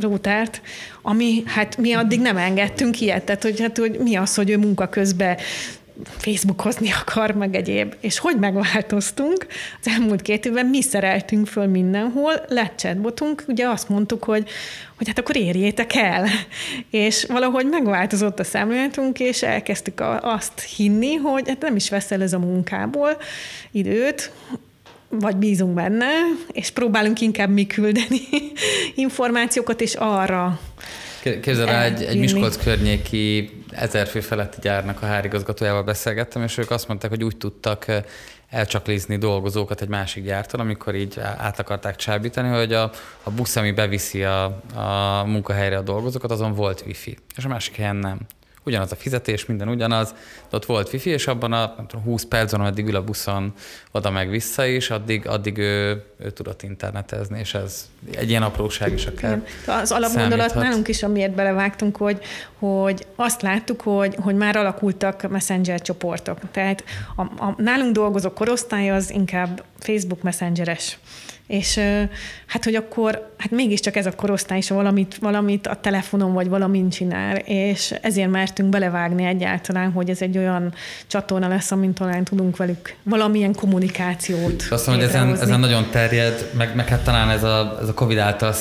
rútert, 0.00 0.60
ami, 1.02 1.42
hát 1.46 1.76
mi 1.76 1.92
addig 1.92 2.20
nem 2.20 2.36
engedtünk 2.36 3.00
ilyet, 3.00 3.24
tehát 3.24 3.42
hogy, 3.42 3.60
hát, 3.60 3.78
hogy 3.78 3.98
mi 3.98 4.16
az, 4.16 4.34
hogy 4.34 4.50
ő 4.50 4.56
munka 4.56 4.88
közben 4.88 5.36
Facebookozni 6.04 6.92
akar, 7.00 7.30
meg 7.30 7.54
egyéb. 7.54 7.94
És 8.00 8.18
hogy 8.18 8.38
megváltoztunk? 8.38 9.46
Az 9.80 9.88
elmúlt 9.88 10.22
két 10.22 10.46
évben 10.46 10.66
mi 10.66 10.82
szereltünk 10.82 11.46
föl 11.46 11.66
mindenhol, 11.66 12.32
lett 12.48 12.78
chatbotunk, 12.78 13.44
ugye 13.46 13.68
azt 13.68 13.88
mondtuk, 13.88 14.24
hogy, 14.24 14.48
hogy 14.96 15.06
hát 15.06 15.18
akkor 15.18 15.36
érjétek 15.36 15.94
el. 15.94 16.26
És 16.90 17.24
valahogy 17.24 17.66
megváltozott 17.66 18.38
a 18.38 18.44
szemléletünk, 18.44 19.20
és 19.20 19.42
elkezdtük 19.42 20.02
azt 20.20 20.60
hinni, 20.60 21.14
hogy 21.14 21.48
hát 21.48 21.60
nem 21.60 21.76
is 21.76 21.90
veszel 21.90 22.22
ez 22.22 22.32
a 22.32 22.38
munkából 22.38 23.16
időt, 23.70 24.32
vagy 25.08 25.36
bízunk 25.36 25.74
benne, 25.74 26.10
és 26.52 26.70
próbálunk 26.70 27.20
inkább 27.20 27.50
mi 27.50 27.66
küldeni 27.66 28.20
információkat, 28.94 29.80
és 29.80 29.94
arra 29.94 30.60
Képzeld 31.40 31.68
el, 31.68 31.82
egy, 31.82 32.02
egy 32.02 32.18
Miskolc 32.18 32.56
környéki 32.56 33.50
ezer 33.70 34.06
fő 34.06 34.20
feletti 34.20 34.58
gyárnak 34.60 35.02
a 35.02 35.06
hárigazgatójával 35.06 35.82
beszélgettem, 35.82 36.42
és 36.42 36.58
ők 36.58 36.70
azt 36.70 36.88
mondták, 36.88 37.10
hogy 37.10 37.24
úgy 37.24 37.36
tudtak 37.36 37.88
eh, 37.88 38.02
elcsaklizni 38.50 39.16
dolgozókat 39.16 39.80
egy 39.80 39.88
másik 39.88 40.24
gyártól, 40.24 40.60
amikor 40.60 40.94
így 40.94 41.20
át 41.20 41.58
akarták 41.58 41.96
csábítani, 41.96 42.48
hogy 42.48 42.72
a, 42.72 42.90
a 43.22 43.30
busz, 43.30 43.56
ami 43.56 43.72
beviszi 43.72 44.24
a, 44.24 44.44
a 44.74 45.24
munkahelyre 45.24 45.76
a 45.76 45.82
dolgozókat, 45.82 46.30
azon 46.30 46.54
volt 46.54 46.82
wifi, 46.86 47.18
és 47.36 47.44
a 47.44 47.48
másik 47.48 47.76
helyen 47.76 47.96
nem. 47.96 48.18
Ugyanaz 48.64 48.92
a 48.92 48.96
fizetés, 48.96 49.46
minden 49.46 49.68
ugyanaz, 49.68 50.14
de 50.50 50.56
ott 50.56 50.64
volt 50.64 50.92
wifi, 50.92 51.10
és 51.10 51.26
abban 51.26 51.52
a 51.52 51.74
nem 51.76 51.86
tudom, 51.86 52.04
20 52.04 52.24
percen, 52.24 52.60
ameddig 52.60 52.86
ül 52.86 52.96
a 52.96 53.04
buszon 53.04 53.52
oda 53.92 54.10
meg 54.10 54.30
vissza 54.30 54.66
is, 54.66 54.90
addig, 54.90 55.28
addig 55.28 55.58
ő, 55.58 56.02
ő 56.18 56.30
tudott 56.30 56.62
internetezni, 56.62 57.38
és 57.38 57.54
ez 57.54 57.88
egy 58.14 58.28
ilyen 58.28 58.42
apróság 58.42 58.92
is 58.92 59.06
akár 59.06 59.42
Az 59.66 59.92
alapgondolat 59.92 60.54
nálunk 60.54 60.88
is, 60.88 61.02
amiért 61.02 61.34
belevágtunk, 61.34 61.96
hogy, 61.96 62.18
hogy 62.58 63.06
azt 63.16 63.42
láttuk, 63.42 63.80
hogy, 63.80 64.16
hogy 64.22 64.34
már 64.34 64.56
alakultak 64.56 65.28
messenger 65.28 65.80
csoportok. 65.80 66.38
Tehát 66.50 66.84
a, 67.16 67.22
a 67.22 67.54
nálunk 67.56 67.92
dolgozó 67.92 68.30
korosztály 68.30 68.90
az 68.90 69.10
inkább 69.10 69.62
Facebook 69.78 70.22
messengeres. 70.22 70.98
És 71.46 71.80
hát, 72.46 72.64
hogy 72.64 72.74
akkor, 72.74 73.32
hát 73.38 73.50
mégiscsak 73.50 73.96
ez 73.96 74.06
a 74.06 74.14
korosztály 74.14 74.58
is 74.58 74.68
valamit, 74.68 75.16
valamit 75.16 75.66
a 75.66 75.74
telefonon 75.74 76.32
vagy 76.32 76.48
valamin 76.48 76.88
csinál, 76.88 77.36
és 77.36 77.94
ezért 78.00 78.30
mertünk 78.30 78.68
belevágni 78.68 79.24
egyáltalán, 79.24 79.92
hogy 79.92 80.10
ez 80.10 80.22
egy 80.22 80.38
olyan 80.38 80.45
csatorna 81.06 81.48
lesz, 81.48 81.70
amin 81.70 81.92
talán 81.94 82.24
tudunk 82.24 82.56
velük 82.56 82.94
valamilyen 83.02 83.54
kommunikációt 83.54 84.64
Azt 84.70 84.86
mondom, 84.86 85.06
hogy 85.06 85.14
ezen, 85.14 85.34
ezen 85.40 85.60
nagyon 85.60 85.90
terjed, 85.90 86.50
meg, 86.56 86.74
meg 86.74 86.88
hát 86.88 87.04
talán 87.04 87.30
ez 87.30 87.42
a, 87.42 87.78
ez 87.82 87.88
a 87.88 87.94
Covid 87.94 88.18
által 88.18 88.54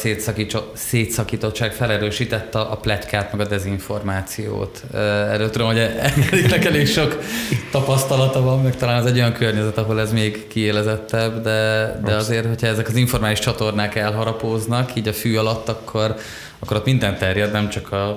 szétszakítottság 0.74 1.74
felerősítette 1.74 2.60
a 2.60 2.76
pletykát, 2.78 3.32
meg 3.32 3.46
a 3.46 3.50
dezinformációt. 3.50 4.84
Erről 4.94 5.50
tudom, 5.50 5.68
hogy 5.68 5.78
Eriknek 5.78 6.66
elég 6.66 6.88
sok 6.88 7.24
tapasztalata 7.72 8.42
van, 8.42 8.62
meg 8.62 8.76
talán 8.76 9.00
ez 9.00 9.06
egy 9.06 9.18
olyan 9.18 9.34
környezet, 9.34 9.78
ahol 9.78 10.00
ez 10.00 10.12
még 10.12 10.48
kiélezettebb, 10.48 11.42
de, 11.42 12.00
de 12.06 12.16
azért, 12.16 12.48
hogyha 12.48 12.68
ezek 12.68 12.88
az 12.88 12.96
informális 12.96 13.40
csatornák 13.40 13.96
elharapóznak 13.96 14.96
így 14.96 15.08
a 15.08 15.14
fű 15.14 15.36
alatt, 15.36 15.70
akkor, 15.70 16.16
akkor 16.60 16.78
ott 16.78 16.86
minden 16.86 17.18
terjed, 17.18 17.52
nem 17.52 17.70
csak 17.70 17.92
a, 17.92 18.08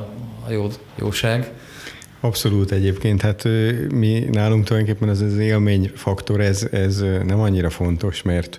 a 0.47 0.51
jó, 0.51 0.69
jóság. 0.99 1.51
Abszolút 2.21 2.73
egyébként, 2.73 3.23
hát 3.23 3.45
mi 3.95 4.29
nálunk 4.31 4.65
tulajdonképpen 4.65 5.09
ez 5.09 5.21
az 5.21 5.37
élményfaktor, 5.37 6.41
ez, 6.41 6.69
ez 6.71 7.01
nem 7.01 7.41
annyira 7.41 7.71
fontos, 7.71 8.23
mert 8.23 8.59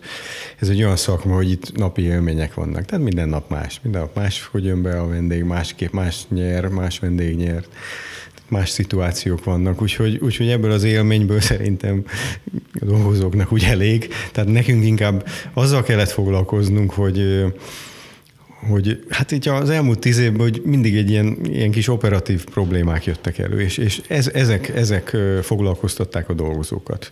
ez 0.60 0.70
egy 0.70 0.84
olyan 0.84 0.96
szakma, 0.96 1.36
hogy 1.36 1.52
itt 1.52 1.78
napi 1.78 2.02
élmények 2.02 2.54
vannak. 2.54 2.86
Tehát 2.86 3.04
minden 3.04 3.30
nap 3.30 3.50
más, 3.50 3.80
minden 3.84 4.02
nap 4.02 4.16
más, 4.16 4.48
hogy 4.52 4.66
jön 4.66 4.82
be 4.82 5.00
a 5.00 5.08
vendég, 5.08 5.44
másképp 5.44 5.92
más 5.92 6.24
nyer, 6.30 6.68
más 6.68 7.00
vendég 7.00 7.36
nyer 7.36 7.64
más 8.50 8.70
szituációk 8.70 9.44
vannak, 9.44 9.82
úgyhogy, 9.82 10.20
úgyhogy 10.22 10.50
ebből 10.50 10.72
az 10.72 10.84
élményből 10.84 11.40
szerintem 11.40 12.04
a 12.82 12.86
dolgozóknak 12.86 13.52
úgy 13.52 13.64
elég. 13.64 14.14
Tehát 14.32 14.52
nekünk 14.52 14.86
inkább 14.86 15.28
azzal 15.54 15.84
kellett 15.84 16.10
foglalkoznunk, 16.10 16.92
hogy 16.92 17.46
hogy 18.68 19.06
hát 19.10 19.32
így 19.32 19.48
az 19.48 19.70
elmúlt 19.70 20.00
tíz 20.00 20.18
évben 20.18 20.42
hogy 20.42 20.62
mindig 20.66 20.96
egy 20.96 21.10
ilyen, 21.10 21.38
ilyen 21.44 21.72
kis 21.72 21.88
operatív 21.88 22.44
problémák 22.44 23.06
jöttek 23.06 23.38
elő, 23.38 23.62
és, 23.62 23.78
és 23.78 24.02
ez, 24.08 24.28
ezek, 24.28 24.70
ezek 24.70 25.18
foglalkoztatták 25.42 26.30
a 26.30 26.34
dolgozókat. 26.34 27.10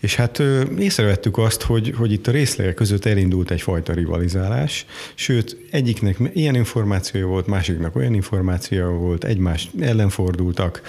És 0.00 0.14
hát 0.14 0.42
észrevettük 0.78 1.38
azt, 1.38 1.62
hogy, 1.62 1.94
hogy 1.96 2.12
itt 2.12 2.26
a 2.26 2.30
részlegek 2.30 2.74
között 2.74 3.04
elindult 3.04 3.50
egyfajta 3.50 3.92
rivalizálás, 3.92 4.86
sőt, 5.14 5.56
egyiknek 5.70 6.16
ilyen 6.32 6.54
információja 6.54 7.26
volt, 7.26 7.46
másiknak 7.46 7.96
olyan 7.96 8.14
információja 8.14 8.88
volt, 8.88 9.24
egymás 9.24 9.70
ellenfordultak, 9.80 10.82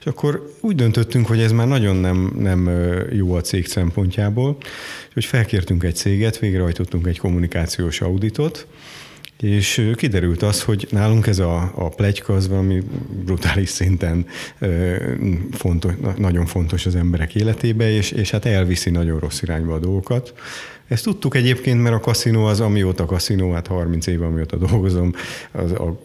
és 0.00 0.06
akkor 0.06 0.52
úgy 0.60 0.74
döntöttünk, 0.74 1.26
hogy 1.26 1.40
ez 1.40 1.52
már 1.52 1.68
nagyon 1.68 1.96
nem, 1.96 2.32
nem 2.38 2.70
jó 3.12 3.34
a 3.34 3.40
cég 3.40 3.66
szempontjából, 3.66 4.56
hogy 5.14 5.24
felkértünk 5.24 5.84
egy 5.84 5.96
céget, 5.96 6.38
végrehajtottunk 6.38 7.06
egy 7.06 7.18
kommunikációs 7.18 8.00
auditot, 8.00 8.66
és 9.44 9.92
kiderült 9.96 10.42
az, 10.42 10.62
hogy 10.62 10.86
nálunk 10.90 11.26
ez 11.26 11.38
a, 11.38 11.72
a 11.74 11.88
plegyka 11.88 12.34
az 12.34 12.48
valami 12.48 12.82
brutális 13.24 13.68
szinten 13.68 14.26
fontos, 15.50 15.92
nagyon 16.16 16.46
fontos 16.46 16.86
az 16.86 16.94
emberek 16.94 17.34
életébe, 17.34 17.90
és, 17.90 18.10
és 18.10 18.30
hát 18.30 18.44
elviszi 18.44 18.90
nagyon 18.90 19.18
rossz 19.18 19.42
irányba 19.42 19.74
a 19.74 19.78
dolgokat. 19.78 20.34
Ezt 20.88 21.04
tudtuk 21.04 21.34
egyébként, 21.34 21.82
mert 21.82 21.94
a 21.94 22.00
kaszinó 22.00 22.44
az, 22.44 22.60
amióta 22.60 23.04
kaszinó, 23.04 23.52
hát 23.52 23.66
30 23.66 24.06
év, 24.06 24.22
amióta 24.22 24.56
dolgozom, 24.56 25.12
az, 25.52 25.72
a 25.72 26.02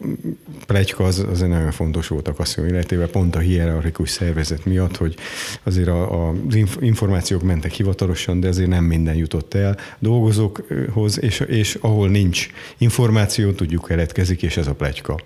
plegyka 0.66 1.04
az, 1.04 1.26
az 1.32 1.40
nagyon 1.40 1.72
fontos 1.72 2.08
volt 2.08 2.28
a 2.28 2.34
kaszinó 2.34 2.68
életében, 2.68 3.10
pont 3.10 3.36
a 3.36 3.40
hierarchikus 3.40 4.10
szervezet 4.10 4.66
miatt, 4.66 4.98
hogy 4.98 5.16
azért 5.64 5.88
a, 5.88 6.28
a, 6.28 6.34
az 6.48 6.58
információk 6.80 7.44
mentek 7.44 7.72
hivatalosan, 7.72 8.40
de 8.40 8.48
azért 8.48 8.70
nem 8.70 8.84
minden 8.84 9.16
jutott 9.16 9.54
el 9.54 9.78
dolgozókhoz, 10.00 11.22
és, 11.22 11.40
és 11.40 11.78
ahol 11.82 12.10
nincs 12.10 12.48
információ, 12.78 13.52
tudjuk 13.52 13.86
keletkezik, 13.88 14.44
és 14.44 14.58
ez 14.58 14.68
a 14.68 14.74
plegyka. 14.74 15.20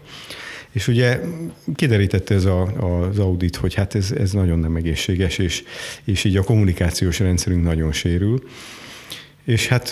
És 0.72 0.88
ugye 0.88 1.20
kiderítette 1.76 2.36
ez 2.36 2.46
a, 2.46 2.62
az 2.62 3.20
audit, 3.20 3.56
hogy 3.56 3.74
hát 3.74 3.96
ez, 3.96 4.12
ez 4.12 4.32
nagyon 4.32 4.60
nem 4.60 4.76
egészséges, 4.76 5.38
és, 5.38 5.64
és 6.04 6.24
így 6.24 6.38
a 6.38 6.44
kommunikációs 6.44 7.20
rendszerünk 7.20 7.64
nagyon 7.64 7.92
sérül 7.92 8.44
És 9.46 9.68
hát 9.68 9.92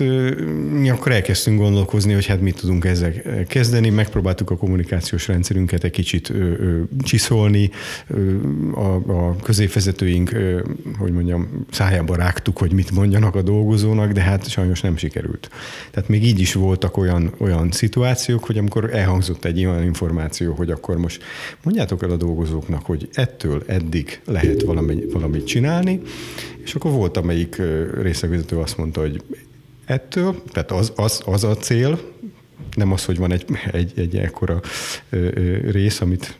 mi 0.71 0.89
akkor 0.89 1.11
elkezdtünk 1.11 1.59
gondolkozni, 1.59 2.13
hogy 2.13 2.25
hát 2.25 2.41
mit 2.41 2.55
tudunk 2.55 2.85
ezzel 2.85 3.13
kezdeni, 3.47 3.89
megpróbáltuk 3.89 4.49
a 4.49 4.57
kommunikációs 4.57 5.27
rendszerünket 5.27 5.83
egy 5.83 5.91
kicsit 5.91 6.33
csiszolni, 7.03 7.69
a, 8.73 9.11
a 9.11 9.35
középvezetőink, 9.35 10.35
hogy 10.97 11.11
mondjam, 11.11 11.65
szájába 11.71 12.15
rágtuk, 12.15 12.57
hogy 12.57 12.73
mit 12.73 12.91
mondjanak 12.91 13.35
a 13.35 13.41
dolgozónak, 13.41 14.11
de 14.11 14.21
hát 14.21 14.49
sajnos 14.49 14.81
nem 14.81 14.97
sikerült. 14.97 15.49
Tehát 15.91 16.09
még 16.09 16.25
így 16.25 16.39
is 16.39 16.53
voltak 16.53 16.97
olyan, 16.97 17.33
olyan 17.37 17.71
szituációk, 17.71 18.43
hogy 18.43 18.57
amikor 18.57 18.95
elhangzott 18.95 19.45
egy 19.45 19.65
olyan 19.65 19.83
információ, 19.83 20.53
hogy 20.53 20.71
akkor 20.71 20.97
most 20.97 21.23
mondjátok 21.63 22.03
el 22.03 22.11
a 22.11 22.17
dolgozóknak, 22.17 22.85
hogy 22.85 23.09
ettől 23.13 23.63
eddig 23.67 24.21
lehet 24.25 24.61
valamit, 24.61 25.11
valamit 25.11 25.45
csinálni, 25.45 26.01
és 26.63 26.75
akkor 26.75 26.91
volt, 26.91 27.17
amelyik 27.17 27.61
részlegvezető 28.01 28.57
azt 28.57 28.77
mondta, 28.77 29.01
hogy 29.01 29.23
ettől, 29.85 30.43
tehát 30.51 30.71
az, 30.71 30.91
az, 30.95 31.21
az 31.25 31.43
a 31.43 31.57
cél, 31.57 31.99
nem 32.75 32.91
az, 32.91 33.05
hogy 33.05 33.17
van 33.17 33.31
egy, 33.31 33.45
egy, 33.71 33.91
egy 33.95 34.17
ekkora 34.17 34.61
rész, 35.71 36.01
amit 36.01 36.37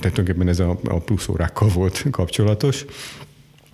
tehát 0.00 0.14
tulajdonképpen 0.14 0.48
ez 0.48 0.60
a, 0.60 0.78
a 0.84 0.98
pluszórákkal 0.98 1.68
volt 1.68 2.04
kapcsolatos, 2.10 2.84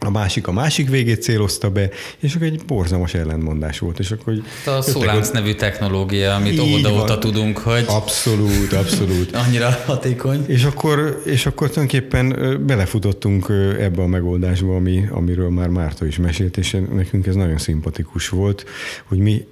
a 0.05 0.11
másik 0.11 0.47
a 0.47 0.53
másik 0.53 0.89
végét 0.89 1.23
célozta 1.23 1.71
be, 1.71 1.89
és 2.19 2.35
akkor 2.35 2.47
egy 2.47 2.61
borzalmas 2.67 3.15
ellentmondás 3.15 3.79
volt. 3.79 3.99
És 3.99 4.11
akkor, 4.11 4.25
hogy 4.25 4.43
a 4.67 4.83
Szolánc 4.83 5.27
ott... 5.27 5.33
nevű 5.33 5.55
technológia, 5.55 6.35
amit 6.35 6.59
óvoda 6.59 7.19
tudunk, 7.19 7.59
hogy... 7.59 7.85
Abszolút, 7.87 8.73
abszolút. 8.73 9.37
annyira 9.47 9.79
hatékony. 9.87 10.45
És 10.47 10.65
akkor, 10.65 11.23
és 11.25 11.47
akkor 11.47 11.71
tulajdonképpen 11.71 12.59
belefutottunk 12.67 13.49
ebbe 13.79 14.03
a 14.03 14.07
megoldásba, 14.07 14.75
ami, 14.77 15.05
amiről 15.11 15.51
már 15.51 15.69
Márta 15.69 16.07
is 16.07 16.19
mesélt, 16.19 16.57
és 16.57 16.77
nekünk 16.95 17.27
ez 17.27 17.35
nagyon 17.35 17.59
szimpatikus 17.59 18.29
volt, 18.29 18.65
hogy 19.05 19.19
mi 19.19 19.47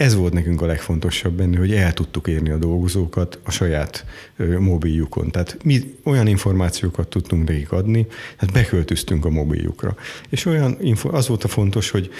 ez 0.00 0.14
volt 0.14 0.32
nekünk 0.32 0.62
a 0.62 0.66
legfontosabb 0.66 1.32
benne, 1.32 1.58
hogy 1.58 1.72
el 1.72 1.92
tudtuk 1.92 2.28
érni 2.28 2.50
a 2.50 2.56
dolgozókat 2.56 3.38
a 3.42 3.50
saját 3.50 4.04
mobiljukon. 4.58 5.30
Tehát 5.30 5.56
mi 5.64 5.94
olyan 6.02 6.26
információkat 6.26 7.08
tudtunk 7.08 7.48
nekik 7.48 7.72
adni, 7.72 8.06
tehát 8.36 8.54
beköltöztünk 8.54 9.24
a 9.24 9.30
mobiljukra. 9.30 9.96
És 10.28 10.44
olyan 10.44 10.78
az 11.10 11.28
volt 11.28 11.44
a 11.44 11.48
fontos, 11.48 11.90
hogy 11.90 12.10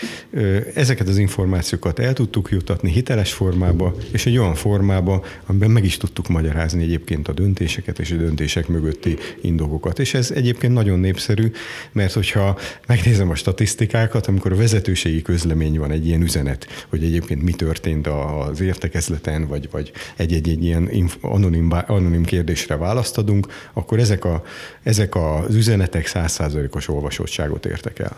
ezeket 0.75 1.09
az 1.09 1.19
információkat 1.19 1.99
el 1.99 2.13
tudtuk 2.13 2.51
jutatni 2.51 2.91
hiteles 2.91 3.33
formába, 3.33 3.95
és 4.13 4.27
egy 4.27 4.39
olyan 4.39 4.55
formába, 4.55 5.25
amiben 5.47 5.71
meg 5.71 5.85
is 5.85 5.97
tudtuk 5.97 6.29
magyarázni 6.29 6.83
egyébként 6.83 7.29
a 7.29 7.33
döntéseket 7.33 7.99
és 7.99 8.11
a 8.11 8.17
döntések 8.17 8.69
mögötti 8.69 9.17
indokokat. 9.41 9.99
És 9.99 10.15
ez 10.15 10.31
egyébként 10.31 10.73
nagyon 10.73 10.99
népszerű, 10.99 11.51
mert 11.93 12.13
hogyha 12.13 12.59
megnézem 12.87 13.31
a 13.31 13.35
statisztikákat, 13.35 14.27
amikor 14.27 14.53
a 14.53 14.57
vezetőségi 14.57 15.23
közlemény 15.23 15.79
van 15.79 15.91
egy 15.91 16.07
ilyen 16.07 16.23
üzenet, 16.23 16.87
hogy 16.89 17.05
egyébként 17.05 17.43
mi 17.43 17.53
történt 17.71 18.07
az 18.07 18.61
értekezleten, 18.61 19.47
vagy, 19.47 19.71
vagy 19.71 19.93
egy-egy 20.17 20.65
ilyen 20.65 20.91
anonim, 21.21 21.73
anonim 21.87 22.25
kérdésre 22.25 22.77
választ 22.77 23.19
adunk, 23.19 23.47
akkor 23.73 23.99
ezek, 23.99 24.25
a, 24.25 24.43
ezek 24.83 25.15
az 25.15 25.55
üzenetek 25.55 26.07
százszázalékos 26.07 26.89
olvasottságot 26.89 27.67
értek 27.67 27.99
el. 27.99 28.17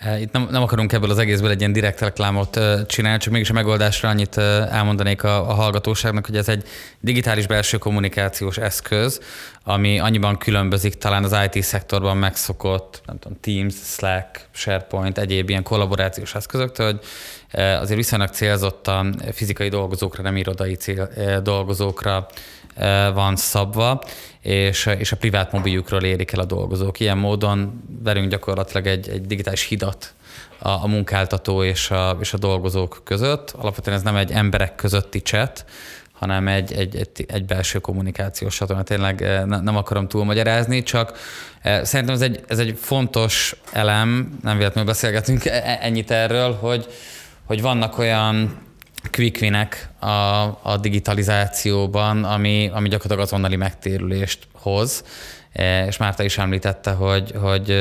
Eh, 0.00 0.20
itt 0.20 0.32
nem, 0.32 0.48
nem 0.50 0.62
akarunk 0.62 0.92
ebből 0.92 1.10
az 1.10 1.18
egészből 1.18 1.50
egy 1.50 1.58
ilyen 1.58 1.72
direkt 1.72 2.00
reklámot 2.00 2.56
eh, 2.56 2.84
csinálni, 2.86 3.18
csak 3.18 3.32
mégis 3.32 3.50
a 3.50 3.52
megoldásra 3.52 4.08
annyit 4.08 4.36
eh, 4.36 4.74
elmondanék 4.76 5.22
a, 5.22 5.50
a 5.50 5.54
hallgatóságnak, 5.54 6.26
hogy 6.26 6.36
ez 6.36 6.48
egy 6.48 6.64
digitális 7.00 7.46
belső 7.46 7.78
kommunikációs 7.78 8.58
eszköz, 8.58 9.20
ami 9.64 9.98
annyiban 9.98 10.38
különbözik 10.38 10.94
talán 10.94 11.24
az 11.24 11.36
IT-szektorban 11.52 12.16
megszokott, 12.16 13.02
nem 13.06 13.18
tudom, 13.18 13.38
Teams, 13.40 13.74
Slack, 13.74 14.48
SharePoint, 14.50 15.18
egyéb 15.18 15.48
ilyen 15.48 15.62
kollaborációs 15.62 16.34
eszközöktől, 16.34 16.86
hogy 16.86 17.00
azért 17.52 17.96
viszonylag 17.96 18.28
célzottan 18.28 19.22
fizikai 19.32 19.68
dolgozókra, 19.68 20.22
nem 20.22 20.36
irodai 20.36 20.74
cél, 20.74 21.10
dolgozókra 21.42 22.26
van 23.14 23.36
szabva, 23.36 24.04
és, 24.40 24.86
és 24.98 25.12
a 25.12 25.16
privát 25.16 25.52
mobiljukról 25.52 26.02
érik 26.02 26.32
el 26.32 26.40
a 26.40 26.44
dolgozók. 26.44 27.00
Ilyen 27.00 27.18
módon 27.18 27.82
verünk 28.02 28.30
gyakorlatilag 28.30 28.86
egy, 28.86 29.08
egy 29.08 29.26
digitális 29.26 29.62
hidat 29.62 30.14
a, 30.58 30.68
a 30.68 30.86
munkáltató 30.86 31.64
és 31.64 31.90
a, 31.90 32.16
és 32.20 32.32
a 32.32 32.38
dolgozók 32.38 33.00
között. 33.04 33.50
Alapvetően 33.50 33.96
ez 33.96 34.02
nem 34.02 34.16
egy 34.16 34.30
emberek 34.30 34.74
közötti 34.74 35.18
chat, 35.18 35.64
hanem 36.12 36.48
egy, 36.48 36.72
egy, 36.72 36.96
egy, 36.96 37.24
egy 37.28 37.44
belső 37.44 37.78
kommunikációs 37.78 38.56
csatorna. 38.56 38.82
Tényleg 38.82 39.20
ne, 39.20 39.60
nem 39.60 39.76
akarom 39.76 40.08
túlmagyarázni, 40.08 40.82
csak 40.82 41.18
szerintem 41.62 42.14
ez 42.14 42.20
egy, 42.20 42.40
ez 42.46 42.58
egy 42.58 42.78
fontos 42.78 43.56
elem, 43.72 44.38
nem 44.42 44.56
véletlenül 44.56 44.90
beszélgetünk 44.90 45.44
e, 45.44 45.78
ennyit 45.80 46.10
erről, 46.10 46.52
hogy, 46.52 46.86
hogy 47.50 47.62
vannak 47.62 47.98
olyan 47.98 48.58
quick 49.10 49.40
winek 49.40 49.88
a, 49.98 50.06
a 50.62 50.78
digitalizációban, 50.80 52.24
ami, 52.24 52.70
ami 52.72 52.88
gyakorlatilag 52.88 53.26
azonnali 53.26 53.56
megtérülést 53.56 54.46
hoz, 54.52 55.04
e, 55.52 55.86
és 55.86 55.96
Márta 55.96 56.22
is 56.22 56.38
említette, 56.38 56.90
hogy, 56.90 57.32
hogy, 57.40 57.76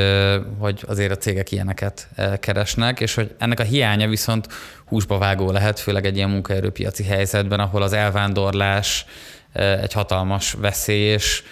hogy 0.60 0.84
azért 0.88 1.12
a 1.12 1.18
cégek 1.18 1.52
ilyeneket 1.52 2.08
keresnek, 2.40 3.00
és 3.00 3.16
hogy 3.16 3.36
ennek 3.38 3.60
a 3.60 3.64
hiánya 3.64 4.08
viszont 4.08 4.48
húsba 4.86 5.18
vágó 5.18 5.52
lehet, 5.52 5.80
főleg 5.80 6.06
egy 6.06 6.16
ilyen 6.16 6.30
munkaerőpiaci 6.30 7.04
helyzetben, 7.04 7.60
ahol 7.60 7.82
az 7.82 7.94
elvándorlás 7.94 9.06
egy 9.54 9.94
hatalmas 9.94 10.54
veszély, 10.54 11.12
és 11.12 11.44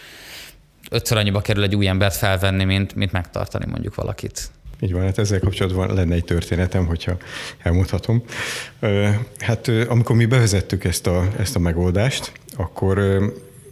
ötször 0.89 1.17
annyiba 1.17 1.41
kerül 1.41 1.63
egy 1.63 1.75
új 1.75 1.87
embert 1.87 2.15
felvenni, 2.15 2.63
mint, 2.63 2.95
mint 2.95 3.11
megtartani 3.11 3.65
mondjuk 3.65 3.95
valakit. 3.95 4.51
Így 4.79 4.93
van, 4.93 5.01
hát 5.01 5.17
ezzel 5.17 5.39
kapcsolatban 5.39 5.93
lenne 5.93 6.15
egy 6.15 6.23
történetem, 6.23 6.85
hogyha 6.85 7.17
elmondhatom. 7.57 8.23
Hát 9.39 9.67
amikor 9.67 10.15
mi 10.15 10.25
bevezettük 10.25 10.83
ezt 10.83 11.07
a, 11.07 11.27
ezt 11.37 11.55
a 11.55 11.59
megoldást, 11.59 12.31
akkor 12.55 13.19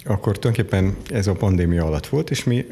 akkor 0.08 0.39
tulajdonképpen 0.39 0.95
ez 1.10 1.28
a 1.28 1.34
pandémia 1.34 1.86
alatt 1.86 2.08
volt, 2.08 2.30
és 2.30 2.43
mi 2.43 2.66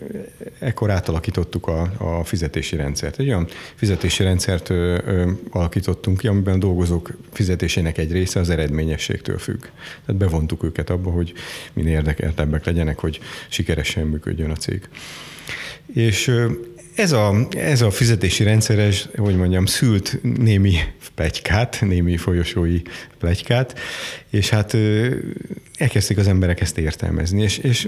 ekkor 0.60 0.90
átalakítottuk 0.92 1.68
a, 1.68 1.92
a 1.98 2.24
fizetési 2.24 2.76
rendszert. 2.76 3.20
Egy 3.20 3.28
olyan 3.28 3.48
fizetési 3.76 4.24
rendszert 4.24 4.70
ö, 4.70 4.98
ö, 5.06 5.32
alakítottunk 5.50 6.18
ki, 6.18 6.28
amiben 6.28 6.54
a 6.54 6.58
dolgozók 6.58 7.12
fizetésének 7.32 7.98
egy 7.98 8.12
része 8.12 8.40
az 8.40 8.50
eredményességtől 8.50 9.38
függ. 9.38 9.62
Tehát 10.06 10.22
bevontuk 10.22 10.64
őket 10.64 10.90
abba, 10.90 11.10
hogy 11.10 11.34
minél 11.74 11.94
érdekeltebbek 11.94 12.66
legyenek, 12.66 13.00
hogy 13.00 13.20
sikeresen 13.50 14.08
működjön 14.08 14.50
a 14.50 14.56
cég. 14.56 14.90
És 15.94 16.36
ez 16.96 17.12
a, 17.12 17.48
ez 17.50 17.82
a 17.82 17.91
fizetési 17.91 18.44
rendszeres, 18.44 19.10
hogy 19.16 19.38
mondjam, 19.38 19.66
szült 19.66 20.20
némi 20.22 20.76
plegykát, 21.16 21.82
némi 21.82 22.18
folyosói 22.18 22.82
plegykát, 23.20 23.80
és 24.30 24.50
hát 24.50 24.78
elkezdték 25.78 26.18
az 26.18 26.28
emberek 26.28 26.62
ezt 26.62 26.78
értelmezni, 26.78 27.41
és, 27.41 27.58
és 27.58 27.88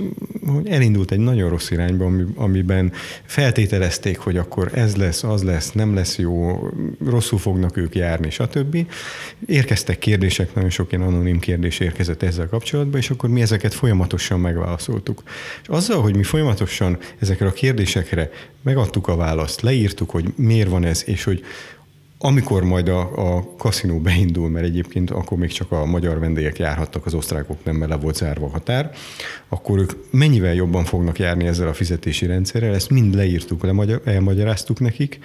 elindult 0.66 1.12
egy 1.12 1.20
nagyon 1.20 1.49
rossz 1.49 1.70
irányba, 1.70 2.12
amiben 2.36 2.91
feltételezték, 3.26 4.18
hogy 4.18 4.38
akkor 4.38 4.72
ez 4.74 4.95
lesz, 4.95 5.24
az 5.24 5.43
lesz, 5.43 5.72
nem 5.72 5.95
lesz 5.95 6.18
jó, 6.18 6.60
rosszul 7.06 7.39
fognak 7.39 7.78
ők 7.78 7.95
járni, 7.95 8.30
stb. 8.30 8.78
Érkeztek 9.45 9.99
kérdések, 9.99 10.53
nagyon 10.53 10.70
sok 10.70 10.91
ilyen 10.91 11.08
anonim 11.08 11.39
kérdés 11.39 11.80
érkezett 11.80 12.24
ezzel 12.24 12.47
kapcsolatban, 12.47 12.99
és 12.99 13.10
akkor 13.10 13.30
mi 13.30 13.41
ezeket 13.41 13.74
folyamatosan 13.74 14.39
megválaszoltuk. 14.39 15.24
És 15.62 15.68
azzal, 15.68 16.01
hogy 16.01 16.16
mi 16.16 16.24
folyamatosan 16.24 16.97
ezekre 17.20 17.47
a 17.47 17.51
kérdésekre 17.51 18.30
megadtuk 18.66 18.95
a 19.04 19.16
választ, 19.16 19.62
leírtuk, 19.62 20.10
hogy 20.10 20.26
miért 20.36 20.70
van 20.70 20.84
ez, 20.84 21.04
és 21.06 21.24
hogy 21.24 21.43
amikor 22.18 22.63
majd 22.63 22.88
a, 22.88 23.36
a 23.36 23.55
kaszinó 23.57 23.99
beindul, 23.99 24.49
mert 24.49 24.66
egyébként 24.66 25.11
akkor 25.11 25.38
még 25.38 25.51
csak 25.51 25.72
a 25.72 25.86
magyar 25.86 26.20
vendégek 26.20 26.57
járhattak, 26.57 27.05
az 27.05 27.13
osztrákok 27.13 27.63
nem, 27.63 27.76
mert 27.76 27.91
le 27.91 27.97
volt 27.97 28.16
zárva 28.16 28.45
a 28.45 28.49
határ, 28.49 28.91
akkor 29.49 29.80
ők 29.80 29.91
mennyivel 30.11 30.53
jobban 30.53 30.84
fognak 30.84 31.20
járni 31.20 31.47
ezzel 31.47 31.68
a 31.68 31.74
fizetési 31.74 32.26
rendszerrel, 32.26 32.74
ezt 32.74 32.89
mind 32.89 33.16
leírtuk, 33.16 33.68
elmagyaráztuk 34.05 34.80
nekik, 34.80 35.20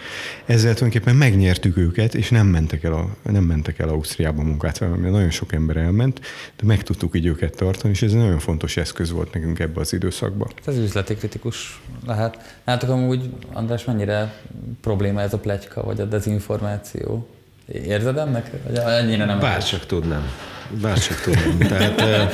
ezzel 0.47 0.74
tulajdonképpen 0.74 1.16
megnyertük 1.16 1.76
őket, 1.76 2.14
és 2.14 2.30
nem 2.30 2.47
mentek 2.47 2.84
el, 2.84 2.93
a, 2.93 3.09
nem 3.22 3.45
mentek 3.45 3.78
el 3.78 3.88
Ausztriába 3.88 4.43
munkát, 4.43 4.80
mert 4.80 5.01
nagyon 5.01 5.30
sok 5.30 5.53
ember 5.53 5.76
elment, 5.76 6.20
de 6.57 6.66
meg 6.66 6.82
tudtuk 6.82 7.16
így 7.16 7.26
őket 7.26 7.57
tartani, 7.57 7.93
és 7.93 8.03
ez 8.03 8.12
egy 8.12 8.18
nagyon 8.18 8.38
fontos 8.38 8.76
eszköz 8.76 9.11
volt 9.11 9.32
nekünk 9.32 9.59
ebbe 9.59 9.80
az 9.80 9.93
időszakban. 9.93 10.49
Ez 10.66 10.76
üzleti 10.76 11.14
kritikus 11.14 11.80
lehet. 12.07 12.59
Látok 12.64 12.88
amúgy, 12.88 13.30
András, 13.53 13.84
mennyire 13.84 14.34
probléma 14.80 15.20
ez 15.20 15.32
a 15.32 15.38
pletyka, 15.38 15.82
vagy 15.82 16.01
a 16.01 16.05
dezinformáció? 16.05 16.80
Érzed 17.72 18.16
ennek? 18.16 18.51
Ennyire 18.74 19.24
nem? 19.24 19.39
Bárcsak 19.39 19.87
tudnám. 19.87 20.33
Bárcsak 20.81 21.20
tudnám. 21.20 21.59
Tehát 21.59 22.33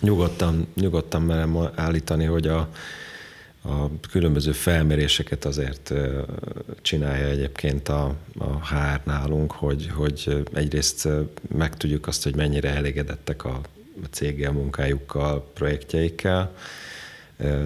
nyugodtan, 0.00 0.66
nyugodtan 0.74 1.22
merem 1.22 1.58
állítani, 1.74 2.24
hogy 2.24 2.46
a, 2.46 2.68
a 3.64 3.90
különböző 4.10 4.52
felméréseket 4.52 5.44
azért 5.44 5.92
csinálja 6.82 7.26
egyébként 7.26 7.88
a, 7.88 8.14
a 8.38 8.66
HR 8.66 9.00
nálunk, 9.04 9.52
hogy, 9.52 9.90
hogy 9.94 10.44
egyrészt 10.52 11.08
megtudjuk 11.56 12.06
azt, 12.06 12.22
hogy 12.22 12.36
mennyire 12.36 12.70
elégedettek 12.74 13.44
a 13.44 13.60
céggel, 14.10 14.52
munkájukkal, 14.52 15.50
projektjeikkel, 15.54 16.54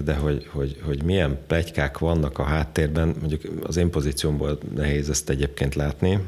de 0.03 0.15
hogy, 0.15 0.47
hogy, 0.51 0.81
hogy 0.83 1.03
milyen 1.03 1.39
plegykák 1.47 1.97
vannak 1.97 2.39
a 2.39 2.43
háttérben, 2.43 3.15
mondjuk 3.19 3.41
az 3.63 3.77
én 3.77 3.89
pozíciómból 3.89 4.57
nehéz 4.75 5.09
ezt 5.09 5.29
egyébként 5.29 5.75
látni, 5.75 6.19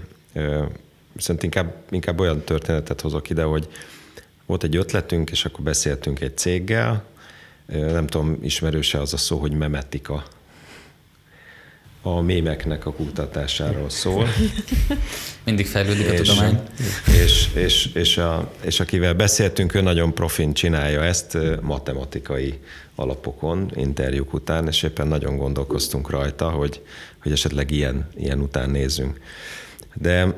viszont 1.11 1.43
inkább, 1.43 1.73
inkább 1.89 2.19
olyan 2.19 2.41
történetet 2.41 3.01
hozok 3.01 3.29
ide, 3.29 3.43
hogy 3.43 3.67
volt 4.45 4.63
egy 4.63 4.75
ötletünk, 4.75 5.29
és 5.31 5.45
akkor 5.45 5.63
beszéltünk 5.63 6.21
egy 6.21 6.37
céggel, 6.37 7.03
nem 7.65 8.07
tudom, 8.07 8.37
ismerőse 8.41 9.01
az 9.01 9.13
a 9.13 9.17
szó, 9.17 9.37
hogy 9.37 9.51
memetika 9.51 10.23
a 12.01 12.21
mémeknek 12.21 12.85
a 12.85 12.91
kutatásáról 12.91 13.89
szól. 13.89 14.27
Mindig 15.45 15.67
fejlődik 15.67 16.09
a 16.09 16.13
és, 16.13 16.19
tudomány. 16.19 16.59
És, 17.23 17.49
és, 17.53 17.89
és, 17.93 18.17
a, 18.17 18.51
és 18.61 18.79
akivel 18.79 19.13
beszéltünk, 19.13 19.73
ő 19.73 19.81
nagyon 19.81 20.13
profin 20.13 20.53
csinálja 20.53 21.03
ezt 21.03 21.37
matematikai 21.61 22.59
alapokon, 22.95 23.71
interjúk 23.75 24.33
után, 24.33 24.67
és 24.67 24.83
éppen 24.83 25.07
nagyon 25.07 25.37
gondolkoztunk 25.37 26.09
rajta, 26.09 26.49
hogy, 26.49 26.81
hogy 27.21 27.31
esetleg 27.31 27.71
ilyen, 27.71 28.09
ilyen 28.15 28.39
után 28.39 28.69
nézzünk. 28.69 29.19
De 29.93 30.33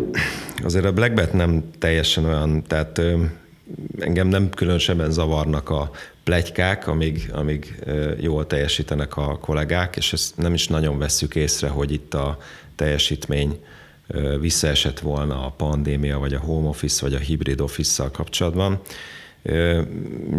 azért 0.64 0.86
a 0.86 0.94
Blackbet 0.94 1.34
nem 1.34 1.64
teljesen 1.80 2.26
olyan, 2.26 2.64
tehát 2.64 3.02
engem 4.00 4.28
nem 4.28 4.50
különösebben 4.50 5.12
zavarnak 5.12 5.70
a 5.70 5.92
plegykák, 6.24 6.88
amíg, 6.88 7.30
amíg 7.34 7.80
jól 8.20 8.48
teljesítenek 8.48 9.18
a 9.18 9.38
kollégák, 9.38 9.96
és 9.96 10.14
ezt 10.14 10.38
nem 10.38 10.54
is 10.54 10.68
nagyon 10.68 10.98
vesszük 10.98 11.36
észre, 11.36 11.68
hogy 11.68 11.92
itt 11.92 12.14
a 12.14 12.38
teljesítmény 12.76 13.64
visszaesett 14.40 15.00
volna 15.00 15.46
a 15.46 15.50
pandémia, 15.50 16.20
vagy 16.20 16.34
a 16.34 16.40
home 16.40 16.68
office, 16.68 17.02
vagy 17.02 17.14
a 17.14 17.20
hibrid 17.20 17.62
office-szal 17.62 18.12
kapcsolatban. 18.12 18.82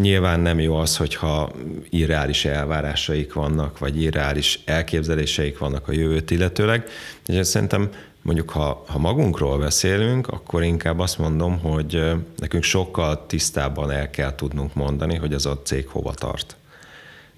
Nyilván 0.01 0.41
nem 0.41 0.61
jó 0.61 0.75
az, 0.75 0.97
hogyha 0.97 1.53
irreális 1.91 2.45
elvárásaik 2.45 3.33
vannak, 3.33 3.79
vagy 3.79 4.03
irreális 4.03 4.61
elképzeléseik 4.65 5.59
vannak 5.59 5.89
a 5.89 5.93
jövőt 5.93 6.31
illetőleg. 6.31 6.89
És 7.27 7.47
szerintem 7.47 7.91
mondjuk 8.23 8.51
ha, 8.51 8.85
ha 8.87 8.99
magunkról 8.99 9.59
beszélünk, 9.59 10.29
akkor 10.29 10.63
inkább 10.63 10.99
azt 10.99 11.19
mondom, 11.19 11.59
hogy 11.59 12.13
nekünk 12.37 12.63
sokkal 12.63 13.27
tisztábban 13.27 13.91
el 13.91 14.11
kell 14.11 14.35
tudnunk 14.35 14.75
mondani, 14.75 15.17
hogy 15.17 15.35
az 15.35 15.47
a 15.47 15.63
cég 15.63 15.89
hova 15.89 16.15
tart. 16.15 16.57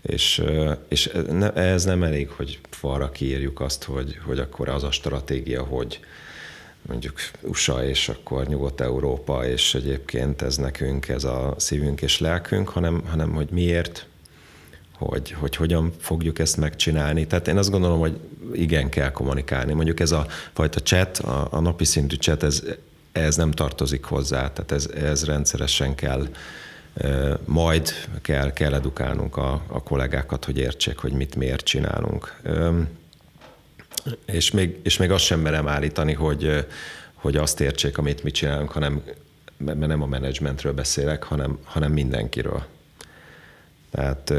És, 0.03 0.43
és 0.89 1.07
ez 1.55 1.85
nem 1.85 2.03
elég, 2.03 2.31
hogy 2.31 2.59
falra 2.71 3.11
kiírjuk 3.11 3.61
azt, 3.61 3.85
hogy, 3.85 4.19
hogy 4.27 4.39
akkor 4.39 4.69
az 4.69 4.83
a 4.83 4.91
stratégia, 4.91 5.63
hogy 5.63 6.01
mondjuk 6.87 7.15
USA 7.41 7.85
és 7.85 8.09
akkor 8.09 8.47
Nyugat-Európa, 8.47 9.47
és 9.47 9.75
egyébként 9.75 10.43
ez 10.43 10.57
nekünk, 10.57 11.09
ez 11.09 11.25
a 11.25 11.55
szívünk 11.57 12.03
és 12.03 12.21
lelkünk, 12.21 12.69
hanem, 12.69 13.03
hanem 13.07 13.35
hogy 13.35 13.49
miért, 13.51 14.07
hogy, 14.99 15.31
hogy 15.31 15.57
hogyan 15.57 15.93
fogjuk 15.99 16.39
ezt 16.39 16.57
megcsinálni. 16.57 17.27
Tehát 17.27 17.49
én 17.49 17.57
azt 17.57 17.71
gondolom, 17.71 17.99
hogy 17.99 18.19
igen 18.53 18.89
kell 18.89 19.11
kommunikálni. 19.11 19.73
Mondjuk 19.73 20.01
ez 20.01 20.13
a 20.13 20.27
fajta 20.53 20.81
chat, 20.81 21.19
a, 21.19 21.49
a 21.51 21.61
napi 21.61 21.85
szintű 21.85 22.17
chat, 22.17 22.43
ez, 22.43 22.63
ez 23.13 23.37
nem 23.37 23.51
tartozik 23.51 24.05
hozzá, 24.05 24.53
tehát 24.53 24.73
ez, 24.73 24.87
ez 24.87 25.25
rendszeresen 25.25 25.95
kell 25.95 26.29
majd 27.45 27.91
kell, 28.23 28.53
kell 28.53 28.75
edukálnunk 28.75 29.37
a, 29.37 29.63
a 29.67 29.83
kollégákat, 29.83 30.45
hogy 30.45 30.59
értsék, 30.59 30.99
hogy 30.99 31.13
mit 31.13 31.35
miért 31.35 31.65
csinálunk. 31.65 32.41
És 34.27 34.51
még, 34.51 34.79
és 34.83 34.97
még 34.97 35.11
azt 35.11 35.25
sem 35.25 35.41
merem 35.41 35.69
állítani, 35.69 36.13
hogy, 36.13 36.67
hogy 37.15 37.37
azt 37.37 37.61
értsék, 37.61 37.99
amit 37.99 38.23
mi 38.23 38.31
csinálunk, 38.31 38.71
hanem 38.71 39.03
mert 39.57 39.79
nem 39.79 40.03
a 40.03 40.07
menedzsmentről 40.07 40.73
beszélek, 40.73 41.23
hanem, 41.23 41.59
hanem 41.65 41.93
mindenkiről. 41.93 42.65
Tehát 43.91 44.33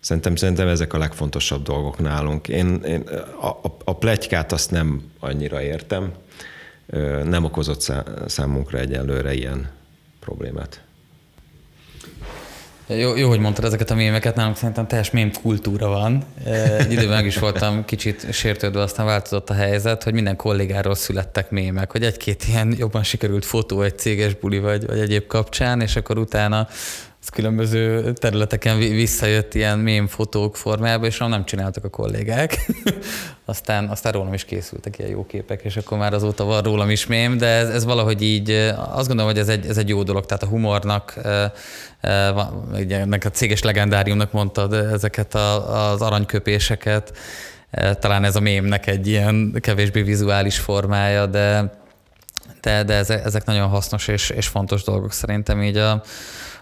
Szerintem, 0.00 0.36
szerintem 0.36 0.68
ezek 0.68 0.92
a 0.92 0.98
legfontosabb 0.98 1.62
dolgok 1.62 1.98
nálunk. 1.98 2.48
Én, 2.48 2.82
én 2.82 3.00
a, 3.40 3.46
a, 3.46 3.76
a 3.84 3.96
plegykát 3.96 4.52
azt 4.52 4.70
nem 4.70 5.02
annyira 5.20 5.62
értem, 5.62 6.12
nem 7.24 7.44
okozott 7.44 7.92
számunkra 8.26 8.78
egyelőre 8.78 9.34
ilyen 9.34 9.70
problémát. 10.20 10.82
Jó, 12.86 13.16
jó, 13.16 13.28
hogy 13.28 13.38
mondtad 13.38 13.64
ezeket 13.64 13.90
a 13.90 13.94
mémeket, 13.94 14.34
nálunk 14.34 14.56
szerintem 14.56 14.86
teljes 14.86 15.10
mém 15.10 15.32
kultúra 15.42 15.88
van. 15.88 16.24
Egy 16.78 16.92
időben 16.92 17.16
meg 17.16 17.26
is 17.26 17.38
voltam 17.38 17.84
kicsit 17.84 18.32
sértődve, 18.32 18.80
aztán 18.80 19.06
változott 19.06 19.50
a 19.50 19.54
helyzet, 19.54 20.02
hogy 20.02 20.12
minden 20.12 20.36
kollégáról 20.36 20.94
születtek 20.94 21.50
mémek, 21.50 21.92
hogy 21.92 22.02
egy-két 22.02 22.44
ilyen 22.48 22.74
jobban 22.78 23.02
sikerült 23.02 23.44
fotó 23.44 23.82
egy 23.82 23.98
céges 23.98 24.34
buli 24.34 24.58
vagy, 24.58 24.86
vagy 24.86 24.98
egyéb 24.98 25.26
kapcsán, 25.26 25.80
és 25.80 25.96
akkor 25.96 26.18
utána 26.18 26.68
különböző 27.30 28.12
területeken 28.12 28.78
visszajött 28.78 29.54
ilyen 29.54 29.78
mém 29.78 30.06
fotók 30.06 30.56
formájába, 30.56 31.06
és 31.06 31.18
nem 31.18 31.44
csináltak 31.44 31.84
a 31.84 31.88
kollégák. 31.88 32.70
aztán, 33.44 33.88
aztán 33.88 34.12
rólam 34.12 34.34
is 34.34 34.44
készültek 34.44 34.98
ilyen 34.98 35.10
jó 35.10 35.26
képek, 35.26 35.62
és 35.64 35.76
akkor 35.76 35.98
már 35.98 36.14
azóta 36.14 36.44
van 36.44 36.62
rólam 36.62 36.90
is 36.90 37.06
mém, 37.06 37.38
de 37.38 37.46
ez, 37.46 37.68
ez 37.68 37.84
valahogy 37.84 38.22
így, 38.22 38.50
azt 38.90 39.06
gondolom, 39.06 39.32
hogy 39.32 39.40
ez 39.40 39.48
egy, 39.48 39.66
ez 39.66 39.76
egy 39.76 39.88
jó 39.88 40.02
dolog, 40.02 40.26
tehát 40.26 40.42
a 40.42 40.46
humornak, 40.46 41.14
ennek 42.88 43.24
a 43.24 43.30
céges 43.30 43.62
legendáriumnak 43.62 44.32
mondtad 44.32 44.72
ezeket 44.72 45.34
a, 45.34 45.90
az 45.92 46.02
aranyköpéseket, 46.02 47.18
talán 47.98 48.24
ez 48.24 48.36
a 48.36 48.40
mémnek 48.40 48.86
egy 48.86 49.06
ilyen 49.06 49.56
kevésbé 49.60 50.02
vizuális 50.02 50.58
formája, 50.58 51.26
de 51.26 51.76
de, 52.60 52.82
de 52.82 52.94
ezek 53.22 53.44
nagyon 53.44 53.68
hasznos 53.68 54.08
és, 54.08 54.30
és 54.30 54.46
fontos 54.46 54.82
dolgok 54.82 55.12
szerintem 55.12 55.62
így 55.62 55.76
a, 55.76 56.02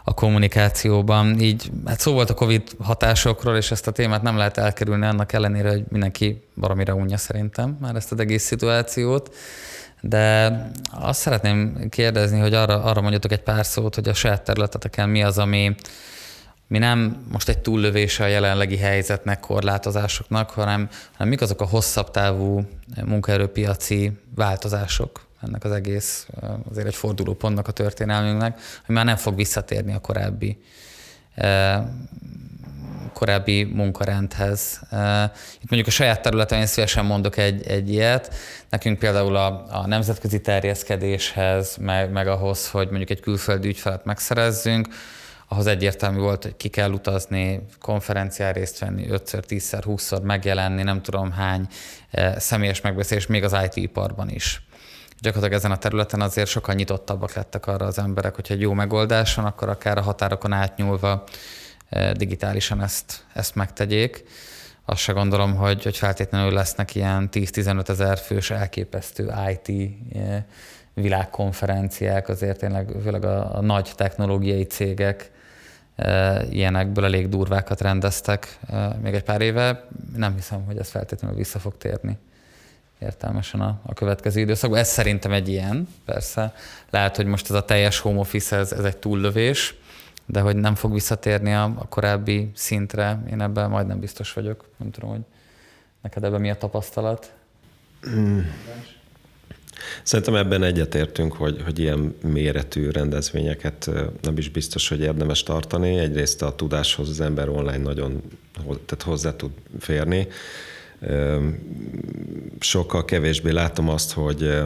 a 0.09 0.15
kommunikációban. 0.15 1.41
Így, 1.41 1.71
hát 1.87 2.01
szó 2.01 2.13
volt 2.13 2.31
a 2.31 2.35
Covid 2.35 2.63
hatásokról, 2.81 3.57
és 3.57 3.71
ezt 3.71 3.87
a 3.87 3.91
témát 3.91 4.23
nem 4.23 4.37
lehet 4.37 4.59
elkerülni 4.59 5.07
annak 5.07 5.33
ellenére, 5.33 5.69
hogy 5.69 5.85
mindenki 5.89 6.43
valamire 6.55 6.95
unja 6.95 7.17
szerintem 7.17 7.77
már 7.81 7.95
ezt 7.95 8.13
az 8.13 8.21
egész 8.21 8.45
szituációt. 8.45 9.35
De 10.01 10.57
azt 10.91 11.21
szeretném 11.21 11.89
kérdezni, 11.89 12.39
hogy 12.39 12.55
arra, 12.55 12.83
arra 12.83 13.01
mondjatok 13.01 13.33
egy 13.33 13.43
pár 13.43 13.67
szót, 13.67 13.95
hogy 13.95 14.09
a 14.09 14.15
saját 14.15 14.43
területeteken 14.43 15.09
mi 15.09 15.23
az, 15.23 15.39
ami, 15.39 15.75
mi 16.67 16.79
nem 16.79 17.25
most 17.33 17.49
egy 17.49 17.59
túllövése 17.59 18.25
a 18.25 18.27
jelenlegi 18.27 18.77
helyzetnek, 18.77 19.41
korlátozásoknak, 19.41 20.51
hanem, 20.51 20.89
hanem 21.13 21.29
mik 21.29 21.41
azok 21.41 21.61
a 21.61 21.67
hosszabb 21.67 22.11
távú 22.11 22.69
munkaerőpiaci 23.05 24.13
változások, 24.35 25.26
ennek 25.47 25.65
az 25.65 25.73
egész 25.73 26.27
azért 26.71 26.87
egy 26.87 26.95
fordulópontnak 26.95 27.69
a 27.69 27.73
történelmünknek, 27.73 28.61
hogy 28.87 28.95
már 28.95 29.05
nem 29.05 29.17
fog 29.17 29.37
visszatérni 29.37 29.95
a 29.95 29.99
korábbi 29.99 30.59
korábbi 33.13 33.65
munkarendhez. 33.65 34.81
Itt 35.55 35.71
mondjuk 35.71 35.87
a 35.87 35.91
saját 35.91 36.23
területen 36.23 36.59
én 36.59 36.67
szívesen 36.67 37.05
mondok 37.05 37.37
egy, 37.37 37.67
egy 37.67 37.91
ilyet. 37.91 38.35
Nekünk 38.71 38.99
például 38.99 39.37
a, 39.37 39.67
a 39.71 39.87
nemzetközi 39.87 40.41
terjeszkedéshez, 40.41 41.77
meg, 41.77 42.11
meg 42.11 42.29
ahhoz, 42.29 42.71
hogy 42.71 42.87
mondjuk 42.87 43.11
egy 43.11 43.21
külföldi 43.21 43.69
ügyfelet 43.69 44.05
megszerezzünk, 44.05 44.89
ahhoz 45.49 45.67
egyértelmű 45.67 46.19
volt, 46.19 46.43
hogy 46.43 46.57
ki 46.57 46.69
kell 46.69 46.91
utazni, 46.91 47.67
konferencián 47.81 48.53
részt 48.53 48.79
venni, 48.79 49.07
5-szer, 49.11 49.43
10-szer, 49.49 49.83
20-szor 49.87 50.23
megjelenni, 50.23 50.83
nem 50.83 51.03
tudom 51.03 51.31
hány 51.33 51.67
személyes 52.37 52.81
megbeszélés, 52.81 53.27
még 53.27 53.45
az 53.45 53.57
IT-iparban 53.65 54.29
is 54.29 54.67
gyakorlatilag 55.21 55.59
ezen 55.59 55.71
a 55.71 55.79
területen 55.79 56.21
azért 56.21 56.49
sokkal 56.49 56.75
nyitottabbak 56.75 57.33
lettek 57.33 57.67
arra 57.67 57.87
az 57.87 57.99
emberek, 57.99 58.35
hogyha 58.35 58.55
egy 58.55 58.61
jó 58.61 58.73
megoldás 58.73 59.35
van, 59.35 59.45
akkor 59.45 59.69
akár 59.69 59.99
a 59.99 60.03
határokon 60.03 60.53
átnyúlva 60.53 61.25
eh, 61.89 62.13
digitálisan 62.13 62.83
ezt, 62.83 63.25
ezt 63.33 63.55
megtegyék. 63.55 64.25
Azt 64.85 65.01
se 65.01 65.13
gondolom, 65.13 65.55
hogy, 65.55 65.83
hogy 65.83 65.97
feltétlenül 65.97 66.53
lesznek 66.53 66.95
ilyen 66.95 67.29
10-15 67.33 67.89
ezer 67.89 68.19
fős 68.19 68.51
elképesztő 68.51 69.33
IT 69.51 69.93
eh, 70.13 70.43
világkonferenciák, 70.95 72.29
azért 72.29 72.59
tényleg 72.59 72.93
főleg 73.03 73.25
a, 73.25 73.57
a 73.57 73.61
nagy 73.61 73.93
technológiai 73.95 74.65
cégek 74.65 75.31
e, 75.97 76.43
ilyenekből 76.51 77.05
elég 77.05 77.29
durvákat 77.29 77.81
rendeztek 77.81 78.59
még 79.03 79.15
egy 79.15 79.23
pár 79.23 79.41
éve. 79.41 79.85
Nem 80.17 80.35
hiszem, 80.35 80.65
hogy 80.65 80.79
ez 80.79 80.89
feltétlenül 80.89 81.37
vissza 81.37 81.59
fog 81.59 81.77
térni 81.79 82.19
értelmesen 82.99 83.61
a, 83.61 83.81
a 83.83 83.95
következő 83.95 84.41
időszakban. 84.41 84.79
Ez 84.79 84.89
szerintem 84.89 85.33
egy 85.33 85.49
ilyen, 85.49 85.89
persze. 86.05 86.55
Lehet, 86.91 87.17
hogy 87.17 87.27
most 87.27 87.51
ez 87.51 87.57
a 87.57 87.65
teljes 87.65 87.99
home 87.99 88.19
office, 88.19 88.57
ez, 88.57 88.73
ez 88.73 88.85
egy 88.85 88.97
túllövés, 88.97 89.75
de 90.27 90.41
hogy 90.41 90.57
nem 90.57 90.75
fog 90.75 90.93
visszatérni 90.93 91.53
a, 91.55 91.65
a 91.65 91.89
korábbi 91.89 92.51
szintre, 92.55 93.23
én 93.31 93.41
ebben 93.41 93.71
majdnem 93.71 94.01
biztos 94.01 94.33
vagyok. 94.33 94.65
Nem 94.77 94.91
tudom, 94.91 95.11
hogy 95.11 95.25
neked 96.03 96.25
ebben 96.25 96.41
mi 96.41 96.51
a 96.51 96.57
tapasztalat? 96.57 97.33
Hmm. 98.01 98.47
Szerintem 100.03 100.35
ebben 100.35 100.63
egyetértünk, 100.63 101.33
hogy, 101.33 101.63
hogy 101.63 101.79
ilyen 101.79 102.17
méretű 102.23 102.91
rendezvényeket 102.91 103.91
nem 104.23 104.39
is 104.39 104.49
biztos, 104.51 104.89
hogy 104.89 105.01
érdemes 105.01 105.43
tartani. 105.43 105.99
Egyrészt 105.99 106.43
a 106.43 106.55
tudáshoz 106.55 107.09
az 107.09 107.21
ember 107.21 107.49
online 107.49 107.77
nagyon 107.77 108.23
tehát 108.55 109.03
hozzá 109.03 109.37
tud 109.37 109.51
férni 109.79 110.29
sokkal 112.59 113.05
kevésbé 113.05 113.51
látom 113.51 113.89
azt, 113.89 114.13
hogy 114.13 114.63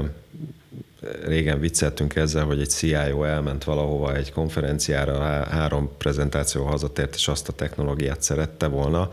régen 1.24 1.61
vicceltünk 1.61 2.16
ezzel, 2.16 2.45
hogy 2.45 2.61
egy 2.61 2.70
CIO 2.70 3.24
elment 3.24 3.64
valahova 3.64 4.14
egy 4.14 4.33
konferenciára, 4.33 5.18
három 5.45 5.91
prezentáció 5.99 6.64
hazatért, 6.64 7.14
és 7.14 7.28
azt 7.28 7.49
a 7.49 7.53
technológiát 7.53 8.22
szerette 8.22 8.66
volna, 8.66 9.11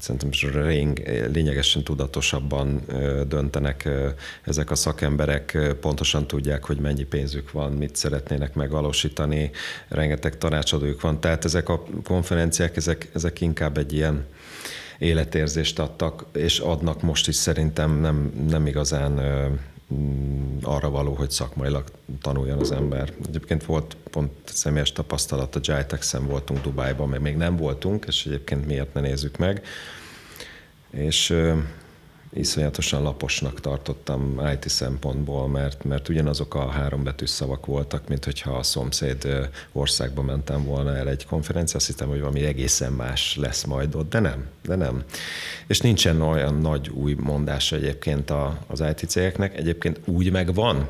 szerintem 0.00 0.30
lényegesen 1.32 1.82
tudatosabban 1.82 2.82
döntenek 3.28 3.88
ezek 4.42 4.70
a 4.70 4.74
szakemberek, 4.74 5.58
pontosan 5.80 6.26
tudják, 6.26 6.64
hogy 6.64 6.78
mennyi 6.78 7.04
pénzük 7.04 7.50
van, 7.50 7.72
mit 7.72 7.96
szeretnének 7.96 8.54
megvalósítani, 8.54 9.50
rengeteg 9.88 10.38
tanácsadójuk 10.38 11.00
van, 11.00 11.20
tehát 11.20 11.44
ezek 11.44 11.68
a 11.68 11.84
konferenciák, 12.04 12.76
ezek, 12.76 13.10
ezek 13.14 13.40
inkább 13.40 13.78
egy 13.78 13.92
ilyen 13.92 14.24
életérzést 14.98 15.78
adtak, 15.78 16.24
és 16.32 16.58
adnak 16.58 17.02
most 17.02 17.28
is 17.28 17.34
szerintem 17.34 18.00
nem, 18.00 18.46
nem 18.48 18.66
igazán 18.66 19.20
Mm, 19.94 20.56
arra 20.62 20.90
való, 20.90 21.12
hogy 21.12 21.30
szakmailag 21.30 21.84
tanuljon 22.20 22.58
az 22.58 22.72
ember. 22.72 23.12
Egyébként 23.28 23.64
volt 23.64 23.96
pont 24.10 24.30
személyes 24.44 24.92
tapasztalat, 24.92 25.56
a 25.56 25.60
Jitex-en 25.62 26.26
voltunk 26.26 26.62
Dubájban, 26.62 27.08
meg 27.08 27.20
még 27.20 27.36
nem 27.36 27.56
voltunk, 27.56 28.04
és 28.08 28.26
egyébként 28.26 28.66
miért 28.66 28.94
ne 28.94 29.00
nézzük 29.00 29.36
meg. 29.36 29.62
És 30.90 31.36
iszonyatosan 32.34 33.02
laposnak 33.02 33.60
tartottam 33.60 34.40
IT 34.52 34.68
szempontból, 34.68 35.48
mert, 35.48 35.84
mert 35.84 36.08
ugyanazok 36.08 36.54
a 36.54 36.68
három 36.68 37.02
betűs 37.02 37.30
szavak 37.30 37.66
voltak, 37.66 38.08
mint 38.08 38.24
hogyha 38.24 38.52
a 38.52 38.62
szomszéd 38.62 39.48
országba 39.72 40.22
mentem 40.22 40.64
volna 40.64 40.96
el 40.96 41.08
egy 41.08 41.26
konferencia, 41.26 41.76
azt 41.76 41.86
hittem, 41.86 42.08
hogy 42.08 42.18
valami 42.18 42.44
egészen 42.44 42.92
más 42.92 43.36
lesz 43.36 43.64
majd 43.64 43.94
ott, 43.94 44.10
de 44.10 44.18
nem, 44.18 44.46
de 44.62 44.74
nem. 44.74 45.02
És 45.66 45.80
nincsen 45.80 46.20
olyan 46.20 46.54
nagy 46.54 46.88
új 46.88 47.14
mondás 47.18 47.72
egyébként 47.72 48.32
az 48.66 48.80
IT 48.80 49.08
cégeknek, 49.08 49.56
egyébként 49.56 50.00
úgy 50.04 50.30
megvan, 50.30 50.88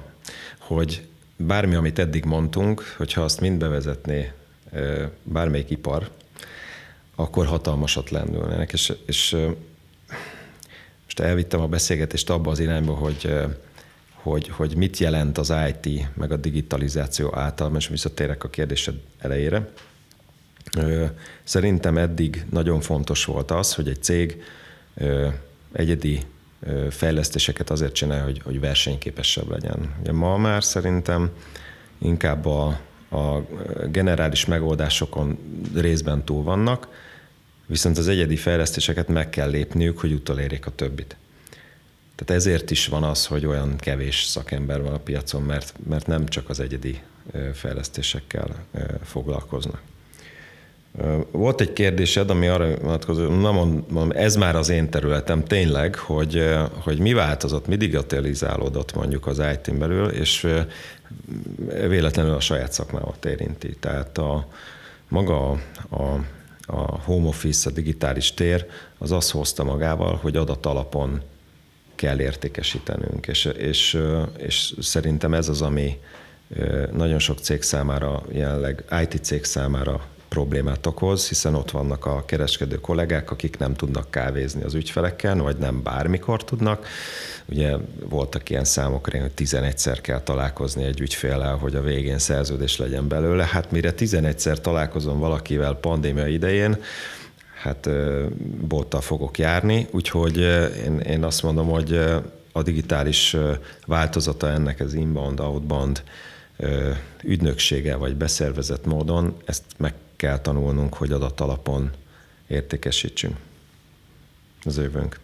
hogy 0.58 1.06
bármi, 1.36 1.74
amit 1.74 1.98
eddig 1.98 2.24
mondtunk, 2.24 2.94
hogyha 2.96 3.22
azt 3.22 3.40
mind 3.40 3.58
bevezetné 3.58 4.32
bármelyik 5.22 5.70
ipar, 5.70 6.10
akkor 7.14 7.46
hatalmasat 7.46 8.10
lendülnének, 8.10 8.72
és, 8.72 8.92
és 9.06 9.36
most 11.16 11.30
elvittem 11.30 11.60
a 11.60 11.66
beszélgetést 11.66 12.30
abba 12.30 12.50
az 12.50 12.58
irányba, 12.58 12.92
hogy, 12.92 13.34
hogy, 14.14 14.48
hogy 14.48 14.76
mit 14.76 14.98
jelent 14.98 15.38
az 15.38 15.52
IT, 15.68 16.08
meg 16.14 16.32
a 16.32 16.36
digitalizáció 16.36 17.36
által, 17.36 17.76
és 17.76 17.88
visszatérek 17.88 18.44
a 18.44 18.48
kérdésed 18.48 18.94
elejére. 19.18 19.68
Szerintem 21.44 21.98
eddig 21.98 22.44
nagyon 22.50 22.80
fontos 22.80 23.24
volt 23.24 23.50
az, 23.50 23.74
hogy 23.74 23.88
egy 23.88 24.02
cég 24.02 24.42
egyedi 25.72 26.20
fejlesztéseket 26.90 27.70
azért 27.70 27.92
csinál, 27.92 28.24
hogy, 28.24 28.40
hogy 28.44 28.60
versenyképesebb 28.60 29.50
legyen. 29.50 29.94
Ugye 30.00 30.12
ma 30.12 30.36
már 30.36 30.64
szerintem 30.64 31.30
inkább 31.98 32.46
a, 32.46 32.66
a 33.10 33.46
generális 33.90 34.46
megoldásokon 34.46 35.38
részben 35.74 36.24
túl 36.24 36.42
vannak, 36.42 36.88
Viszont 37.66 37.98
az 37.98 38.08
egyedi 38.08 38.36
fejlesztéseket 38.36 39.08
meg 39.08 39.30
kell 39.30 39.50
lépniük, 39.50 39.98
hogy 39.98 40.12
utolérjék 40.12 40.66
a 40.66 40.74
többit. 40.74 41.16
Tehát 42.14 42.42
ezért 42.42 42.70
is 42.70 42.86
van 42.86 43.02
az, 43.02 43.26
hogy 43.26 43.46
olyan 43.46 43.76
kevés 43.76 44.22
szakember 44.22 44.82
van 44.82 44.92
a 44.92 44.98
piacon, 44.98 45.42
mert, 45.42 45.74
mert 45.88 46.06
nem 46.06 46.26
csak 46.26 46.48
az 46.48 46.60
egyedi 46.60 47.00
fejlesztésekkel 47.52 48.64
foglalkoznak. 49.04 49.80
Volt 51.30 51.60
egy 51.60 51.72
kérdésed, 51.72 52.30
ami 52.30 52.46
arra 52.46 52.76
vonatkozó, 52.76 53.28
na 53.28 53.52
mondom, 53.52 54.10
ez 54.10 54.36
már 54.36 54.56
az 54.56 54.68
én 54.68 54.90
területem 54.90 55.44
tényleg, 55.44 55.94
hogy, 55.94 56.48
hogy 56.78 56.98
mi 56.98 57.12
változott, 57.12 57.66
mi 57.66 57.76
digitalizálódott 57.76 58.94
mondjuk 58.94 59.26
az 59.26 59.42
IT-n 59.52 59.78
belül, 59.78 60.08
és 60.08 60.46
véletlenül 61.88 62.32
a 62.32 62.40
saját 62.40 62.72
szakmámat 62.72 63.24
érinti. 63.24 63.76
Tehát 63.80 64.18
a, 64.18 64.46
maga 65.08 65.50
a 65.90 66.24
a 66.66 67.00
home 67.00 67.28
office, 67.28 67.70
a 67.70 67.72
digitális 67.72 68.34
tér, 68.34 68.66
az 68.98 69.12
azt 69.12 69.30
hozta 69.30 69.64
magával, 69.64 70.16
hogy 70.16 70.36
adat 70.36 70.66
alapon 70.66 71.22
kell 71.94 72.20
értékesítenünk, 72.20 73.26
és, 73.26 73.44
és, 73.44 73.98
és 74.36 74.74
szerintem 74.80 75.34
ez 75.34 75.48
az, 75.48 75.62
ami 75.62 76.00
nagyon 76.92 77.18
sok 77.18 77.38
cég 77.38 77.62
számára, 77.62 78.22
jelenleg 78.30 78.84
IT 79.02 79.24
cég 79.24 79.44
számára 79.44 80.06
problémát 80.32 80.86
okoz, 80.86 81.28
hiszen 81.28 81.54
ott 81.54 81.70
vannak 81.70 82.06
a 82.06 82.24
kereskedő 82.24 82.80
kollégák, 82.80 83.30
akik 83.30 83.58
nem 83.58 83.74
tudnak 83.74 84.10
kávézni 84.10 84.62
az 84.62 84.74
ügyfelekkel, 84.74 85.36
vagy 85.36 85.56
nem 85.56 85.82
bármikor 85.82 86.44
tudnak. 86.44 86.86
Ugye 87.44 87.76
voltak 88.08 88.50
ilyen 88.50 88.64
számok, 88.64 89.04
hogy 89.10 89.30
11-szer 89.36 89.98
kell 90.02 90.20
találkozni 90.20 90.84
egy 90.84 91.00
ügyféllel, 91.00 91.56
hogy 91.56 91.74
a 91.74 91.82
végén 91.82 92.18
szerződés 92.18 92.76
legyen 92.76 93.08
belőle. 93.08 93.44
Hát 93.44 93.70
mire 93.70 93.92
11-szer 93.96 94.60
találkozom 94.60 95.18
valakivel 95.18 95.74
pandémia 95.74 96.26
idején, 96.26 96.76
hát 97.62 97.88
bóttal 98.68 99.00
fogok 99.00 99.38
járni, 99.38 99.86
úgyhogy 99.90 100.36
én, 100.84 100.98
én 100.98 101.24
azt 101.24 101.42
mondom, 101.42 101.68
hogy 101.68 102.00
a 102.52 102.62
digitális 102.62 103.36
változata 103.86 104.48
ennek 104.48 104.80
az 104.80 104.94
inbound, 104.94 105.40
outbound 105.40 106.02
ügynöksége 107.22 107.96
vagy 107.96 108.16
beszervezett 108.16 108.84
módon, 108.86 109.36
ezt 109.44 109.62
meg 109.76 109.94
kell 110.22 110.38
tanulnunk, 110.38 110.94
hogy 110.94 111.12
adat 111.12 111.40
alapon 111.40 111.90
értékesítsünk. 112.46 113.36
Az 114.64 114.76
jövőnk. 114.76 115.20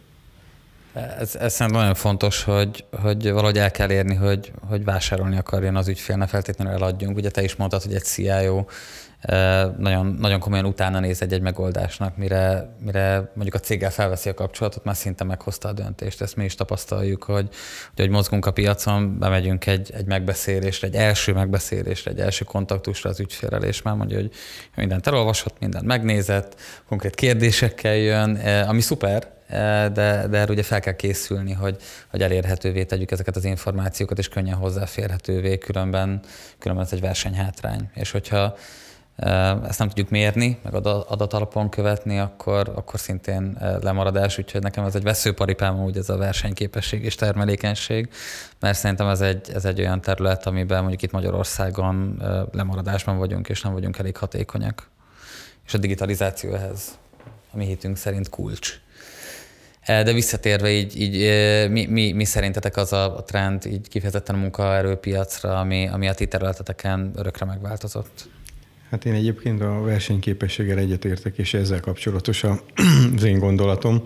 Ez, 0.93 1.35
ez 1.37 1.53
szerintem 1.53 1.81
nagyon 1.81 1.95
fontos, 1.95 2.43
hogy, 2.43 2.85
hogy 3.03 3.31
valahogy 3.31 3.59
el 3.59 3.71
kell 3.71 3.91
érni, 3.91 4.15
hogy, 4.15 4.53
hogy 4.69 4.85
vásárolni 4.85 5.37
akarjon 5.37 5.77
az 5.77 5.89
ügyfél, 5.89 6.17
ne 6.17 6.27
feltétlenül 6.27 6.73
eladjunk. 6.73 7.17
Ugye 7.17 7.31
te 7.31 7.43
is 7.43 7.57
mondtad, 7.57 7.83
hogy 7.83 7.95
egy 7.95 8.03
CIO 8.03 8.65
nagyon, 9.79 10.07
nagyon 10.07 10.41
komolyan 10.41 10.65
utána 10.65 11.01
néz 11.01 11.23
egy-egy 11.23 11.41
megoldásnak, 11.41 12.17
mire, 12.17 12.75
mire 12.81 13.31
mondjuk 13.35 13.55
a 13.55 13.59
céggel 13.59 13.91
felveszi 13.91 14.29
a 14.29 14.35
kapcsolatot, 14.35 14.85
már 14.85 14.97
szinte 14.97 15.25
meghozta 15.25 15.69
a 15.69 15.73
döntést. 15.73 16.21
Ezt 16.21 16.37
mi 16.37 16.45
is 16.45 16.55
tapasztaljuk, 16.55 17.23
hogy, 17.25 17.49
hogy 17.97 18.11
mozgunk 18.11 18.47
a 18.47 18.51
piacon, 18.51 19.19
bemegyünk 19.19 19.67
egy, 19.67 19.91
egy 19.95 20.07
megbeszélésre, 20.07 20.87
egy 20.87 20.95
első 20.95 21.33
megbeszélésre, 21.33 22.11
egy 22.11 22.21
első 22.21 22.45
kontaktusra 22.45 23.11
az 23.11 23.21
ügyfélrel, 23.21 23.63
és 23.63 23.83
már 23.83 23.95
mondja, 23.95 24.17
hogy 24.17 24.31
mindent 24.77 25.07
elolvasott, 25.07 25.59
mindent 25.61 25.85
megnézett, 25.85 26.61
konkrét 26.89 27.15
kérdésekkel 27.15 27.97
jön, 27.97 28.37
ami 28.67 28.81
szuper, 28.81 29.37
de, 29.49 30.27
de 30.31 30.39
erre 30.39 30.53
ugye 30.53 30.63
fel 30.63 30.81
kell 30.81 30.97
készülni, 30.97 31.53
hogy, 31.53 31.77
hogy 32.11 32.23
elérhetővé 32.23 32.85
tegyük 32.85 33.11
ezeket 33.11 33.37
az 33.37 33.45
információkat, 33.45 34.19
és 34.19 34.29
könnyen 34.29 34.57
hozzáférhetővé, 34.57 35.59
különben, 35.59 36.21
különben 36.59 36.87
ez 36.87 36.93
egy 36.93 37.01
versenyhátrány. 37.01 37.91
És 37.95 38.11
hogyha 38.11 38.57
ezt 39.67 39.79
nem 39.79 39.89
tudjuk 39.89 40.09
mérni, 40.09 40.59
meg 40.63 40.75
adatalapon 40.85 41.69
követni, 41.69 42.19
akkor, 42.19 42.73
akkor 42.75 43.01
szintén 43.01 43.57
lemaradás, 43.81 44.39
úgyhogy 44.39 44.63
nekem 44.63 44.85
ez 44.85 44.95
egy 44.95 45.03
veszőparipám 45.03 45.83
úgy 45.83 45.97
ez 45.97 46.09
a 46.09 46.17
versenyképesség 46.17 47.05
és 47.05 47.15
termelékenység, 47.15 48.09
mert 48.61 48.79
szerintem 48.79 49.09
ez 49.09 49.21
egy, 49.21 49.51
ez 49.55 49.65
egy 49.65 49.81
olyan 49.81 50.01
terület, 50.01 50.47
amiben 50.47 50.79
mondjuk 50.81 51.03
itt 51.03 51.11
Magyarországon 51.11 52.23
lemaradásban 52.53 53.19
vagyunk, 53.19 53.49
és 53.49 53.63
nem 53.63 53.73
vagyunk 53.73 53.99
elég 53.99 54.17
hatékonyak. 54.17 54.89
És 55.67 55.75
a 55.75 55.79
digitalizáció 55.79 56.55
ehhez 56.55 56.99
a 57.53 57.57
mi 57.57 57.65
hitünk 57.65 57.97
szerint 57.97 58.29
kulcs. 58.29 58.81
De 59.87 60.13
visszatérve 60.13 60.71
így, 60.71 61.01
így 61.01 61.19
mi, 61.71 61.87
mi, 61.87 62.13
mi 62.13 62.25
szerintetek 62.25 62.77
az 62.77 62.93
a 62.93 63.23
trend 63.27 63.67
így 63.67 63.89
kifejezetten 63.89 64.35
a 64.35 64.39
munkaerőpiacra, 64.39 65.59
ami, 65.59 65.89
ami 65.89 66.09
a 66.09 66.15
ti 66.15 66.27
területeteken 66.27 67.13
örökre 67.17 67.45
megváltozott? 67.45 68.29
Hát 68.91 69.05
én 69.05 69.13
egyébként 69.13 69.61
a 69.61 69.81
versenyképességgel 69.81 70.79
egyetértek, 70.79 71.39
és 71.39 71.55
ezzel 71.55 71.81
kapcsolatos 71.81 72.45
az 73.17 73.23
én 73.23 73.39
gondolatom. 73.39 74.03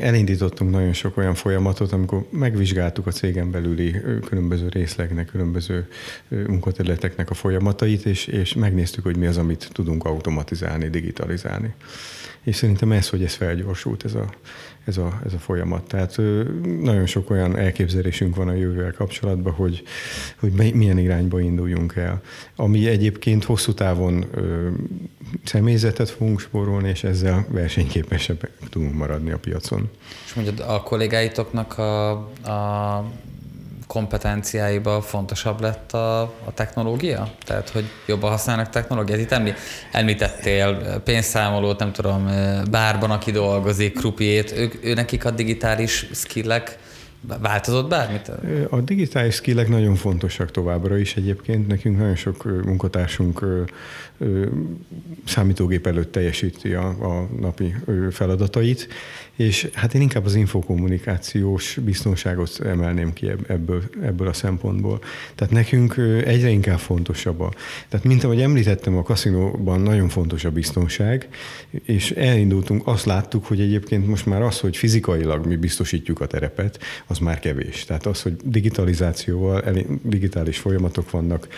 Elindítottunk 0.00 0.70
nagyon 0.70 0.92
sok 0.92 1.16
olyan 1.16 1.34
folyamatot, 1.34 1.92
amikor 1.92 2.26
megvizsgáltuk 2.30 3.06
a 3.06 3.10
cégen 3.10 3.50
belüli 3.50 4.00
különböző 4.26 4.68
részlegnek, 4.68 5.26
különböző 5.26 5.88
munkaterületeknek 6.28 7.30
a 7.30 7.34
folyamatait, 7.34 8.04
és, 8.04 8.26
és 8.26 8.54
megnéztük, 8.54 9.04
hogy 9.04 9.16
mi 9.16 9.26
az, 9.26 9.36
amit 9.36 9.68
tudunk 9.72 10.04
automatizálni, 10.04 10.88
digitalizálni. 10.88 11.74
És 12.42 12.56
szerintem 12.56 12.92
ez, 12.92 13.08
hogy 13.08 13.22
ez 13.22 13.34
felgyorsult, 13.34 14.04
ez 14.04 14.14
a, 14.14 14.34
ez 14.84 14.96
a, 14.96 15.20
ez 15.24 15.32
a 15.32 15.38
folyamat. 15.38 15.86
Tehát 15.86 16.16
nagyon 16.80 17.06
sok 17.06 17.30
olyan 17.30 17.56
elképzelésünk 17.56 18.36
van 18.36 18.48
a 18.48 18.52
jövővel 18.52 18.92
kapcsolatban, 18.92 19.52
hogy, 19.52 19.82
hogy 20.38 20.52
milyen 20.74 20.98
irányba 20.98 21.40
induljunk 21.40 21.96
el. 21.96 22.22
Ami 22.56 22.88
egyébként 22.88 23.44
hosszú 23.44 23.74
távon 23.74 24.24
ö, 24.34 24.68
személyzetet 25.44 26.10
fogunk 26.10 26.40
spórolni, 26.40 26.88
és 26.88 27.04
ezzel 27.04 27.46
versenyképesebb 27.48 28.48
tudunk 28.70 28.94
maradni 28.94 29.30
a 29.30 29.38
piacon. 29.38 29.90
És 30.24 30.34
mondjuk 30.34 30.60
a 30.68 30.82
kollégáitoknak 30.82 31.78
a, 31.78 32.10
a 32.50 33.04
kompetenciáiba 33.90 35.00
fontosabb 35.00 35.60
lett 35.60 35.92
a, 35.92 36.20
a 36.20 36.52
technológia? 36.54 37.32
Tehát, 37.44 37.68
hogy 37.68 37.84
jobban 38.06 38.30
használnak 38.30 38.68
technológiát? 38.68 39.18
Itt 39.18 39.30
emlí, 39.30 39.52
említettél 39.92 41.00
pénzszámolót, 41.04 41.78
nem 41.78 41.92
tudom, 41.92 42.30
bárban, 42.70 43.10
aki 43.10 43.30
dolgozik, 43.30 43.94
krupiét, 43.94 44.52
ők, 44.52 44.84
ő 44.84 44.94
nekik 44.94 45.24
a 45.24 45.30
digitális 45.30 46.06
skillek 46.12 46.78
Változott 47.40 47.88
bármit? 47.88 48.30
A 48.70 48.80
digitális 48.80 49.34
skillek 49.34 49.68
nagyon 49.68 49.94
fontosak 49.94 50.50
továbbra 50.50 50.98
is 50.98 51.16
egyébként. 51.16 51.66
Nekünk 51.66 51.98
nagyon 51.98 52.16
sok 52.16 52.44
munkatársunk 52.44 53.44
számítógép 55.24 55.86
előtt 55.86 56.12
teljesíti 56.12 56.74
a, 56.74 56.86
a 56.88 57.28
napi 57.40 57.74
feladatait, 58.10 58.88
és 59.40 59.68
hát 59.72 59.94
én 59.94 60.00
inkább 60.00 60.24
az 60.24 60.34
infokommunikációs 60.34 61.78
biztonságot 61.84 62.60
emelném 62.64 63.12
ki 63.12 63.30
ebből, 63.46 63.82
ebből 64.02 64.28
a 64.28 64.32
szempontból. 64.32 65.00
Tehát 65.34 65.52
nekünk 65.52 65.96
egyre 66.24 66.48
inkább 66.48 66.78
fontosabb 66.78 67.40
a, 67.40 67.52
tehát 67.88 68.06
mint 68.06 68.24
ahogy 68.24 68.40
említettem, 68.40 68.96
a 68.96 69.02
kaszinóban 69.02 69.80
nagyon 69.80 70.08
fontos 70.08 70.44
a 70.44 70.50
biztonság, 70.50 71.28
és 71.84 72.10
elindultunk, 72.10 72.86
azt 72.86 73.04
láttuk, 73.04 73.46
hogy 73.46 73.60
egyébként 73.60 74.06
most 74.06 74.26
már 74.26 74.42
az, 74.42 74.60
hogy 74.60 74.76
fizikailag 74.76 75.46
mi 75.46 75.56
biztosítjuk 75.56 76.20
a 76.20 76.26
terepet, 76.26 76.78
az 77.06 77.18
már 77.18 77.38
kevés. 77.38 77.84
Tehát 77.84 78.06
az, 78.06 78.22
hogy 78.22 78.36
digitalizációval, 78.44 79.62
digitális 80.02 80.58
folyamatok 80.58 81.10
vannak, 81.10 81.48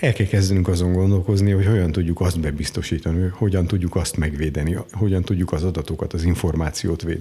el 0.00 0.12
kell 0.12 0.26
kezdenünk 0.26 0.68
azon 0.68 0.92
gondolkozni, 0.92 1.50
hogy 1.50 1.66
hogyan 1.66 1.92
tudjuk 1.92 2.20
azt 2.20 2.40
bebiztosítani, 2.40 3.30
hogyan 3.32 3.66
tudjuk 3.66 3.96
azt 3.96 4.16
megvédeni, 4.16 4.76
hogyan 4.92 5.22
tudjuk 5.22 5.52
az 5.52 5.62
adatokat, 5.62 6.12
az 6.12 6.24
információt 6.24 7.02
védeni. 7.02 7.11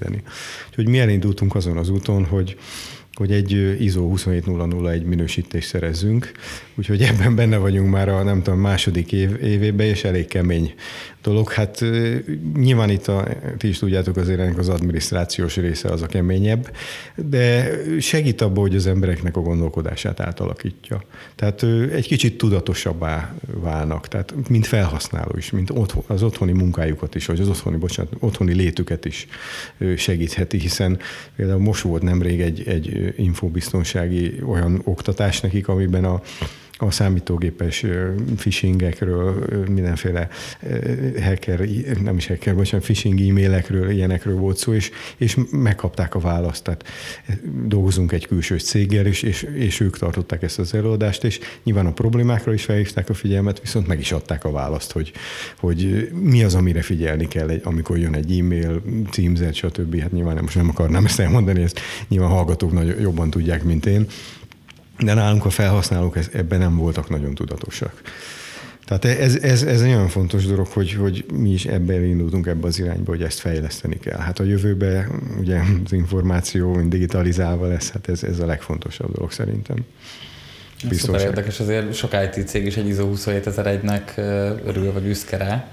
Úgyhogy 0.69 0.87
mi 0.87 0.99
elindultunk 0.99 1.55
azon 1.55 1.77
az 1.77 1.89
úton, 1.89 2.25
hogy 2.25 2.57
hogy 3.13 3.31
egy 3.31 3.81
ISO 3.81 4.07
27001 4.07 5.03
minősítést 5.03 5.67
szerezzünk, 5.67 6.31
úgyhogy 6.75 7.01
ebben 7.01 7.35
benne 7.35 7.57
vagyunk 7.57 7.89
már 7.89 8.09
a 8.09 8.23
nem 8.23 8.41
tudom, 8.41 8.59
második 8.59 9.11
év, 9.11 9.43
évében, 9.43 9.87
és 9.87 10.03
elég 10.03 10.27
kemény 10.27 10.73
dolog. 11.21 11.51
Hát 11.51 11.83
nyilván 12.55 12.89
itt 12.89 13.07
a, 13.07 13.27
ti 13.57 13.67
is 13.67 13.77
tudjátok 13.77 14.17
azért 14.17 14.39
ennek 14.39 14.57
az 14.57 14.69
adminisztrációs 14.69 15.55
része 15.55 15.89
az 15.89 16.01
a 16.01 16.05
keményebb, 16.05 16.75
de 17.15 17.71
segít 17.99 18.41
abban, 18.41 18.61
hogy 18.61 18.75
az 18.75 18.87
embereknek 18.87 19.37
a 19.37 19.41
gondolkodását 19.41 20.19
átalakítja. 20.19 21.03
Tehát 21.35 21.63
egy 21.93 22.07
kicsit 22.07 22.37
tudatosabbá 22.37 23.35
válnak, 23.53 24.07
tehát 24.07 24.33
mint 24.49 24.67
felhasználó 24.67 25.31
is, 25.37 25.51
mint 25.51 25.69
otthon, 25.69 26.03
az 26.07 26.23
otthoni 26.23 26.51
munkájukat 26.51 27.15
is, 27.15 27.25
vagy 27.25 27.39
az 27.39 27.47
otthoni, 27.47 27.77
bocsánat, 27.77 28.13
otthoni 28.19 28.53
létüket 28.53 29.05
is 29.05 29.27
segítheti, 29.97 30.57
hiszen 30.57 30.99
például 31.35 31.59
most 31.59 31.81
volt 31.81 32.01
nemrég 32.01 32.41
egy, 32.41 32.67
egy 32.67 33.13
infobiztonsági 33.17 34.41
olyan 34.45 34.81
oktatás 34.83 35.41
nekik, 35.41 35.67
amiben 35.67 36.05
a 36.05 36.21
a 36.81 36.91
számítógépes 36.91 37.85
phishingekről, 38.35 39.45
mindenféle 39.69 40.27
hacker, 41.21 41.67
nem 42.03 42.17
is 42.17 42.27
hacker, 42.27 42.55
bocsánat, 42.55 42.85
phishing 42.85 43.21
e-mailekről, 43.21 43.89
ilyenekről 43.89 44.35
volt 44.35 44.57
szó, 44.57 44.73
és, 44.73 44.91
és 45.17 45.37
megkapták 45.51 46.15
a 46.15 46.19
választ. 46.19 46.63
Tehát 46.63 46.85
dolgozunk 47.65 48.11
egy 48.11 48.27
külső 48.27 48.57
céggel, 48.57 49.05
és, 49.05 49.21
és, 49.21 49.43
és 49.43 49.79
ők 49.79 49.97
tartották 49.97 50.43
ezt 50.43 50.59
az 50.59 50.73
előadást, 50.73 51.23
és 51.23 51.39
nyilván 51.63 51.85
a 51.85 51.93
problémákra 51.93 52.53
is 52.53 52.63
felhívták 52.63 53.09
a 53.09 53.13
figyelmet, 53.13 53.61
viszont 53.61 53.87
meg 53.87 53.99
is 53.99 54.11
adták 54.11 54.45
a 54.45 54.51
választ, 54.51 54.91
hogy, 54.91 55.11
hogy 55.57 56.11
mi 56.13 56.43
az, 56.43 56.55
amire 56.55 56.81
figyelni 56.81 57.27
kell, 57.27 57.59
amikor 57.63 57.97
jön 57.97 58.15
egy 58.15 58.39
e-mail, 58.39 58.81
címzet, 59.11 59.53
stb. 59.53 59.99
Hát 59.99 60.11
nyilván 60.11 60.37
most 60.41 60.55
nem 60.55 60.69
akarnám 60.69 61.05
ezt 61.05 61.19
elmondani, 61.19 61.61
ezt 61.61 61.79
nyilván 62.07 62.29
hallgatók 62.29 62.71
nagyon 62.71 62.99
jobban 62.99 63.29
tudják, 63.29 63.63
mint 63.63 63.85
én 63.85 64.07
de 64.99 65.13
nálunk 65.13 65.45
a 65.45 65.49
felhasználók 65.49 66.17
ebben 66.33 66.59
nem 66.59 66.77
voltak 66.77 67.09
nagyon 67.09 67.33
tudatosak. 67.33 68.01
Tehát 68.85 69.19
ez, 69.19 69.35
ez, 69.35 69.63
ez 69.63 69.81
egy 69.81 69.89
nagyon 69.89 70.07
fontos 70.07 70.45
dolog, 70.45 70.67
hogy, 70.67 70.93
hogy 70.93 71.25
mi 71.33 71.49
is 71.49 71.65
ebben 71.65 72.03
indultunk 72.03 72.47
ebbe 72.47 72.67
az 72.67 72.79
irányba, 72.79 73.11
hogy 73.11 73.23
ezt 73.23 73.39
fejleszteni 73.39 73.99
kell. 73.99 74.19
Hát 74.19 74.39
a 74.39 74.43
jövőben 74.43 75.21
ugye 75.39 75.59
az 75.85 75.93
információ 75.93 76.81
digitalizálva 76.81 77.67
lesz, 77.67 77.91
hát 77.91 78.09
ez, 78.09 78.23
ez 78.23 78.39
a 78.39 78.45
legfontosabb 78.45 79.13
dolog 79.13 79.31
szerintem. 79.31 79.75
Biztonság. 80.89 81.19
Szuper 81.19 81.21
érdekes, 81.21 81.59
azért 81.59 81.93
sok 81.93 82.13
IT 82.13 82.47
cég 82.47 82.65
is 82.65 82.77
egy 82.77 82.87
ISO 82.87 83.11
27001-nek 83.15 84.17
örül, 84.65 84.91
vagy 84.91 85.03
büszke 85.03 85.37
rá. 85.37 85.67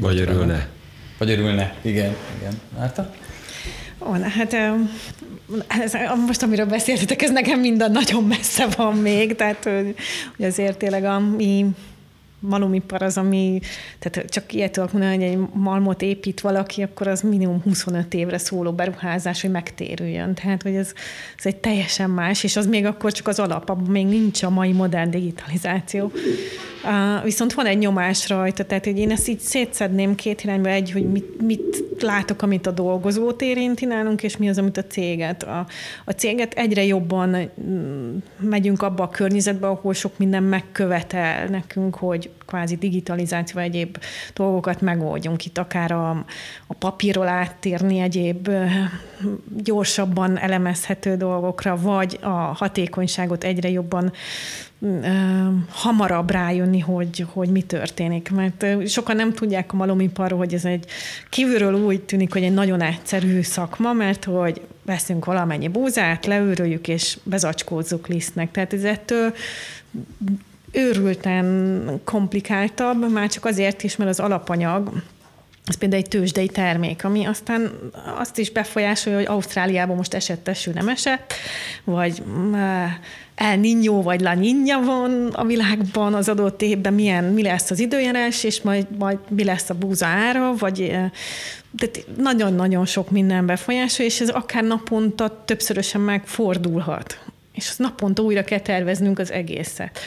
vagy 0.00 0.20
örülne. 0.20 0.68
Vagy 1.18 1.30
örülne, 1.30 1.74
igen. 1.82 2.14
igen. 2.38 2.60
Márta? 2.78 3.14
Ó, 3.98 4.12
hát 4.12 4.56
ez, 5.66 5.92
most 6.26 6.42
amiről 6.42 6.66
beszéltetek, 6.66 7.22
ez 7.22 7.30
nekem 7.30 7.60
minden 7.60 7.90
nagyon 7.90 8.24
messze 8.24 8.66
van 8.76 8.96
még, 8.96 9.34
tehát 9.34 9.64
hogy 9.64 9.94
azért 10.46 10.78
tényleg 10.78 11.04
a 11.04 11.18
mi 11.18 11.66
malomipar 12.38 13.02
az, 13.02 13.16
ami, 13.16 13.60
tehát 13.98 14.30
csak 14.30 14.52
ilyet 14.52 14.72
tudok 14.72 14.92
mondani, 14.92 15.14
hogy 15.14 15.24
egy 15.24 15.38
malmot 15.52 16.02
épít 16.02 16.40
valaki, 16.40 16.82
akkor 16.82 17.06
az 17.06 17.20
minimum 17.20 17.60
25 17.62 18.14
évre 18.14 18.38
szóló 18.38 18.72
beruházás, 18.72 19.40
hogy 19.40 19.50
megtérüljön. 19.50 20.34
Tehát, 20.34 20.62
hogy 20.62 20.74
ez, 20.74 20.92
ez 21.38 21.46
egy 21.46 21.56
teljesen 21.56 22.10
más, 22.10 22.44
és 22.44 22.56
az 22.56 22.66
még 22.66 22.86
akkor 22.86 23.12
csak 23.12 23.28
az 23.28 23.38
alap, 23.38 23.68
abban 23.68 23.90
még 23.90 24.06
nincs 24.06 24.42
a 24.42 24.50
mai 24.50 24.72
modern 24.72 25.10
digitalizáció. 25.10 26.12
Uh, 26.86 27.22
viszont 27.24 27.52
van 27.52 27.66
egy 27.66 27.78
nyomás 27.78 28.28
rajta, 28.28 28.64
tehát 28.64 28.84
hogy 28.84 28.98
én 28.98 29.10
ezt 29.10 29.28
így 29.28 29.38
szétszedném 29.38 30.14
két 30.14 30.42
irányba, 30.42 30.68
egy, 30.68 30.92
hogy 30.92 31.10
mit, 31.10 31.40
mit 31.40 31.84
látok, 32.02 32.42
amit 32.42 32.66
a 32.66 32.70
dolgozót 32.70 33.42
érinti 33.42 33.84
nálunk, 33.84 34.22
és 34.22 34.36
mi 34.36 34.48
az, 34.48 34.58
amit 34.58 34.76
a 34.76 34.84
céget. 34.84 35.42
A, 35.42 35.66
a 36.04 36.10
céget 36.10 36.54
egyre 36.54 36.84
jobban 36.84 37.50
mm, 37.60 38.16
megyünk 38.38 38.82
abba 38.82 39.02
a 39.02 39.08
környezetbe, 39.08 39.66
ahol 39.66 39.94
sok 39.94 40.18
minden 40.18 40.42
megkövetel 40.42 41.46
nekünk, 41.46 41.94
hogy 41.94 42.30
kvázi 42.46 42.76
digitalizáció 42.76 43.60
egyéb 43.60 43.98
dolgokat 44.34 44.80
megoldjunk. 44.80 45.44
Itt 45.44 45.58
akár 45.58 45.92
a, 45.92 46.10
a 46.66 46.74
papírról 46.78 47.28
áttérni 47.28 47.98
egyéb 47.98 48.48
gyorsabban 49.56 50.38
elemezhető 50.38 51.16
dolgokra, 51.16 51.76
vagy 51.76 52.18
a 52.22 52.28
hatékonyságot 52.28 53.44
egyre 53.44 53.70
jobban 53.70 54.12
hamarabb 55.70 56.30
rájönni, 56.30 56.78
hogy, 56.78 57.26
hogy 57.32 57.48
mi 57.48 57.62
történik. 57.62 58.30
Mert 58.30 58.88
sokan 58.88 59.16
nem 59.16 59.32
tudják 59.32 59.72
a 59.72 59.76
malomiparról, 59.76 60.38
hogy 60.38 60.54
ez 60.54 60.64
egy 60.64 60.84
kívülről 61.30 61.74
úgy 61.74 62.00
tűnik, 62.00 62.32
hogy 62.32 62.42
egy 62.42 62.54
nagyon 62.54 62.80
egyszerű 62.80 63.42
szakma, 63.42 63.92
mert 63.92 64.24
hogy 64.24 64.60
veszünk 64.82 65.24
valamennyi 65.24 65.68
búzát, 65.68 66.26
leőröljük 66.26 66.88
és 66.88 67.18
bezacskózzuk 67.22 68.06
lisztnek. 68.06 68.50
Tehát 68.50 68.72
ez 68.72 68.84
ettől 68.84 69.34
őrülten 70.70 72.00
komplikáltabb, 72.04 73.12
már 73.12 73.28
csak 73.28 73.44
azért 73.44 73.82
is, 73.82 73.96
mert 73.96 74.10
az 74.10 74.20
alapanyag, 74.20 75.02
ez 75.66 75.76
például 75.76 76.02
egy 76.02 76.08
tőzsdei 76.08 76.48
termék, 76.48 77.04
ami 77.04 77.24
aztán 77.24 77.70
azt 78.18 78.38
is 78.38 78.50
befolyásolja, 78.50 79.18
hogy 79.18 79.26
Ausztráliában 79.26 79.96
most 79.96 80.14
esett 80.14 80.48
eső, 80.48 80.72
nem 80.72 80.88
esett, 80.88 81.32
vagy 81.84 82.22
El 83.36 83.58
Niño 83.58 84.02
vagy 84.02 84.20
La 84.20 84.34
Niña 84.34 84.84
van 84.84 85.28
a 85.32 85.44
világban 85.44 86.14
az 86.14 86.28
adott 86.28 86.62
évben, 86.62 86.94
milyen, 86.94 87.24
mi 87.24 87.42
lesz 87.42 87.70
az 87.70 87.78
időjárás, 87.78 88.44
és 88.44 88.60
majd, 88.60 88.86
majd 88.98 89.18
mi 89.28 89.44
lesz 89.44 89.70
a 89.70 89.74
búza 89.74 90.06
ára, 90.06 90.54
vagy 90.58 90.76
tehát 91.76 92.06
nagyon-nagyon 92.16 92.86
sok 92.86 93.10
minden 93.10 93.46
befolyásolja, 93.46 94.10
és 94.10 94.20
ez 94.20 94.28
akár 94.28 94.64
naponta 94.64 95.42
többszörösen 95.44 96.00
megfordulhat. 96.00 97.18
És 97.52 97.68
az 97.70 97.76
naponta 97.76 98.22
újra 98.22 98.44
kell 98.44 98.60
terveznünk 98.60 99.18
az 99.18 99.32
egészet. 99.32 99.98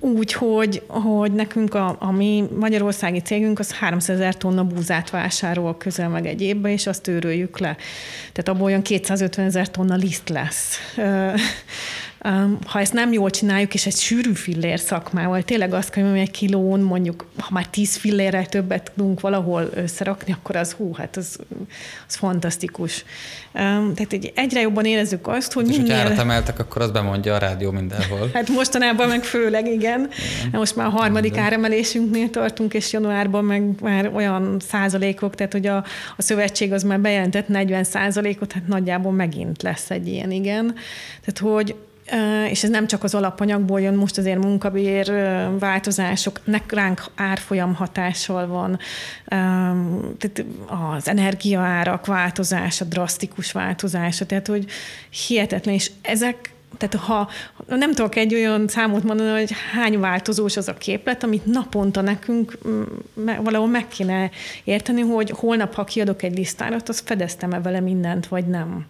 Úgy, 0.00 0.32
hogy, 0.32 0.82
hogy 0.86 1.32
nekünk 1.32 1.74
a, 1.74 1.96
a 1.98 2.10
mi 2.10 2.44
magyarországi 2.58 3.20
cégünk 3.20 3.58
az 3.58 3.72
300 3.72 4.16
ezer 4.16 4.36
tonna 4.36 4.64
búzát 4.64 5.10
vásárol 5.10 5.76
közel 5.76 6.08
meg 6.08 6.26
egy 6.26 6.40
évbe, 6.40 6.72
és 6.72 6.86
azt 6.86 7.08
őröljük 7.08 7.58
le. 7.58 7.76
Tehát 8.32 8.48
abból 8.48 8.64
olyan 8.64 8.82
250 8.82 9.46
ezer 9.46 9.70
tonna 9.70 9.94
liszt 9.94 10.28
lesz 10.28 10.78
ha 12.66 12.80
ezt 12.80 12.92
nem 12.92 13.12
jól 13.12 13.30
csináljuk, 13.30 13.74
és 13.74 13.86
egy 13.86 13.96
sűrű 13.96 14.32
fillér 14.32 14.80
szakmával, 14.80 15.42
tényleg 15.42 15.72
azt 15.72 15.90
kell, 15.90 16.10
hogy 16.10 16.18
egy 16.18 16.30
kilón 16.30 16.80
mondjuk, 16.80 17.26
ha 17.38 17.48
már 17.50 17.66
tíz 17.66 17.96
fillérrel 17.96 18.46
többet 18.46 18.92
tudunk 18.94 19.20
valahol 19.20 19.70
összerakni, 19.74 20.32
akkor 20.32 20.56
az 20.56 20.72
hú, 20.72 20.94
hát 20.94 21.16
az, 21.16 21.38
az 22.08 22.14
fantasztikus. 22.14 23.04
Tehát 23.52 24.12
egy, 24.12 24.32
egyre 24.34 24.60
jobban 24.60 24.84
érezzük 24.84 25.28
azt, 25.28 25.52
hogy 25.52 25.68
és 25.68 25.76
minél... 25.76 26.08
És 26.12 26.18
emeltek, 26.18 26.58
akkor 26.58 26.82
az 26.82 26.90
bemondja 26.90 27.34
a 27.34 27.38
rádió 27.38 27.70
mindenhol. 27.70 28.30
Hát 28.34 28.48
mostanában 28.48 29.08
meg 29.08 29.24
főleg, 29.24 29.66
igen. 29.66 30.10
igen. 30.38 30.50
Most 30.52 30.76
már 30.76 30.86
a 30.86 30.90
harmadik 30.90 31.36
áremelésünknél 31.36 32.30
tartunk, 32.30 32.74
és 32.74 32.92
januárban 32.92 33.44
meg 33.44 33.80
már 33.80 34.10
olyan 34.14 34.56
százalékok, 34.68 35.34
tehát 35.34 35.52
hogy 35.52 35.66
a, 35.66 35.76
a 36.16 36.22
szövetség 36.22 36.72
az 36.72 36.82
már 36.82 37.00
bejelentett 37.00 37.48
40 37.48 37.84
százalékot, 37.84 38.52
hát 38.52 38.66
nagyjából 38.66 39.12
megint 39.12 39.62
lesz 39.62 39.90
egy 39.90 40.08
ilyen, 40.08 40.30
igen. 40.30 40.74
Tehát, 41.20 41.38
hogy 41.54 41.74
és 42.48 42.62
ez 42.62 42.70
nem 42.70 42.86
csak 42.86 43.04
az 43.04 43.14
alapanyagból 43.14 43.80
jön, 43.80 43.94
most 43.94 44.18
azért 44.18 44.42
munkabér 44.42 45.12
változások, 45.58 46.40
ránk 46.66 47.04
árfolyam 47.14 47.74
hatással 47.74 48.46
van, 48.46 48.78
tehát 50.18 50.44
az 50.96 51.08
energiaárak 51.08 52.06
változása, 52.06 52.84
drasztikus 52.84 53.52
változása, 53.52 54.26
tehát 54.26 54.46
hogy 54.46 54.66
hihetetlen, 55.26 55.74
és 55.74 55.90
ezek 56.02 56.52
tehát 56.78 57.06
ha 57.06 57.28
nem 57.66 57.92
tudok 57.92 58.16
egy 58.16 58.34
olyan 58.34 58.68
számot 58.68 59.02
mondani, 59.02 59.30
hogy 59.30 59.54
hány 59.72 60.00
változós 60.00 60.56
az 60.56 60.68
a 60.68 60.74
képlet, 60.74 61.22
amit 61.22 61.46
naponta 61.46 62.00
nekünk 62.00 62.58
valahol 63.40 63.68
meg 63.68 63.88
kéne 63.88 64.30
érteni, 64.64 65.00
hogy 65.00 65.30
holnap, 65.30 65.74
ha 65.74 65.84
kiadok 65.84 66.22
egy 66.22 66.36
listárat, 66.36 66.88
az 66.88 67.02
fedeztem-e 67.04 67.60
vele 67.60 67.80
mindent, 67.80 68.26
vagy 68.26 68.46
nem. 68.46 68.86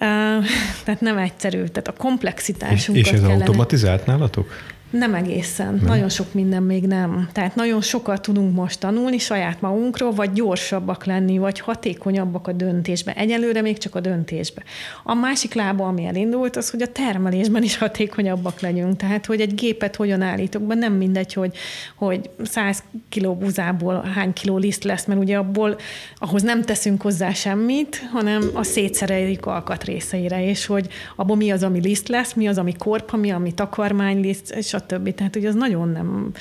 Tehát 0.84 1.00
nem 1.00 1.18
egyszerű, 1.18 1.64
tehát 1.64 1.88
a 1.88 1.92
komplexitásunkat 1.92 3.04
és 3.04 3.12
ez 3.12 3.20
kellene... 3.20 3.38
automatizált 3.38 4.06
nálatok? 4.06 4.52
Nem 4.90 5.14
egészen. 5.14 5.74
Nem. 5.74 5.84
Nagyon 5.84 6.08
sok 6.08 6.34
minden 6.34 6.62
még 6.62 6.86
nem. 6.86 7.28
Tehát 7.32 7.54
nagyon 7.54 7.80
sokat 7.80 8.22
tudunk 8.22 8.54
most 8.54 8.80
tanulni 8.80 9.18
saját 9.18 9.60
magunkról, 9.60 10.12
vagy 10.12 10.32
gyorsabbak 10.32 11.04
lenni, 11.04 11.38
vagy 11.38 11.60
hatékonyabbak 11.60 12.46
a 12.46 12.52
döntésbe. 12.52 13.14
Egyelőre 13.14 13.60
még 13.60 13.78
csak 13.78 13.94
a 13.94 14.00
döntésbe. 14.00 14.62
A 15.04 15.14
másik 15.14 15.54
lába, 15.54 15.86
ami 15.86 16.04
elindult, 16.04 16.56
az, 16.56 16.70
hogy 16.70 16.82
a 16.82 16.92
termelésben 16.92 17.62
is 17.62 17.78
hatékonyabbak 17.78 18.60
legyünk. 18.60 18.96
Tehát, 18.96 19.26
hogy 19.26 19.40
egy 19.40 19.54
gépet 19.54 19.96
hogyan 19.96 20.22
állítok 20.22 20.62
be, 20.62 20.74
nem 20.74 20.92
mindegy, 20.92 21.32
hogy, 21.32 21.56
hogy 21.96 22.30
100 22.42 22.82
kiló 23.08 23.34
buzából 23.34 24.10
hány 24.14 24.32
kiló 24.32 24.56
liszt 24.56 24.84
lesz, 24.84 25.04
mert 25.04 25.20
ugye 25.20 25.36
abból 25.36 25.76
ahhoz 26.18 26.42
nem 26.42 26.62
teszünk 26.62 27.02
hozzá 27.02 27.32
semmit, 27.32 28.08
hanem 28.12 28.42
a 28.54 28.62
szétszereljük 28.62 29.46
alkatrészeire, 29.46 30.44
és 30.44 30.66
hogy 30.66 30.88
abból 31.16 31.36
mi 31.36 31.50
az, 31.50 31.62
ami 31.62 31.80
liszt 31.80 32.08
lesz, 32.08 32.32
mi 32.32 32.48
az, 32.48 32.58
ami 32.58 32.74
korpa, 32.78 33.16
mi, 33.16 33.30
ami 33.30 33.52
takarmányliszt, 33.52 34.50
és 34.50 34.74
stb. 34.80 35.14
Tehát, 35.14 35.34
hogy 35.34 35.46
az 35.46 35.54
nagyon 35.54 35.88
nem 35.88 36.32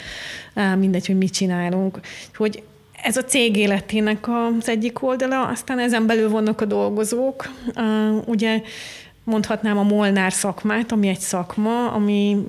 mindegy, 0.80 1.08
hogy 1.08 1.18
mit 1.18 1.34
csinálunk. 1.34 2.00
Hogy 2.36 2.64
ez 3.04 3.18
a 3.18 3.24
cég 3.24 3.56
életének 3.56 4.28
az 4.60 4.70
egyik 4.70 5.04
oldala, 5.04 5.48
aztán 5.48 5.80
ezen 5.80 6.06
belül 6.06 6.30
vannak 6.30 6.62
a 6.62 6.66
dolgozók. 6.66 7.50
Ugye 8.26 8.62
mondhatnám 9.24 9.78
a 9.78 9.84
Molnár 9.84 10.34
szakmát, 10.34 10.92
ami 10.92 11.08
egy 11.08 11.20
szakma, 11.20 11.92
ami 11.92 12.46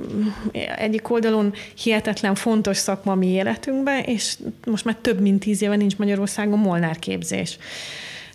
egyik 0.77 1.11
oldalon 1.11 1.53
hihetetlen 1.83 2.35
fontos 2.35 2.77
szakma 2.77 3.13
a 3.13 3.15
mi 3.15 3.27
életünkben, 3.27 4.03
és 4.03 4.37
most 4.67 4.85
már 4.85 4.97
több 5.01 5.21
mint 5.21 5.41
tíz 5.41 5.63
éve 5.63 5.77
nincs 5.77 5.97
Magyarországon 5.97 6.59
Molnár 6.59 6.99
képzés. 6.99 7.59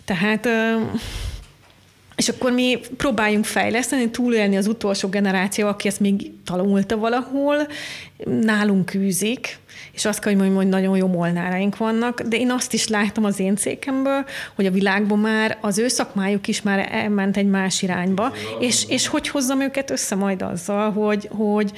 Tehát 0.04 0.48
és 2.16 2.28
akkor 2.28 2.52
mi 2.52 2.80
próbáljunk 2.96 3.44
fejleszteni, 3.44 4.10
túlélni 4.10 4.56
az 4.56 4.66
utolsó 4.66 5.08
generáció, 5.08 5.68
aki 5.68 5.88
ezt 5.88 6.00
még 6.00 6.30
tanulta 6.44 6.96
valahol, 6.96 7.56
nálunk 8.24 8.94
űzik, 8.94 9.58
és 9.92 10.04
azt 10.04 10.18
kell, 10.18 10.32
hogy 10.32 10.40
mondjam, 10.40 10.62
hogy 10.62 10.72
nagyon 10.72 10.96
jó 10.96 11.06
molnáraink 11.06 11.76
vannak, 11.76 12.20
de 12.20 12.36
én 12.36 12.50
azt 12.50 12.72
is 12.72 12.88
látom 12.88 13.24
az 13.24 13.40
én 13.40 13.56
cégemből, 13.56 14.24
hogy 14.54 14.66
a 14.66 14.70
világban 14.70 15.18
már 15.18 15.58
az 15.60 15.78
ő 15.78 15.88
szakmájuk 15.88 16.48
is 16.48 16.62
már 16.62 16.88
elment 16.92 17.36
egy 17.36 17.48
más 17.48 17.82
irányba, 17.82 18.32
és, 18.60 18.84
és 18.88 19.06
hogy 19.06 19.28
hozzam 19.28 19.60
őket 19.60 19.90
össze 19.90 20.14
majd 20.14 20.42
azzal, 20.42 20.92
hogy, 20.92 21.28
hogy, 21.32 21.72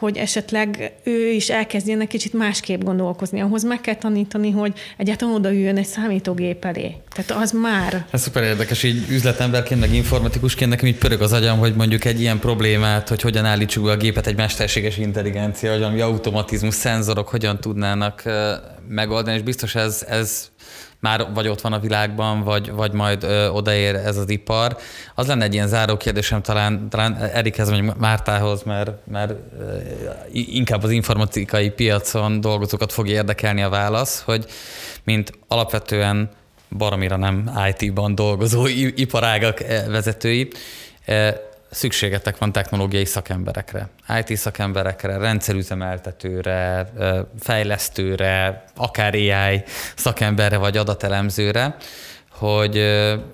hogy 0.00 0.16
esetleg 0.16 0.92
ő 1.04 1.30
is 1.30 1.48
elkezdjen 1.48 2.00
egy 2.00 2.08
kicsit 2.08 2.32
másképp 2.32 2.82
gondolkozni. 2.82 3.40
Ahhoz 3.40 3.64
meg 3.64 3.80
kell 3.80 3.94
tanítani, 3.94 4.50
hogy 4.50 4.72
egyáltalán 4.96 5.34
odaüljön 5.34 5.76
egy 5.76 5.86
számítógép 5.86 6.64
elé. 6.64 6.96
Tehát 7.14 7.42
az 7.42 7.52
már... 7.52 8.06
Ez 8.10 8.22
szuper 8.22 8.42
érdekes, 8.42 8.82
így 8.82 9.10
üzletemberként, 9.10 9.80
meg 9.80 9.94
informatikusként 9.94 10.70
nekem 10.70 10.86
így 10.86 10.98
pörög 10.98 11.20
az 11.20 11.32
agyam, 11.32 11.58
hogy 11.58 11.74
mondjuk 11.74 12.04
egy 12.04 12.20
ilyen 12.20 12.38
problémát, 12.38 13.08
hogy 13.08 13.20
hogyan 13.20 13.44
állítsuk 13.44 13.88
a 13.88 13.96
gépet 13.96 14.26
egy 14.26 14.36
mesterséges 14.36 14.98
intelligencia, 14.98 15.90
hogy 15.90 16.00
automatizmus, 16.00 16.74
szenzorok 16.74 17.28
hogyan 17.28 17.60
tudnának 17.60 18.22
megoldani, 18.88 19.36
és 19.36 19.42
biztos 19.42 19.74
ez, 19.74 20.04
ez 20.08 20.49
már 21.00 21.26
vagy 21.34 21.48
ott 21.48 21.60
van 21.60 21.72
a 21.72 21.78
világban, 21.78 22.42
vagy, 22.42 22.70
vagy 22.70 22.92
majd 22.92 23.22
ö, 23.22 23.48
odaér 23.48 23.94
ez 23.94 24.16
az 24.16 24.30
ipar. 24.30 24.76
Az 25.14 25.26
lenne 25.26 25.44
egy 25.44 25.54
ilyen 25.54 25.68
záró 25.68 25.96
kérdésem 25.96 26.42
talán, 26.42 26.88
talán 26.88 27.16
Erikhez 27.16 27.70
vagy 27.70 27.92
Mártához, 27.98 28.62
mert, 28.62 28.90
mert 29.06 29.30
ö, 29.30 29.76
inkább 30.32 30.82
az 30.82 30.90
informatikai 30.90 31.70
piacon 31.70 32.40
dolgozókat 32.40 32.92
fog 32.92 33.08
érdekelni 33.08 33.62
a 33.62 33.68
válasz, 33.68 34.22
hogy 34.24 34.44
mint 35.04 35.32
alapvetően 35.48 36.30
baromira 36.76 37.16
nem 37.16 37.50
IT-ban 37.68 38.14
dolgozó 38.14 38.66
iparágak 38.94 39.58
vezetői, 39.88 40.48
szükségetek 41.70 42.38
van 42.38 42.52
technológiai 42.52 43.04
szakemberekre, 43.04 43.88
IT 44.24 44.36
szakemberekre, 44.36 45.16
rendszerüzemeltetőre, 45.16 46.90
fejlesztőre, 47.40 48.64
akár 48.76 49.14
AI 49.14 49.62
szakemberre 49.96 50.56
vagy 50.56 50.76
adatelemzőre, 50.76 51.76
hogy, 52.40 52.84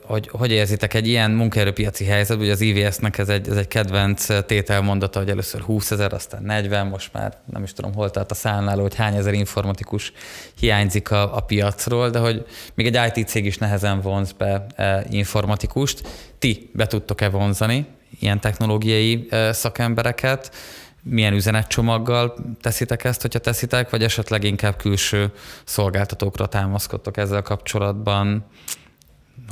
hogy 0.05 0.28
hogy 0.32 0.51
érzitek 0.51 0.95
egy 0.95 1.07
ilyen 1.07 1.30
munkaerőpiaci 1.30 2.05
helyzet, 2.05 2.39
hogy 2.39 2.51
az 2.51 2.61
IVS-nek 2.61 3.18
ez 3.18 3.28
egy, 3.28 3.49
ez 3.49 3.57
egy 3.57 3.68
kedvenc 3.68 4.45
tételmondata, 4.47 5.18
hogy 5.18 5.28
először 5.28 5.61
20 5.61 5.91
ezer, 5.91 6.12
aztán 6.12 6.43
40, 6.43 6.87
most 6.87 7.12
már 7.12 7.37
nem 7.53 7.62
is 7.62 7.72
tudom, 7.72 7.95
hol 7.95 8.11
tart 8.11 8.30
a 8.30 8.34
számláló, 8.34 8.82
hogy 8.82 8.95
hány 8.95 9.16
ezer 9.16 9.32
informatikus 9.32 10.12
hiányzik 10.59 11.11
a, 11.11 11.37
a 11.37 11.41
piacról, 11.41 12.11
de 12.11 12.18
hogy 12.18 12.47
még 12.74 12.87
egy 12.95 13.16
IT 13.16 13.28
cég 13.28 13.45
is 13.45 13.59
nehezen 13.59 14.01
vonz 14.01 14.32
be 14.32 14.66
informatikust. 15.11 16.09
Ti 16.39 16.70
be 16.72 16.87
tudtok-e 16.87 17.28
vonzani 17.28 17.87
ilyen 18.19 18.41
technológiai 18.41 19.29
szakembereket, 19.51 20.55
milyen 21.03 21.33
üzenetcsomaggal 21.33 22.35
teszitek 22.61 23.05
ezt, 23.05 23.23
hogyha 23.23 23.39
teszitek, 23.39 23.91
vagy 23.91 24.03
esetleg 24.03 24.45
inkább 24.45 24.77
külső 24.77 25.33
szolgáltatókra 25.64 26.47
támaszkodtok 26.47 27.17
ezzel 27.17 27.43
kapcsolatban? 27.43 28.45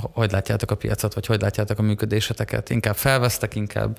Hogy 0.00 0.30
látjátok 0.30 0.70
a 0.70 0.74
piacot, 0.74 1.14
vagy 1.14 1.26
hogy 1.26 1.40
látjátok 1.40 1.78
a 1.78 1.82
működéseteket? 1.82 2.70
Inkább 2.70 2.96
felvesztek, 2.96 3.54
inkább 3.54 3.98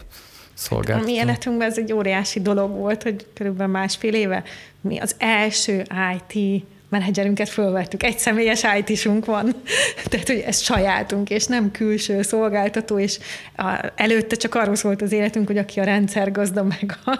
szolgáltató? 0.53 1.09
A 1.09 1.11
mi 1.11 1.17
életünkben 1.17 1.69
ez 1.69 1.77
egy 1.77 1.93
óriási 1.93 2.41
dolog 2.41 2.71
volt, 2.71 3.03
hogy 3.03 3.27
körülbelül 3.33 3.71
másfél 3.71 4.13
éve 4.13 4.43
mi 4.81 4.97
az 4.97 5.15
első 5.17 5.85
IT 6.15 6.63
menedzserünket 6.97 7.49
fölvettük. 7.49 8.03
Egy 8.03 8.17
személyes 8.17 8.63
it 8.77 9.03
van, 9.25 9.55
tehát 10.09 10.27
hogy 10.27 10.43
ez 10.45 10.61
sajátunk, 10.61 11.29
és 11.29 11.45
nem 11.45 11.71
külső 11.71 12.21
szolgáltató, 12.21 12.99
és 12.99 13.19
a, 13.55 13.91
előtte 13.95 14.35
csak 14.35 14.55
arról 14.55 14.75
szólt 14.75 15.01
az 15.01 15.11
életünk, 15.11 15.47
hogy 15.47 15.57
aki 15.57 15.79
a 15.79 15.83
rendszergazda 15.83 16.63
meg 16.63 16.97
a, 17.05 17.11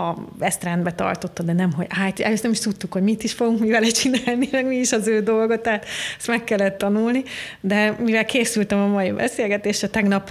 a 0.00 0.16
ezt 0.40 0.64
rendbe 0.64 0.92
tartotta, 0.92 1.42
de 1.42 1.52
nem, 1.52 1.72
hogy 1.72 1.86
IT, 2.08 2.20
először 2.20 2.42
nem 2.42 2.52
is 2.52 2.60
tudtuk, 2.60 2.92
hogy 2.92 3.02
mit 3.02 3.22
is 3.22 3.32
fogunk 3.32 3.60
mi 3.60 3.70
vele 3.70 3.88
csinálni, 4.00 4.48
meg 4.52 4.66
mi 4.66 4.76
is 4.76 4.92
az 4.92 5.06
ő 5.06 5.20
dolga, 5.20 5.60
tehát 5.60 5.86
ezt 6.18 6.28
meg 6.28 6.44
kellett 6.44 6.78
tanulni, 6.78 7.22
de 7.60 7.96
mivel 7.98 8.24
készültem 8.24 8.78
a 8.78 8.86
mai 8.86 9.10
beszélgetésre, 9.10 9.88
tegnap 9.88 10.30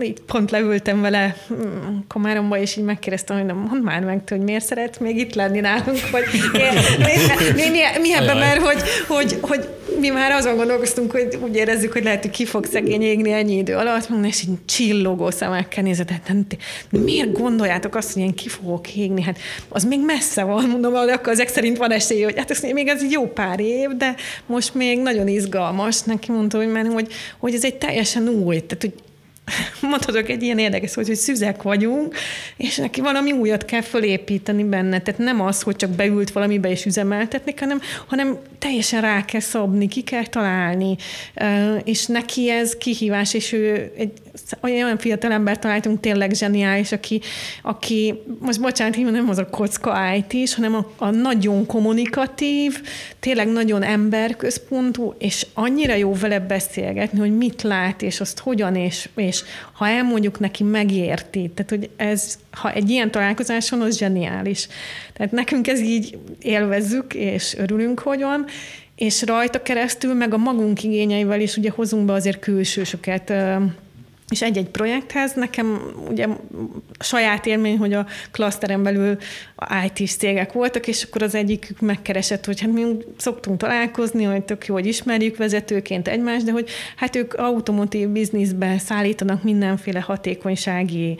így 0.00 0.20
pont 0.20 0.50
leültem 0.50 1.00
vele 1.00 1.36
mm, 1.52 1.96
Komáromba, 2.08 2.58
és 2.58 2.76
így 2.76 2.84
megkérdeztem, 2.84 3.36
hogy 3.36 3.54
mondd 3.54 3.82
már 3.82 4.04
meg, 4.04 4.22
hogy 4.28 4.40
miért 4.40 4.64
szeret 4.64 5.00
még 5.00 5.18
itt 5.18 5.34
lenni 5.34 5.60
nálunk, 5.60 6.10
vagy 6.10 6.24
mi, 6.32 6.58
mi, 7.54 7.68
mi, 7.68 7.78
mi 8.00 8.14
ebben, 8.14 8.36
mert 8.36 8.60
hogy, 8.60 8.80
hogy, 9.08 9.38
hogy 9.40 9.68
mi 10.00 10.08
már 10.08 10.30
azon 10.30 10.56
gondolkoztunk, 10.56 11.10
hogy 11.10 11.38
úgy 11.42 11.56
érezzük, 11.56 11.92
hogy 11.92 12.04
lehet, 12.04 12.22
hogy 12.22 12.30
ki 12.30 12.44
fog 12.44 12.64
szegény 12.64 13.02
égni 13.02 13.32
ennyi 13.32 13.56
idő 13.56 13.74
alatt, 13.74 14.08
és 14.22 14.42
így 14.42 14.64
csillogó 14.64 15.30
szemekkel 15.30 15.82
nézett, 15.82 16.10
hát 16.10 16.36
miért 16.90 17.32
gondoljátok 17.32 17.94
azt, 17.94 18.12
hogy 18.12 18.22
én 18.22 18.34
ki 18.34 18.48
fogok 18.48 18.94
égni? 18.94 19.22
Hát 19.22 19.38
az 19.68 19.84
még 19.84 20.04
messze 20.04 20.42
van, 20.42 20.68
mondom, 20.68 20.92
hogy 20.92 21.08
akkor 21.08 21.32
ezek 21.32 21.48
szerint 21.48 21.76
van 21.76 21.90
esély, 21.90 22.22
hogy 22.22 22.34
hát 22.36 22.50
ez 22.50 22.60
még 22.60 22.88
ez 22.88 23.10
jó 23.10 23.26
pár 23.26 23.60
év, 23.60 23.88
de 23.88 24.14
most 24.46 24.74
még 24.74 24.98
nagyon 24.98 25.28
izgalmas. 25.28 26.02
Neki 26.02 26.32
mondta, 26.32 26.56
hogy, 26.56 26.68
mert, 26.72 26.92
hogy, 26.92 27.12
hogy 27.38 27.54
ez 27.54 27.64
egy 27.64 27.76
teljesen 27.76 28.28
új, 28.28 28.60
tehát 28.60 28.80
hogy 28.80 28.92
mondhatok 29.90 30.28
egy 30.28 30.42
ilyen 30.42 30.58
érdekes, 30.58 30.94
hogy, 30.94 31.06
hogy 31.06 31.16
szüzek 31.16 31.62
vagyunk, 31.62 32.14
és 32.56 32.76
neki 32.76 33.00
valami 33.00 33.32
újat 33.32 33.64
kell 33.64 33.80
fölépíteni 33.80 34.64
benne. 34.64 35.00
Tehát 35.00 35.20
nem 35.20 35.40
az, 35.40 35.62
hogy 35.62 35.76
csak 35.76 35.90
beült 35.90 36.30
valamibe 36.30 36.70
és 36.70 36.84
üzemeltetni, 36.84 37.54
hanem, 37.58 37.80
hanem 38.06 38.38
teljesen 38.58 39.00
rá 39.00 39.24
kell 39.24 39.40
szabni, 39.40 39.88
ki 39.88 40.02
kell 40.02 40.26
találni, 40.26 40.96
és 41.84 42.06
neki 42.06 42.50
ez 42.50 42.76
kihívás, 42.76 43.34
és 43.34 43.52
ő 43.52 43.92
egy 43.96 44.12
olyan 44.60 44.98
fiatal 44.98 45.32
ember 45.32 45.58
találtunk 45.58 46.00
tényleg 46.00 46.32
zseniális, 46.34 46.92
aki, 46.92 47.20
aki 47.62 48.22
most 48.38 48.60
bocsánat, 48.60 48.96
nem 48.96 49.28
az 49.28 49.38
a 49.38 49.46
kocka 49.46 50.14
IT 50.14 50.32
is, 50.32 50.54
hanem 50.54 50.74
a, 50.74 50.92
a 50.96 51.10
nagyon 51.10 51.66
kommunikatív, 51.66 52.82
tényleg 53.20 53.48
nagyon 53.48 53.82
emberközpontú, 53.82 55.14
és 55.18 55.46
annyira 55.54 55.94
jó 55.94 56.14
vele 56.14 56.40
beszélgetni, 56.40 57.18
hogy 57.18 57.36
mit 57.36 57.62
lát, 57.62 58.02
és 58.02 58.20
azt 58.20 58.38
hogyan, 58.38 58.76
és, 58.76 59.08
és 59.14 59.42
ha 59.72 59.88
elmondjuk 59.88 60.40
neki, 60.40 60.62
megérti. 60.62 61.50
Tehát, 61.54 61.70
hogy 61.70 61.90
ez, 61.96 62.38
ha 62.50 62.72
egy 62.72 62.90
ilyen 62.90 63.10
találkozáson, 63.10 63.80
az 63.80 63.98
zseniális. 63.98 64.68
Tehát 65.12 65.32
nekünk 65.32 65.68
ez 65.68 65.80
így 65.80 66.18
élvezzük, 66.40 67.14
és 67.14 67.54
örülünk, 67.56 67.98
hogy 67.98 68.20
van, 68.20 68.44
és 68.96 69.22
rajta 69.22 69.62
keresztül, 69.62 70.14
meg 70.14 70.34
a 70.34 70.36
magunk 70.36 70.82
igényeivel 70.82 71.40
is 71.40 71.56
ugye 71.56 71.70
hozunk 71.70 72.06
be 72.06 72.12
azért 72.12 72.38
külsősöket, 72.38 73.32
és 74.28 74.42
egy-egy 74.42 74.68
projekthez 74.68 75.32
nekem 75.34 75.80
ugye 76.08 76.26
saját 76.98 77.46
élmény, 77.46 77.78
hogy 77.78 77.92
a 77.92 78.06
klaszteren 78.30 78.82
belül 78.82 79.16
IT-s 79.86 80.14
cégek 80.14 80.52
voltak, 80.52 80.86
és 80.86 81.02
akkor 81.02 81.22
az 81.22 81.34
egyik 81.34 81.74
megkeresett, 81.80 82.44
hogy 82.44 82.60
hát 82.60 82.72
mi 82.72 82.84
szoktunk 83.16 83.58
találkozni, 83.58 84.24
hogy 84.24 84.42
tök 84.42 84.66
jó, 84.66 84.74
hogy 84.74 84.86
ismerjük 84.86 85.36
vezetőként 85.36 86.08
egymást, 86.08 86.44
de 86.44 86.52
hogy 86.52 86.68
hát 86.96 87.16
ők 87.16 87.34
automotív 87.34 88.08
bizniszbe 88.08 88.78
szállítanak 88.78 89.42
mindenféle 89.42 90.00
hatékonysági 90.00 91.16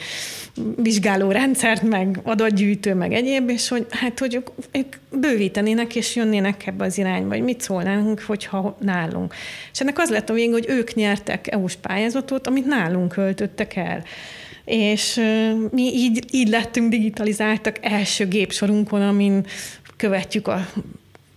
vizsgálórendszert, 0.77 1.83
meg 1.83 2.21
adatgyűjtő, 2.23 2.95
meg 2.95 3.13
egyéb, 3.13 3.49
és 3.49 3.69
hogy 3.69 3.87
hát, 3.91 4.19
hogy 4.19 4.35
ők, 4.35 4.49
ők 4.73 4.97
bővítenének 5.21 5.97
és 5.97 6.17
jönnének 6.17 6.67
ebbe 6.67 6.85
az 6.85 6.99
irányba, 6.99 7.29
vagy 7.29 7.43
mit 7.43 7.61
szólnánk, 7.61 8.21
hogyha 8.21 8.77
nálunk. 8.81 9.35
És 9.73 9.81
ennek 9.81 9.99
az 9.99 10.11
lett 10.11 10.31
a 10.31 10.33
vég, 10.33 10.53
hogy 10.53 10.67
ők 10.69 10.95
nyertek 10.95 11.53
EU-s 11.53 11.77
pályázatot, 11.77 12.47
amit 12.47 12.67
nálunk 12.67 13.02
költöttek 13.09 13.77
el. 13.77 14.05
És 14.65 15.21
mi 15.71 15.83
így, 15.83 16.25
így 16.31 16.49
lettünk 16.49 16.91
digitalizáltak 16.91 17.79
első 17.81 18.29
gépsorunkon, 18.29 19.03
amin 19.03 19.47
követjük 19.97 20.49
a 20.49 20.67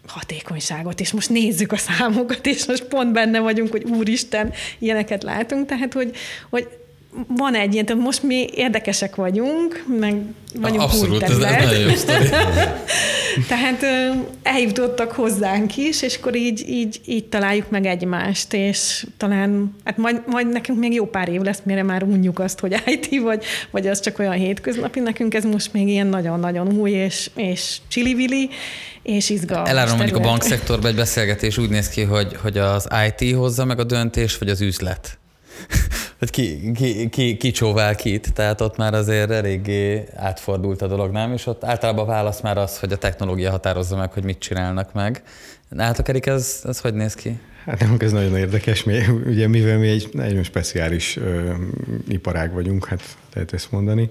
hatékonyságot, 0.08 1.00
és 1.00 1.12
most 1.12 1.30
nézzük 1.30 1.72
a 1.72 1.78
számokat, 1.78 2.46
és 2.46 2.66
most 2.66 2.84
pont 2.84 3.14
benne 3.14 3.40
vagyunk, 3.40 3.72
hogy 3.72 3.84
úristen, 3.84 4.54
ilyeneket 4.80 5.24
látunk, 5.24 5.66
tehát 5.66 5.94
hogy, 5.94 6.16
hogy 6.50 6.68
van 7.28 7.56
egy 7.56 7.74
ilyen, 7.74 7.86
tehát 7.86 8.04
most 8.04 8.24
mi 8.24 8.48
érdekesek 8.54 9.16
vagyunk, 9.16 9.86
meg 10.00 10.22
vagyunk 10.62 10.82
Abszolút, 10.82 11.24
ez, 11.24 11.30
ez 11.30 11.38
nagyon 11.38 11.80
jó 11.80 11.90
Tehát 13.48 13.86
eljutottak 14.44 15.12
hozzánk 15.12 15.78
is, 15.78 16.02
és 16.02 16.16
akkor 16.16 16.36
így, 16.36 16.70
így, 16.70 17.02
így 17.06 17.26
találjuk 17.26 17.70
meg 17.70 17.86
egymást, 17.86 18.54
és 18.54 19.06
talán, 19.18 19.76
hát 19.84 19.98
majd, 19.98 20.22
majd 20.26 20.50
nekünk 20.50 20.80
még 20.80 20.94
jó 20.94 21.06
pár 21.06 21.30
év 21.30 21.42
lesz, 21.42 21.62
mire 21.64 21.84
már 21.84 22.04
unjuk 22.04 22.40
azt, 22.40 22.60
hogy 22.60 22.76
IT 22.94 23.22
vagy, 23.22 23.44
vagy 23.72 23.88
az 23.88 24.00
csak 24.00 24.20
olyan 24.20 24.34
hétköznapi, 24.34 25.00
nekünk 25.00 25.34
ez 25.34 25.44
most 25.44 25.74
még 25.74 25.88
ilyen 25.88 26.08
nagyon-nagyon 26.08 26.78
új, 26.78 26.92
és, 26.92 27.30
és 27.36 27.78
csili 27.88 28.50
és 29.04 29.30
izgalmas. 29.30 29.70
Elárom 29.70 29.96
mondjuk 29.96 30.18
a 30.18 30.22
bankszektorban 30.22 30.90
egy 30.90 30.96
beszélgetés 30.96 31.58
úgy 31.58 31.70
néz 31.70 31.90
ki, 31.90 32.02
hogy, 32.02 32.36
hogy 32.42 32.58
az 32.58 32.88
IT 33.08 33.36
hozza 33.36 33.66
meg 33.66 33.80
a 33.80 33.84
döntés, 33.84 34.38
vagy 34.38 34.50
az 34.50 34.62
üzlet 34.62 35.18
hogy 36.20 36.30
ki, 36.30 36.72
ki, 36.72 37.10
ki, 37.10 37.38
ki 37.38 37.52
csóvál 37.52 37.96
kit, 37.96 38.34
tehát 38.34 38.62
ott 38.62 38.78
már 38.78 38.94
azért 38.94 39.32
eléggé 39.32 40.04
átfordult 40.16 40.82
a 40.82 40.88
dolog, 40.88 41.12
nem? 41.12 41.34
És 41.34 41.46
ott 41.46 41.64
általában 41.64 42.04
a 42.06 42.08
válasz 42.08 42.42
már 42.42 42.58
az, 42.58 42.80
hogy 42.80 42.92
a 42.92 42.98
technológia 42.98 43.52
határozza 43.52 43.96
meg, 43.96 44.12
hogy 44.12 44.24
mit 44.24 44.40
csinálnak 44.40 44.94
meg. 44.94 45.24
Nálatok, 45.70 46.08
Erik, 46.08 46.26
ez, 46.26 46.62
ez 46.64 46.80
hogy 46.80 46.94
néz 46.94 47.14
ki? 47.14 47.40
Hát 47.66 47.80
nem, 47.80 47.96
ez 48.00 48.12
nagyon 48.12 48.38
érdekes, 48.38 48.84
mi, 48.84 49.00
ugye 49.26 49.48
mivel 49.48 49.78
mi 49.78 49.88
egy 49.88 50.10
nagyon 50.12 50.44
speciális 50.44 51.18
ö, 51.18 51.52
iparág 52.08 52.54
vagyunk, 52.54 52.86
hát 52.86 53.02
lehet 53.34 53.54
ezt 53.54 53.72
mondani, 53.72 54.10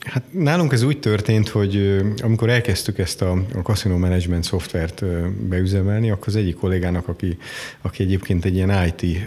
Hát 0.00 0.22
nálunk 0.30 0.72
ez 0.72 0.82
úgy 0.82 1.00
történt, 1.00 1.48
hogy 1.48 2.02
amikor 2.22 2.48
elkezdtük 2.48 2.98
ezt 2.98 3.22
a, 3.22 3.32
a 3.32 3.58
casino 3.62 3.98
management 3.98 4.44
szoftvert 4.44 5.04
beüzemelni, 5.48 6.10
akkor 6.10 6.28
az 6.28 6.36
egyik 6.36 6.56
kollégának, 6.56 7.08
aki, 7.08 7.36
aki 7.80 8.02
egyébként 8.02 8.44
egy 8.44 8.54
ilyen 8.54 8.86
IT 8.86 9.18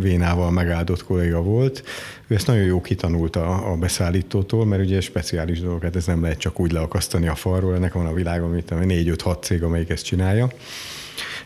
vénával 0.00 0.50
megáldott 0.50 1.04
kolléga 1.04 1.42
volt, 1.42 1.82
ő 2.26 2.34
ezt 2.34 2.46
nagyon 2.46 2.64
jó 2.64 2.80
kitanulta 2.80 3.64
a 3.64 3.76
beszállítótól, 3.76 4.66
mert 4.66 4.82
ugye 4.82 5.00
speciális 5.00 5.60
dolog, 5.60 5.82
hát 5.82 5.96
ez 5.96 6.06
nem 6.06 6.22
lehet 6.22 6.38
csak 6.38 6.60
úgy 6.60 6.72
leakasztani 6.72 7.28
a 7.28 7.34
falról, 7.34 7.74
ennek 7.74 7.92
van 7.92 8.06
a 8.06 8.14
világon, 8.14 8.48
amit 8.48 8.70
4-5-6 8.70 9.42
cég, 9.42 9.62
amelyik 9.62 9.90
ezt 9.90 10.04
csinálja 10.04 10.48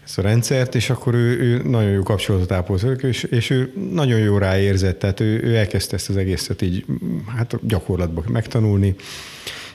ezt 0.09 0.18
a 0.18 0.22
rendszert, 0.22 0.74
és 0.74 0.90
akkor 0.90 1.14
ő, 1.14 1.38
ő 1.38 1.62
nagyon 1.68 1.90
jó 1.90 2.02
kapcsolatot 2.02 2.52
ápolt 2.52 2.80
velük, 2.80 3.02
és, 3.02 3.22
és 3.22 3.50
ő 3.50 3.72
nagyon 3.92 4.18
jó 4.18 4.38
ráérzett, 4.38 4.98
tehát 4.98 5.20
ő, 5.20 5.42
ő 5.42 5.56
elkezdte 5.56 5.96
ezt 5.96 6.09
az 6.09 6.16
egészet 6.16 6.62
így 6.62 6.84
hát 7.36 7.66
gyakorlatban 7.66 8.24
megtanulni, 8.28 8.94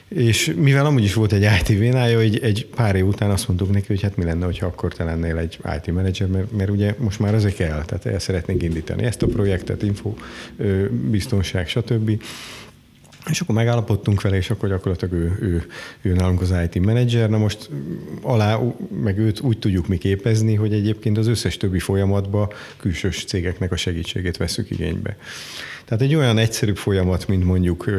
és 0.08 0.54
mivel 0.56 0.86
amúgy 0.86 1.02
is 1.02 1.14
volt 1.14 1.32
egy 1.32 1.42
IT 1.60 1.78
vénája, 1.78 2.20
egy, 2.20 2.38
egy 2.38 2.66
pár 2.66 2.94
év 2.94 3.06
után 3.06 3.30
azt 3.30 3.48
mondtuk 3.48 3.72
neki, 3.72 3.86
hogy 3.86 4.02
hát 4.02 4.16
mi 4.16 4.24
lenne, 4.24 4.44
hogyha 4.44 4.66
akkor 4.66 4.94
te 4.94 5.04
lennél 5.04 5.36
egy 5.38 5.58
IT 5.76 5.94
menedzser, 5.94 6.26
mert, 6.26 6.52
mert 6.52 6.70
ugye 6.70 6.94
most 6.98 7.18
már 7.18 7.34
azért 7.34 7.54
kell, 7.54 7.84
tehát 7.84 8.06
el 8.06 8.18
szeretnénk 8.18 8.62
indítani 8.62 9.04
ezt 9.04 9.22
a 9.22 9.26
projektet, 9.26 9.82
info, 9.82 10.14
biztonság, 11.10 11.68
stb. 11.68 12.22
És 13.30 13.40
akkor 13.40 13.54
megállapodtunk 13.54 14.22
vele, 14.22 14.36
és 14.36 14.50
akkor 14.50 14.68
gyakorlatilag 14.68 15.14
ő, 15.14 15.36
ő, 15.40 15.66
ő 16.02 16.12
nálunk 16.12 16.40
az 16.40 16.54
IT 16.64 16.84
menedzser. 16.84 17.30
Na 17.30 17.38
most 17.38 17.70
alá, 18.22 18.58
meg 19.02 19.18
őt 19.18 19.40
úgy 19.40 19.58
tudjuk 19.58 19.88
mi 19.88 19.98
képezni, 19.98 20.54
hogy 20.54 20.72
egyébként 20.72 21.18
az 21.18 21.26
összes 21.26 21.56
többi 21.56 21.78
folyamatban 21.78 22.48
külsős 22.76 23.24
cégeknek 23.24 23.72
a 23.72 23.76
segítségét 23.76 24.36
veszük 24.36 24.70
igénybe. 24.70 25.16
Tehát 25.84 26.02
egy 26.02 26.14
olyan 26.14 26.38
egyszerűbb 26.38 26.76
folyamat, 26.76 27.28
mint 27.28 27.44
mondjuk, 27.44 27.90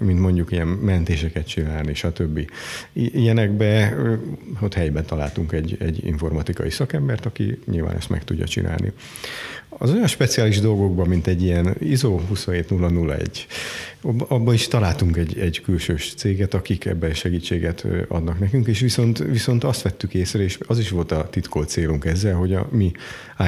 mint 0.00 0.20
mondjuk 0.20 0.52
ilyen 0.52 0.66
mentéseket 0.66 1.46
csinálni, 1.46 1.94
stb. 1.94 2.50
Ilyenekbe 2.92 3.96
ott 4.60 4.74
helyben 4.74 5.06
találtunk 5.06 5.52
egy, 5.52 5.76
egy 5.80 6.04
informatikai 6.04 6.70
szakembert, 6.70 7.26
aki 7.26 7.58
nyilván 7.66 7.96
ezt 7.96 8.08
meg 8.08 8.24
tudja 8.24 8.46
csinálni. 8.46 8.92
Az 9.78 9.90
olyan 9.90 10.06
speciális 10.06 10.60
dolgokban, 10.60 11.08
mint 11.08 11.26
egy 11.26 11.42
ilyen 11.42 11.76
ISO 11.78 12.18
27001, 12.18 13.46
abban 14.28 14.54
is 14.54 14.68
találtunk 14.68 15.16
egy, 15.16 15.38
egy 15.38 15.60
külsős 15.60 16.14
céget, 16.16 16.54
akik 16.54 16.84
ebben 16.84 17.14
segítséget 17.14 17.86
adnak 18.08 18.38
nekünk, 18.38 18.66
és 18.66 18.80
viszont, 18.80 19.18
viszont 19.18 19.64
azt 19.64 19.82
vettük 19.82 20.14
észre, 20.14 20.42
és 20.42 20.58
az 20.66 20.78
is 20.78 20.90
volt 20.90 21.12
a 21.12 21.28
titkolt 21.30 21.68
célunk 21.68 22.04
ezzel, 22.04 22.34
hogy 22.34 22.54
a 22.54 22.68
mi 22.70 22.92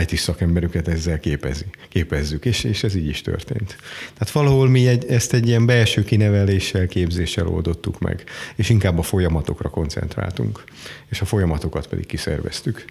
IT 0.02 0.16
szakemberüket 0.16 0.88
ezzel 0.88 1.20
képezi, 1.20 1.64
képezzük, 1.88 2.44
és, 2.44 2.64
és 2.64 2.82
ez 2.82 2.94
így 2.94 3.08
is 3.08 3.20
történt. 3.20 3.76
Tehát 4.12 4.30
valahol 4.30 4.68
mi 4.68 4.86
egy, 4.86 5.04
ezt 5.06 5.32
egy 5.32 5.48
ilyen 5.48 5.66
belső 5.66 6.04
kineveléssel, 6.04 6.86
képzéssel 6.86 7.46
oldottuk 7.46 7.98
meg, 7.98 8.24
és 8.54 8.68
inkább 8.68 8.98
a 8.98 9.02
folyamatokra 9.02 9.68
koncentráltunk, 9.68 10.64
és 11.08 11.20
a 11.20 11.24
folyamatokat 11.24 11.86
pedig 11.86 12.06
kiszerveztük. 12.06 12.84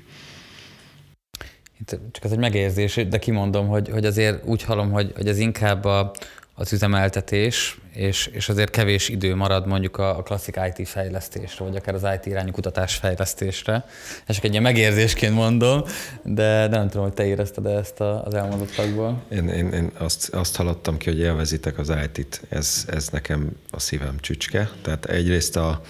Csak 1.88 2.24
ez 2.24 2.32
egy 2.32 2.38
megérzés, 2.38 2.96
de 3.10 3.18
kimondom, 3.18 3.68
hogy, 3.68 3.90
hogy 3.90 4.06
azért 4.06 4.46
úgy 4.46 4.64
hallom, 4.64 4.92
hogy, 4.92 5.12
hogy 5.16 5.28
ez 5.28 5.38
inkább 5.38 5.86
a, 5.86 6.12
az 6.60 6.74
üzemeltetés, 6.74 7.80
és, 7.94 8.28
és 8.28 8.50
azért 8.50 8.70
kevés 8.70 9.10
idő 9.10 9.36
marad 9.36 9.68
mondjuk 9.68 9.98
a, 9.98 10.18
a 10.18 10.24
klasszik 10.24 10.60
IT 10.76 10.88
fejlesztésre, 10.88 11.66
vagy 11.66 11.76
akár 11.76 11.96
az 11.96 12.06
IT 12.16 12.26
irányú 12.26 12.52
kutatás 12.52 12.96
fejlesztésre. 12.96 13.86
Ez 14.26 14.36
csak 14.36 14.44
egy 14.44 14.52
ilyen 14.52 14.64
megérzésként 14.64 15.34
mondom, 15.34 15.84
de, 16.24 16.68
nem 16.68 16.90
tudom, 16.90 17.06
hogy 17.06 17.14
te 17.14 17.26
érezted 17.26 17.66
-e 17.66 17.70
ezt 17.70 18.00
az 18.00 18.34
elmondottakból. 18.34 19.24
Én, 19.32 19.48
én, 19.48 19.72
én 19.72 19.92
azt, 19.98 20.30
azt 20.30 20.56
hallottam 20.56 20.98
ki, 20.98 21.10
hogy 21.10 21.20
élvezitek 21.20 21.78
az 21.78 21.94
IT-t, 22.04 22.42
ez, 22.50 22.86
ez 22.88 23.08
nekem 23.08 23.52
a 23.72 23.80
szívem 23.80 24.16
csücske. 24.20 24.70
Tehát 24.82 25.06
egyrészt 25.06 25.56
a, 25.56 25.82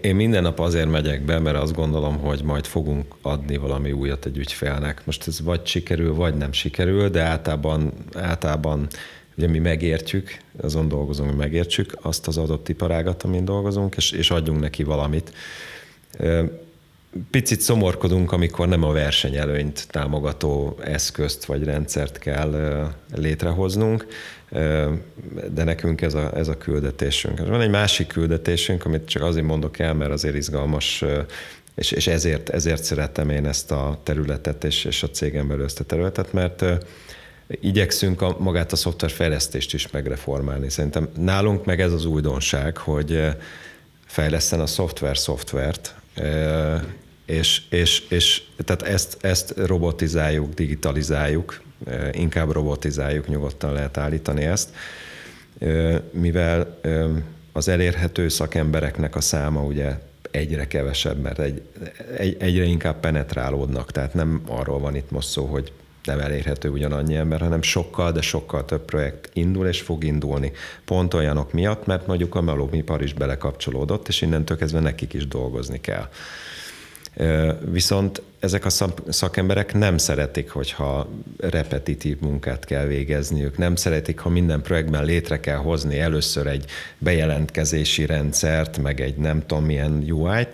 én 0.00 0.14
minden 0.14 0.42
nap 0.42 0.58
azért 0.58 0.90
megyek 0.90 1.24
be, 1.24 1.38
mert 1.38 1.56
azt 1.56 1.74
gondolom, 1.74 2.18
hogy 2.18 2.42
majd 2.44 2.66
fogunk 2.66 3.14
adni 3.22 3.56
valami 3.56 3.92
újat 3.92 4.26
egy 4.26 4.36
ügyfélnek. 4.38 5.02
Most 5.04 5.26
ez 5.26 5.40
vagy 5.40 5.66
sikerül, 5.66 6.14
vagy 6.14 6.34
nem 6.34 6.52
sikerül, 6.52 7.08
de 7.08 7.22
általában, 7.22 7.92
általában 8.14 8.86
ugye 9.36 9.48
mi 9.48 9.58
megértjük, 9.58 10.36
azon 10.60 10.88
dolgozunk, 10.88 11.28
hogy 11.28 11.38
megértsük 11.38 11.92
azt 12.00 12.28
az 12.28 12.36
adott 12.36 12.68
iparágat, 12.68 13.22
amin 13.22 13.44
dolgozunk, 13.44 13.96
és, 13.96 14.10
és 14.10 14.30
adjunk 14.30 14.60
neki 14.60 14.82
valamit. 14.82 15.32
Picit 17.30 17.60
szomorkodunk, 17.60 18.32
amikor 18.32 18.68
nem 18.68 18.82
a 18.82 18.92
versenyelőnyt 18.92 19.86
támogató 19.90 20.78
eszközt 20.84 21.44
vagy 21.44 21.64
rendszert 21.64 22.18
kell 22.18 22.86
létrehoznunk, 23.14 24.06
de 25.52 25.64
nekünk 25.64 26.00
ez 26.00 26.14
a, 26.14 26.36
ez 26.36 26.48
a 26.48 26.56
küldetésünk. 26.56 27.46
Van 27.46 27.60
egy 27.60 27.70
másik 27.70 28.06
küldetésünk, 28.06 28.84
amit 28.84 29.08
csak 29.08 29.22
azért 29.22 29.46
mondok 29.46 29.78
el, 29.78 29.94
mert 29.94 30.10
azért 30.10 30.34
izgalmas, 30.34 31.04
és, 31.74 31.90
és 31.90 32.06
ezért, 32.06 32.48
ezért 32.48 32.84
szeretem 32.84 33.30
én 33.30 33.46
ezt 33.46 33.70
a 33.70 34.00
területet, 34.02 34.64
és, 34.64 34.84
és 34.84 35.02
a 35.02 35.10
cégem 35.10 35.48
belül 35.48 35.64
ezt 35.64 35.80
a 35.80 35.84
területet, 35.84 36.32
mert 36.32 36.64
igyekszünk 37.46 38.22
a, 38.22 38.36
magát 38.38 38.72
a 38.72 38.76
szoftverfejlesztést 38.76 39.74
is 39.74 39.90
megreformálni. 39.90 40.70
Szerintem 40.70 41.08
nálunk 41.16 41.64
meg 41.64 41.80
ez 41.80 41.92
az 41.92 42.04
újdonság, 42.04 42.76
hogy 42.76 43.20
fejleszten 44.06 44.60
a 44.60 44.66
szoftver 44.66 45.18
szoftvert, 45.18 45.94
és, 47.30 47.62
és, 47.68 48.02
és 48.08 48.42
tehát 48.64 48.82
ezt, 48.82 49.16
ezt 49.20 49.54
robotizáljuk, 49.56 50.54
digitalizáljuk, 50.54 51.60
inkább 52.12 52.50
robotizáljuk, 52.50 53.28
nyugodtan 53.28 53.72
lehet 53.72 53.96
állítani 53.96 54.44
ezt, 54.44 54.68
mivel 56.10 56.80
az 57.52 57.68
elérhető 57.68 58.28
szakembereknek 58.28 59.16
a 59.16 59.20
száma 59.20 59.62
ugye 59.62 59.98
egyre 60.30 60.66
kevesebb, 60.66 61.20
mert 61.20 61.38
egy, 61.38 61.62
egy, 62.16 62.36
egyre 62.38 62.64
inkább 62.64 63.00
penetrálódnak, 63.00 63.90
tehát 63.90 64.14
nem 64.14 64.42
arról 64.46 64.78
van 64.78 64.94
itt 64.96 65.10
most 65.10 65.28
szó, 65.28 65.44
hogy 65.44 65.72
nem 66.04 66.20
elérhető 66.20 66.68
ugyanannyi 66.68 67.16
ember, 67.16 67.40
hanem 67.40 67.62
sokkal, 67.62 68.12
de 68.12 68.20
sokkal 68.20 68.64
több 68.64 68.84
projekt 68.84 69.30
indul 69.32 69.66
és 69.66 69.80
fog 69.80 70.04
indulni. 70.04 70.52
Pont 70.84 71.14
olyanok 71.14 71.52
miatt, 71.52 71.86
mert 71.86 72.06
mondjuk 72.06 72.34
a 72.34 72.40
melómipar 72.40 73.02
is 73.02 73.12
belekapcsolódott, 73.12 74.08
és 74.08 74.22
innentől 74.22 74.56
kezdve 74.56 74.80
nekik 74.80 75.12
is 75.12 75.28
dolgozni 75.28 75.80
kell. 75.80 76.08
Viszont 77.70 78.22
ezek 78.38 78.64
a 78.64 78.70
szakemberek 79.08 79.74
nem 79.74 79.98
szeretik, 79.98 80.50
hogyha 80.50 81.08
repetitív 81.38 82.20
munkát 82.20 82.64
kell 82.64 82.86
végezniük, 82.86 83.58
nem 83.58 83.76
szeretik, 83.76 84.18
ha 84.18 84.28
minden 84.28 84.62
projektben 84.62 85.04
létre 85.04 85.40
kell 85.40 85.56
hozni 85.56 85.98
először 85.98 86.46
egy 86.46 86.64
bejelentkezési 86.98 88.06
rendszert, 88.06 88.78
meg 88.78 89.00
egy 89.00 89.16
nem 89.16 89.46
tudom 89.46 89.64
milyen 89.64 90.04
UI-t, 90.10 90.48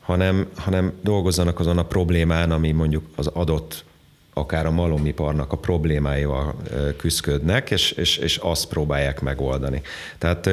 hanem, 0.00 0.48
hanem 0.54 0.92
dolgozzanak 1.02 1.60
azon 1.60 1.78
a 1.78 1.86
problémán, 1.86 2.50
ami 2.50 2.70
mondjuk 2.70 3.04
az 3.16 3.26
adott 3.26 3.84
akár 4.32 4.66
a 4.66 4.70
malomiparnak 4.70 5.52
a 5.52 5.56
problémáival 5.56 6.54
küzdködnek, 6.96 7.70
és, 7.70 7.90
és, 7.90 8.16
és 8.16 8.36
azt 8.36 8.68
próbálják 8.68 9.20
megoldani. 9.20 9.82
Tehát 10.18 10.50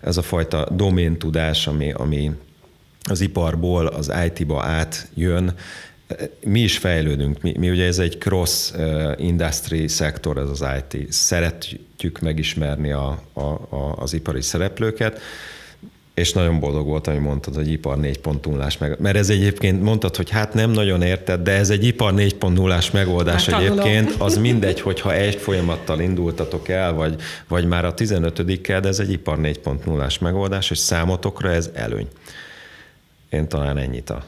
ez 0.00 0.16
a 0.16 0.22
fajta 0.22 0.68
doméntudás, 0.70 1.66
ami, 1.66 1.92
ami 1.92 2.30
az 3.08 3.20
iparból 3.20 3.86
az 3.86 4.12
IT-ba 4.26 4.62
átjön, 4.62 5.54
mi 6.44 6.60
is 6.60 6.78
fejlődünk. 6.78 7.42
Mi, 7.42 7.54
mi 7.58 7.70
ugye 7.70 7.86
ez 7.86 7.98
egy 7.98 8.18
cross 8.18 8.72
industry 9.16 9.88
szektor, 9.88 10.36
ez 10.36 10.48
az 10.48 10.64
IT. 10.78 11.12
Szeretjük 11.12 12.20
megismerni 12.20 12.92
a, 12.92 13.22
a, 13.32 13.40
a, 13.40 13.94
az 13.96 14.14
ipari 14.14 14.40
szereplőket, 14.40 15.20
és 16.14 16.32
nagyon 16.32 16.60
boldog 16.60 16.86
voltam, 16.86 17.14
hogy 17.14 17.22
mondtad, 17.22 17.54
hogy 17.54 17.70
ipar 17.70 17.98
4.0-ás 18.00 18.78
meg. 18.78 18.96
Mert 19.00 19.16
ez 19.16 19.30
egyébként 19.30 19.82
mondtad, 19.82 20.16
hogy 20.16 20.30
hát 20.30 20.54
nem 20.54 20.70
nagyon 20.70 21.02
érted, 21.02 21.40
de 21.40 21.50
ez 21.52 21.70
egy 21.70 21.84
ipar 21.84 22.12
4.0-ás 22.16 22.90
megoldás 22.92 23.48
hát, 23.48 23.60
egyébként. 23.60 24.14
Az 24.18 24.38
mindegy, 24.38 24.80
hogyha 24.80 25.14
egy 25.14 25.34
folyamattal 25.34 26.00
indultatok 26.00 26.68
el, 26.68 26.92
vagy, 26.92 27.14
vagy 27.48 27.66
már 27.66 27.84
a 27.84 27.94
15-kel, 27.94 28.78
de 28.82 28.88
ez 28.88 28.98
egy 28.98 29.10
ipar 29.10 29.38
4.0-ás 29.42 30.20
megoldás, 30.20 30.70
és 30.70 30.78
számotokra 30.78 31.50
ez 31.50 31.70
előny. 31.74 32.08
Én 33.32 33.48
talán 33.48 33.78
ennyit 33.78 34.10
a 34.10 34.24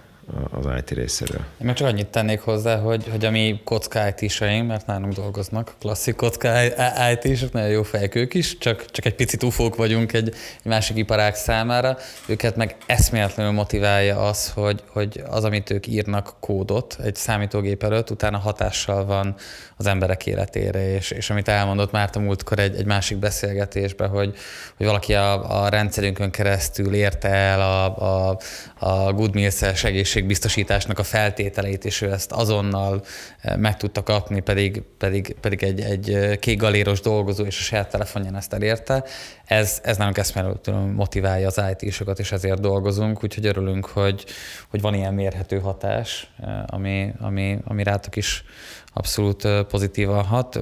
az 0.50 0.66
IT 0.76 0.90
részéről. 0.90 1.40
Én 1.64 1.74
csak 1.74 1.88
annyit 1.88 2.06
tennék 2.06 2.40
hozzá, 2.40 2.76
hogy, 2.76 3.08
hogy 3.10 3.24
a 3.24 3.30
mi 3.30 3.60
kocka 3.64 4.08
it 4.08 4.40
mert 4.66 4.86
nálunk 4.86 5.12
dolgoznak, 5.12 5.74
klasszik 5.80 6.16
kocka 6.16 6.64
it 7.12 7.52
nagyon 7.52 7.68
jó 7.68 7.82
fejek 7.82 8.34
is, 8.34 8.58
csak, 8.58 8.90
csak 8.90 9.04
egy 9.04 9.14
picit 9.14 9.42
ufók 9.42 9.76
vagyunk 9.76 10.12
egy, 10.12 10.28
egy 10.28 10.64
másik 10.64 10.96
iparág 10.96 11.34
számára. 11.34 11.96
Őket 12.26 12.56
meg 12.56 12.76
eszméletlenül 12.86 13.52
motiválja 13.52 14.28
az, 14.28 14.50
hogy, 14.50 14.82
hogy 14.88 15.22
az, 15.26 15.44
amit 15.44 15.70
ők 15.70 15.86
írnak 15.86 16.34
kódot 16.40 16.96
egy 17.02 17.14
számítógép 17.14 17.82
előtt, 17.82 18.10
utána 18.10 18.38
hatással 18.38 19.04
van 19.04 19.34
az 19.76 19.86
emberek 19.86 20.26
életére, 20.26 20.94
és, 20.94 21.10
és 21.10 21.30
amit 21.30 21.48
elmondott 21.48 21.92
Márta 21.92 22.18
múltkor 22.18 22.58
egy, 22.58 22.76
egy 22.76 22.86
másik 22.86 23.18
beszélgetésben, 23.18 24.08
hogy, 24.08 24.34
hogy 24.76 24.86
valaki 24.86 25.14
a, 25.14 25.62
a 25.62 25.68
rendszerünkön 25.68 26.30
keresztül 26.30 26.94
érte 26.94 27.28
el 27.28 27.60
a, 27.60 27.84
a, 28.28 28.38
a 28.78 29.12
Good 29.12 29.34
Meals-es 29.34 29.84
egészségbiztosításnak 30.14 30.98
a 30.98 31.02
feltételeit, 31.02 31.84
és 31.84 32.00
ő 32.00 32.12
ezt 32.12 32.32
azonnal 32.32 33.04
eh, 33.40 33.56
meg 33.56 33.76
tudta 33.76 34.02
kapni, 34.02 34.40
pedig, 34.40 34.82
pedig, 34.98 35.36
pedig 35.40 35.62
egy, 35.62 35.80
egy 35.80 36.10
eh, 36.10 36.36
kék 36.36 36.58
galéros 36.58 37.00
dolgozó 37.00 37.44
és 37.44 37.58
a 37.58 37.62
saját 37.62 37.90
telefonján 37.90 38.36
ezt 38.36 38.52
elérte. 38.52 39.04
Ez, 39.44 39.80
ez 39.82 39.96
nálunk 39.96 40.18
eszméletlenül 40.18 40.92
motiválja 40.92 41.46
az 41.46 41.62
IT-sokat, 41.78 42.18
és 42.18 42.32
ezért 42.32 42.60
dolgozunk, 42.60 43.24
úgyhogy 43.24 43.46
örülünk, 43.46 43.86
hogy, 43.86 44.24
hogy 44.68 44.80
van 44.80 44.94
ilyen 44.94 45.14
mérhető 45.14 45.58
hatás, 45.58 46.30
eh, 46.40 46.62
ami, 46.66 47.12
ami, 47.20 47.58
ami 47.64 47.82
rátok 47.82 48.16
is 48.16 48.44
abszolút 48.92 49.48
pozitívan 49.68 50.24
hat. 50.24 50.60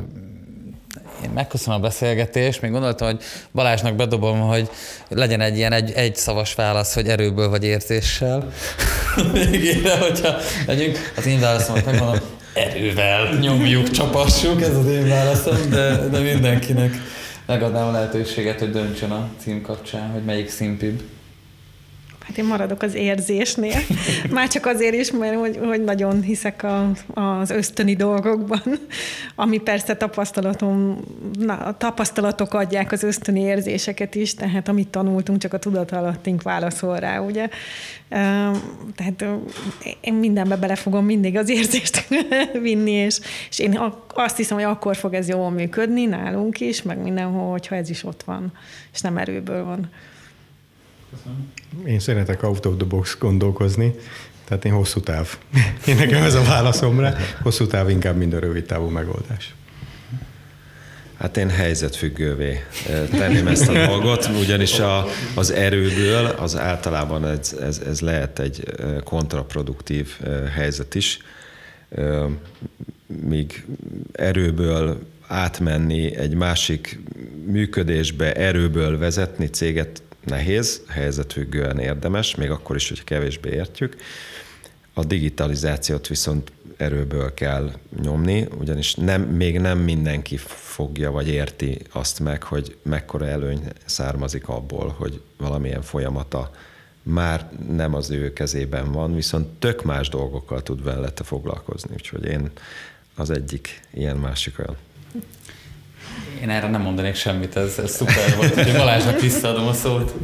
Én 1.24 1.30
megköszönöm 1.34 1.78
a 1.78 1.82
beszélgetést, 1.82 2.60
még 2.60 2.70
gondoltam, 2.70 3.08
hogy 3.08 3.22
Balázsnak 3.52 3.94
bedobom, 3.94 4.40
hogy 4.40 4.68
legyen 5.08 5.40
egy 5.40 5.56
ilyen 5.56 5.72
egy, 5.72 5.92
egy 5.92 6.16
szavas 6.16 6.54
válasz, 6.54 6.94
hogy 6.94 7.08
erőből 7.08 7.48
vagy 7.48 7.64
érzéssel. 7.64 8.52
Végére, 9.32 9.98
hogyha 9.98 10.36
legyünk, 10.66 11.12
az 11.16 11.26
én 11.26 11.40
válaszomat 11.40 11.84
megmondom, 11.84 12.20
erővel 12.54 13.38
nyomjuk, 13.40 13.90
csapassuk, 13.90 14.62
ez 14.62 14.76
az 14.76 14.86
én 14.86 15.08
válaszom, 15.08 15.70
de, 15.70 16.08
de 16.08 16.18
mindenkinek 16.18 16.94
megadnám 17.46 17.86
a 17.86 17.90
lehetőséget, 17.90 18.58
hogy 18.58 18.70
döntsön 18.70 19.10
a 19.10 19.28
cím 19.42 19.62
kapcsán, 19.62 20.10
hogy 20.10 20.24
melyik 20.24 20.50
szimpibb. 20.50 21.02
Hát 22.32 22.40
én 22.40 22.46
maradok 22.46 22.82
az 22.82 22.94
érzésnél. 22.94 23.78
Már 24.30 24.48
csak 24.48 24.66
azért 24.66 24.94
is, 24.94 25.10
mert 25.10 25.34
hogy, 25.34 25.58
hogy 25.64 25.84
nagyon 25.84 26.22
hiszek 26.22 26.62
a, 26.62 26.90
az 27.14 27.50
ösztöni 27.50 27.94
dolgokban, 27.96 28.62
ami 29.34 29.58
persze 29.58 29.96
tapasztalatom, 29.96 31.04
na, 31.38 31.54
a 31.54 31.76
tapasztalatok 31.76 32.54
adják 32.54 32.92
az 32.92 33.02
ösztöni 33.02 33.40
érzéseket 33.40 34.14
is, 34.14 34.34
tehát 34.34 34.68
amit 34.68 34.88
tanultunk, 34.88 35.40
csak 35.40 35.52
a 35.52 35.58
tudatalattink 35.58 36.42
válaszol 36.42 36.96
rá, 36.96 37.18
ugye. 37.18 37.48
Tehát 38.96 39.24
én 40.00 40.14
mindenbe 40.14 40.56
bele 40.56 40.74
fogom 40.74 41.04
mindig 41.04 41.36
az 41.36 41.48
érzést 41.48 42.08
vinni, 42.62 42.90
és, 42.90 43.20
és 43.50 43.58
én 43.58 43.80
azt 44.14 44.36
hiszem, 44.36 44.56
hogy 44.56 44.66
akkor 44.66 44.96
fog 44.96 45.14
ez 45.14 45.28
jól 45.28 45.50
működni 45.50 46.04
nálunk 46.04 46.60
is, 46.60 46.82
meg 46.82 46.98
mindenhol, 46.98 47.50
hogyha 47.50 47.74
ez 47.74 47.90
is 47.90 48.04
ott 48.04 48.22
van, 48.22 48.52
és 48.92 49.00
nem 49.00 49.16
erőből 49.18 49.64
van. 49.64 49.90
Köszönöm. 51.16 51.52
Én 51.86 51.98
szeretek 51.98 52.42
out 52.42 52.66
of 52.66 52.76
the 52.76 52.86
box 52.86 53.16
gondolkozni, 53.18 53.94
tehát 54.44 54.64
én 54.64 54.72
hosszú 54.72 55.00
táv. 55.00 55.38
Én 55.86 55.96
nekem 55.96 56.22
ez 56.22 56.34
a 56.34 56.42
válaszom 56.42 57.00
rá. 57.00 57.16
Hosszú 57.42 57.66
táv 57.66 57.90
inkább, 57.90 58.16
mint 58.16 58.34
a 58.34 58.38
rövid 58.38 58.64
távú 58.64 58.88
megoldás. 58.88 59.54
Hát 61.18 61.36
én 61.36 61.48
helyzetfüggővé 61.48 62.64
tenném 63.10 63.46
ezt 63.46 63.68
a 63.68 63.86
dolgot, 63.86 64.30
ugyanis 64.40 64.78
a, 64.78 65.06
az 65.34 65.50
erőből 65.50 66.26
az 66.26 66.56
általában 66.56 67.26
ez, 67.26 67.56
ez, 67.60 67.78
ez 67.78 68.00
lehet 68.00 68.38
egy 68.38 68.64
kontraproduktív 69.04 70.18
helyzet 70.54 70.94
is, 70.94 71.18
míg 73.06 73.64
erőből 74.12 74.98
átmenni 75.26 76.16
egy 76.16 76.34
másik 76.34 77.00
működésbe, 77.46 78.32
erőből 78.32 78.98
vezetni 78.98 79.46
céget 79.46 80.02
nehéz, 80.24 80.82
helyzetfüggően 80.88 81.78
érdemes, 81.78 82.34
még 82.34 82.50
akkor 82.50 82.76
is, 82.76 82.88
hogy 82.88 83.04
kevésbé 83.04 83.50
értjük. 83.50 83.96
A 84.94 85.04
digitalizációt 85.04 86.06
viszont 86.06 86.52
erőből 86.76 87.34
kell 87.34 87.72
nyomni, 88.02 88.48
ugyanis 88.58 88.94
nem, 88.94 89.22
még 89.22 89.58
nem 89.58 89.78
mindenki 89.78 90.36
fogja 90.46 91.10
vagy 91.10 91.28
érti 91.28 91.78
azt 91.92 92.20
meg, 92.20 92.42
hogy 92.42 92.76
mekkora 92.82 93.26
előny 93.26 93.60
származik 93.84 94.48
abból, 94.48 94.94
hogy 94.98 95.20
valamilyen 95.36 95.82
folyamata 95.82 96.50
már 97.02 97.50
nem 97.68 97.94
az 97.94 98.10
ő 98.10 98.32
kezében 98.32 98.92
van, 98.92 99.14
viszont 99.14 99.46
tök 99.46 99.84
más 99.84 100.08
dolgokkal 100.08 100.62
tud 100.62 100.82
velete 100.82 101.24
foglalkozni. 101.24 101.90
Úgyhogy 101.92 102.24
én 102.24 102.50
az 103.14 103.30
egyik 103.30 103.80
ilyen 103.90 104.16
másik 104.16 104.58
olyan. 104.58 104.76
Én 106.42 106.50
erre 106.50 106.68
nem 106.68 106.82
mondanék 106.82 107.14
semmit, 107.14 107.56
ez, 107.56 107.78
ez 107.78 107.90
szuper 107.90 108.36
volt, 108.36 108.54
hogy 108.54 108.72
Balázsnak 108.72 109.20
visszaadom 109.20 109.66
a 109.66 109.72
szót. 109.72 110.14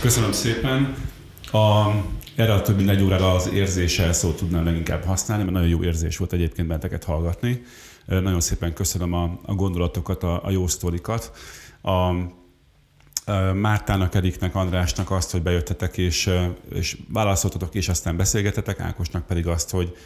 Köszönöm 0.00 0.32
szépen. 0.32 0.94
A, 1.52 1.90
erre 2.34 2.52
a 2.52 2.62
több 2.62 2.76
mint 2.76 3.00
órára 3.00 3.34
az 3.34 3.50
érzéssel 3.52 4.12
szót 4.12 4.36
tudnám 4.36 4.64
leginkább 4.64 5.04
használni, 5.04 5.42
mert 5.42 5.54
nagyon 5.54 5.68
jó 5.68 5.82
érzés 5.82 6.16
volt 6.16 6.32
egyébként 6.32 6.68
benneteket 6.68 7.04
hallgatni. 7.04 7.62
Nagyon 8.06 8.40
szépen 8.40 8.72
köszönöm 8.72 9.12
a, 9.12 9.40
a 9.42 9.54
gondolatokat, 9.54 10.22
a, 10.22 10.44
a 10.44 10.50
jó 10.50 10.66
sztorikat. 10.66 11.32
A, 11.82 12.12
Mártának, 13.54 14.14
Eriknek, 14.14 14.54
Andrásnak 14.54 15.10
azt, 15.10 15.30
hogy 15.30 15.42
bejöttetek 15.42 15.96
és, 15.96 16.30
és 16.74 16.96
válaszoltatok, 17.08 17.74
és 17.74 17.88
aztán 17.88 18.16
beszélgetetek, 18.16 18.80
Ákosnak 18.80 19.26
pedig 19.26 19.46
azt, 19.46 19.70
hogy 19.70 19.96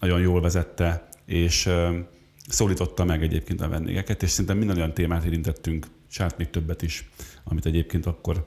nagyon 0.00 0.20
jól 0.20 0.40
vezette, 0.40 1.08
és 1.26 1.68
szólította 2.52 3.04
meg 3.04 3.22
egyébként 3.22 3.60
a 3.60 3.68
vendégeket, 3.68 4.22
és 4.22 4.30
szerintem 4.30 4.56
minden 4.56 4.76
olyan 4.76 4.94
témát 4.94 5.24
érintettünk, 5.24 5.86
sát 6.08 6.38
még 6.38 6.50
többet 6.50 6.82
is, 6.82 7.08
amit 7.44 7.66
egyébként 7.66 8.06
akkor 8.06 8.46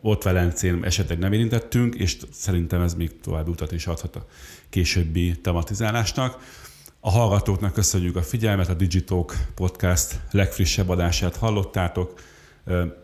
ott 0.00 0.22
Velencén 0.22 0.84
esetleg 0.84 1.18
nem 1.18 1.32
érintettünk, 1.32 1.94
és 1.94 2.16
szerintem 2.32 2.80
ez 2.80 2.94
még 2.94 3.20
további 3.20 3.50
utat 3.50 3.72
is 3.72 3.86
adhat 3.86 4.16
a 4.16 4.26
későbbi 4.68 5.40
tematizálásnak. 5.40 6.62
A 7.00 7.10
hallgatóknak 7.10 7.72
köszönjük 7.72 8.16
a 8.16 8.22
figyelmet, 8.22 8.68
a 8.68 8.74
Digitalk 8.74 9.34
Podcast 9.54 10.20
legfrissebb 10.30 10.88
adását 10.88 11.36
hallottátok. 11.36 12.20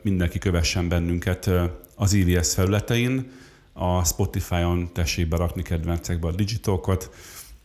Mindenki 0.02 0.38
kövessen 0.38 0.88
bennünket 0.88 1.50
az 1.96 2.12
IVS 2.12 2.54
felületein, 2.54 3.30
a 3.72 4.04
Spotify-on 4.04 4.92
tessék 4.92 5.28
berakni 5.28 5.62
kedvencekbe 5.62 6.28
a 6.28 6.32
Digitalkot, 6.32 7.10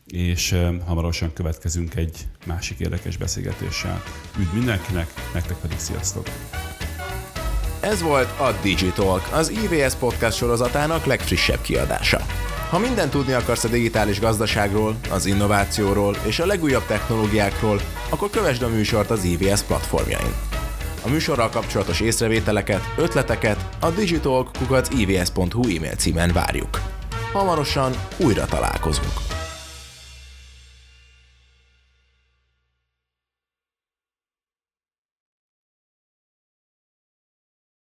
és 0.06 0.56
hamarosan 0.86 1.34
következünk 1.34 1.96
egy 1.96 2.18
másik 2.46 2.80
érdekes 2.80 3.18
beszélgetéssel. 3.18 4.04
Üdv 4.40 4.54
mindenkinek, 4.54 5.08
nektek 5.34 5.58
pedig 5.58 5.78
sziasztok! 5.78 6.28
Ez 7.80 8.02
volt 8.02 8.40
a 8.40 8.52
Digitalk, 8.62 9.30
az 9.34 9.50
IVS 9.50 9.94
podcast 9.94 10.38
sorozatának 10.38 11.06
legfrissebb 11.06 11.62
kiadása. 11.62 12.26
Ha 12.70 12.80
mindent 12.80 13.12
tudni 13.12 13.34
akarsz 13.34 13.64
a 13.64 13.68
digitális 13.68 14.20
gazdaságról, 14.20 14.96
az 15.10 15.26
innovációról 15.26 16.16
és 16.28 16.40
a 16.40 16.46
legújabb 16.46 16.86
technológiákról, 16.86 17.82
akkor 18.10 18.30
kövesd 18.30 18.62
a 18.62 18.70
műsort 18.70 19.10
az 19.10 19.24
IVS 19.24 19.62
platformjain. 19.62 20.34
A 21.06 21.10
műsorral 21.10 21.50
kapcsolatos 21.50 22.00
észrevételeket, 22.00 22.94
ötleteket 22.98 23.78
a 23.80 23.90
digitalk.ivs.hu 23.90 25.76
e-mail 25.76 25.96
címen 25.96 26.34
várjuk. 26.34 26.82
Hamarosan 27.32 27.92
újra 28.18 28.46
találkozunk. 28.46 29.35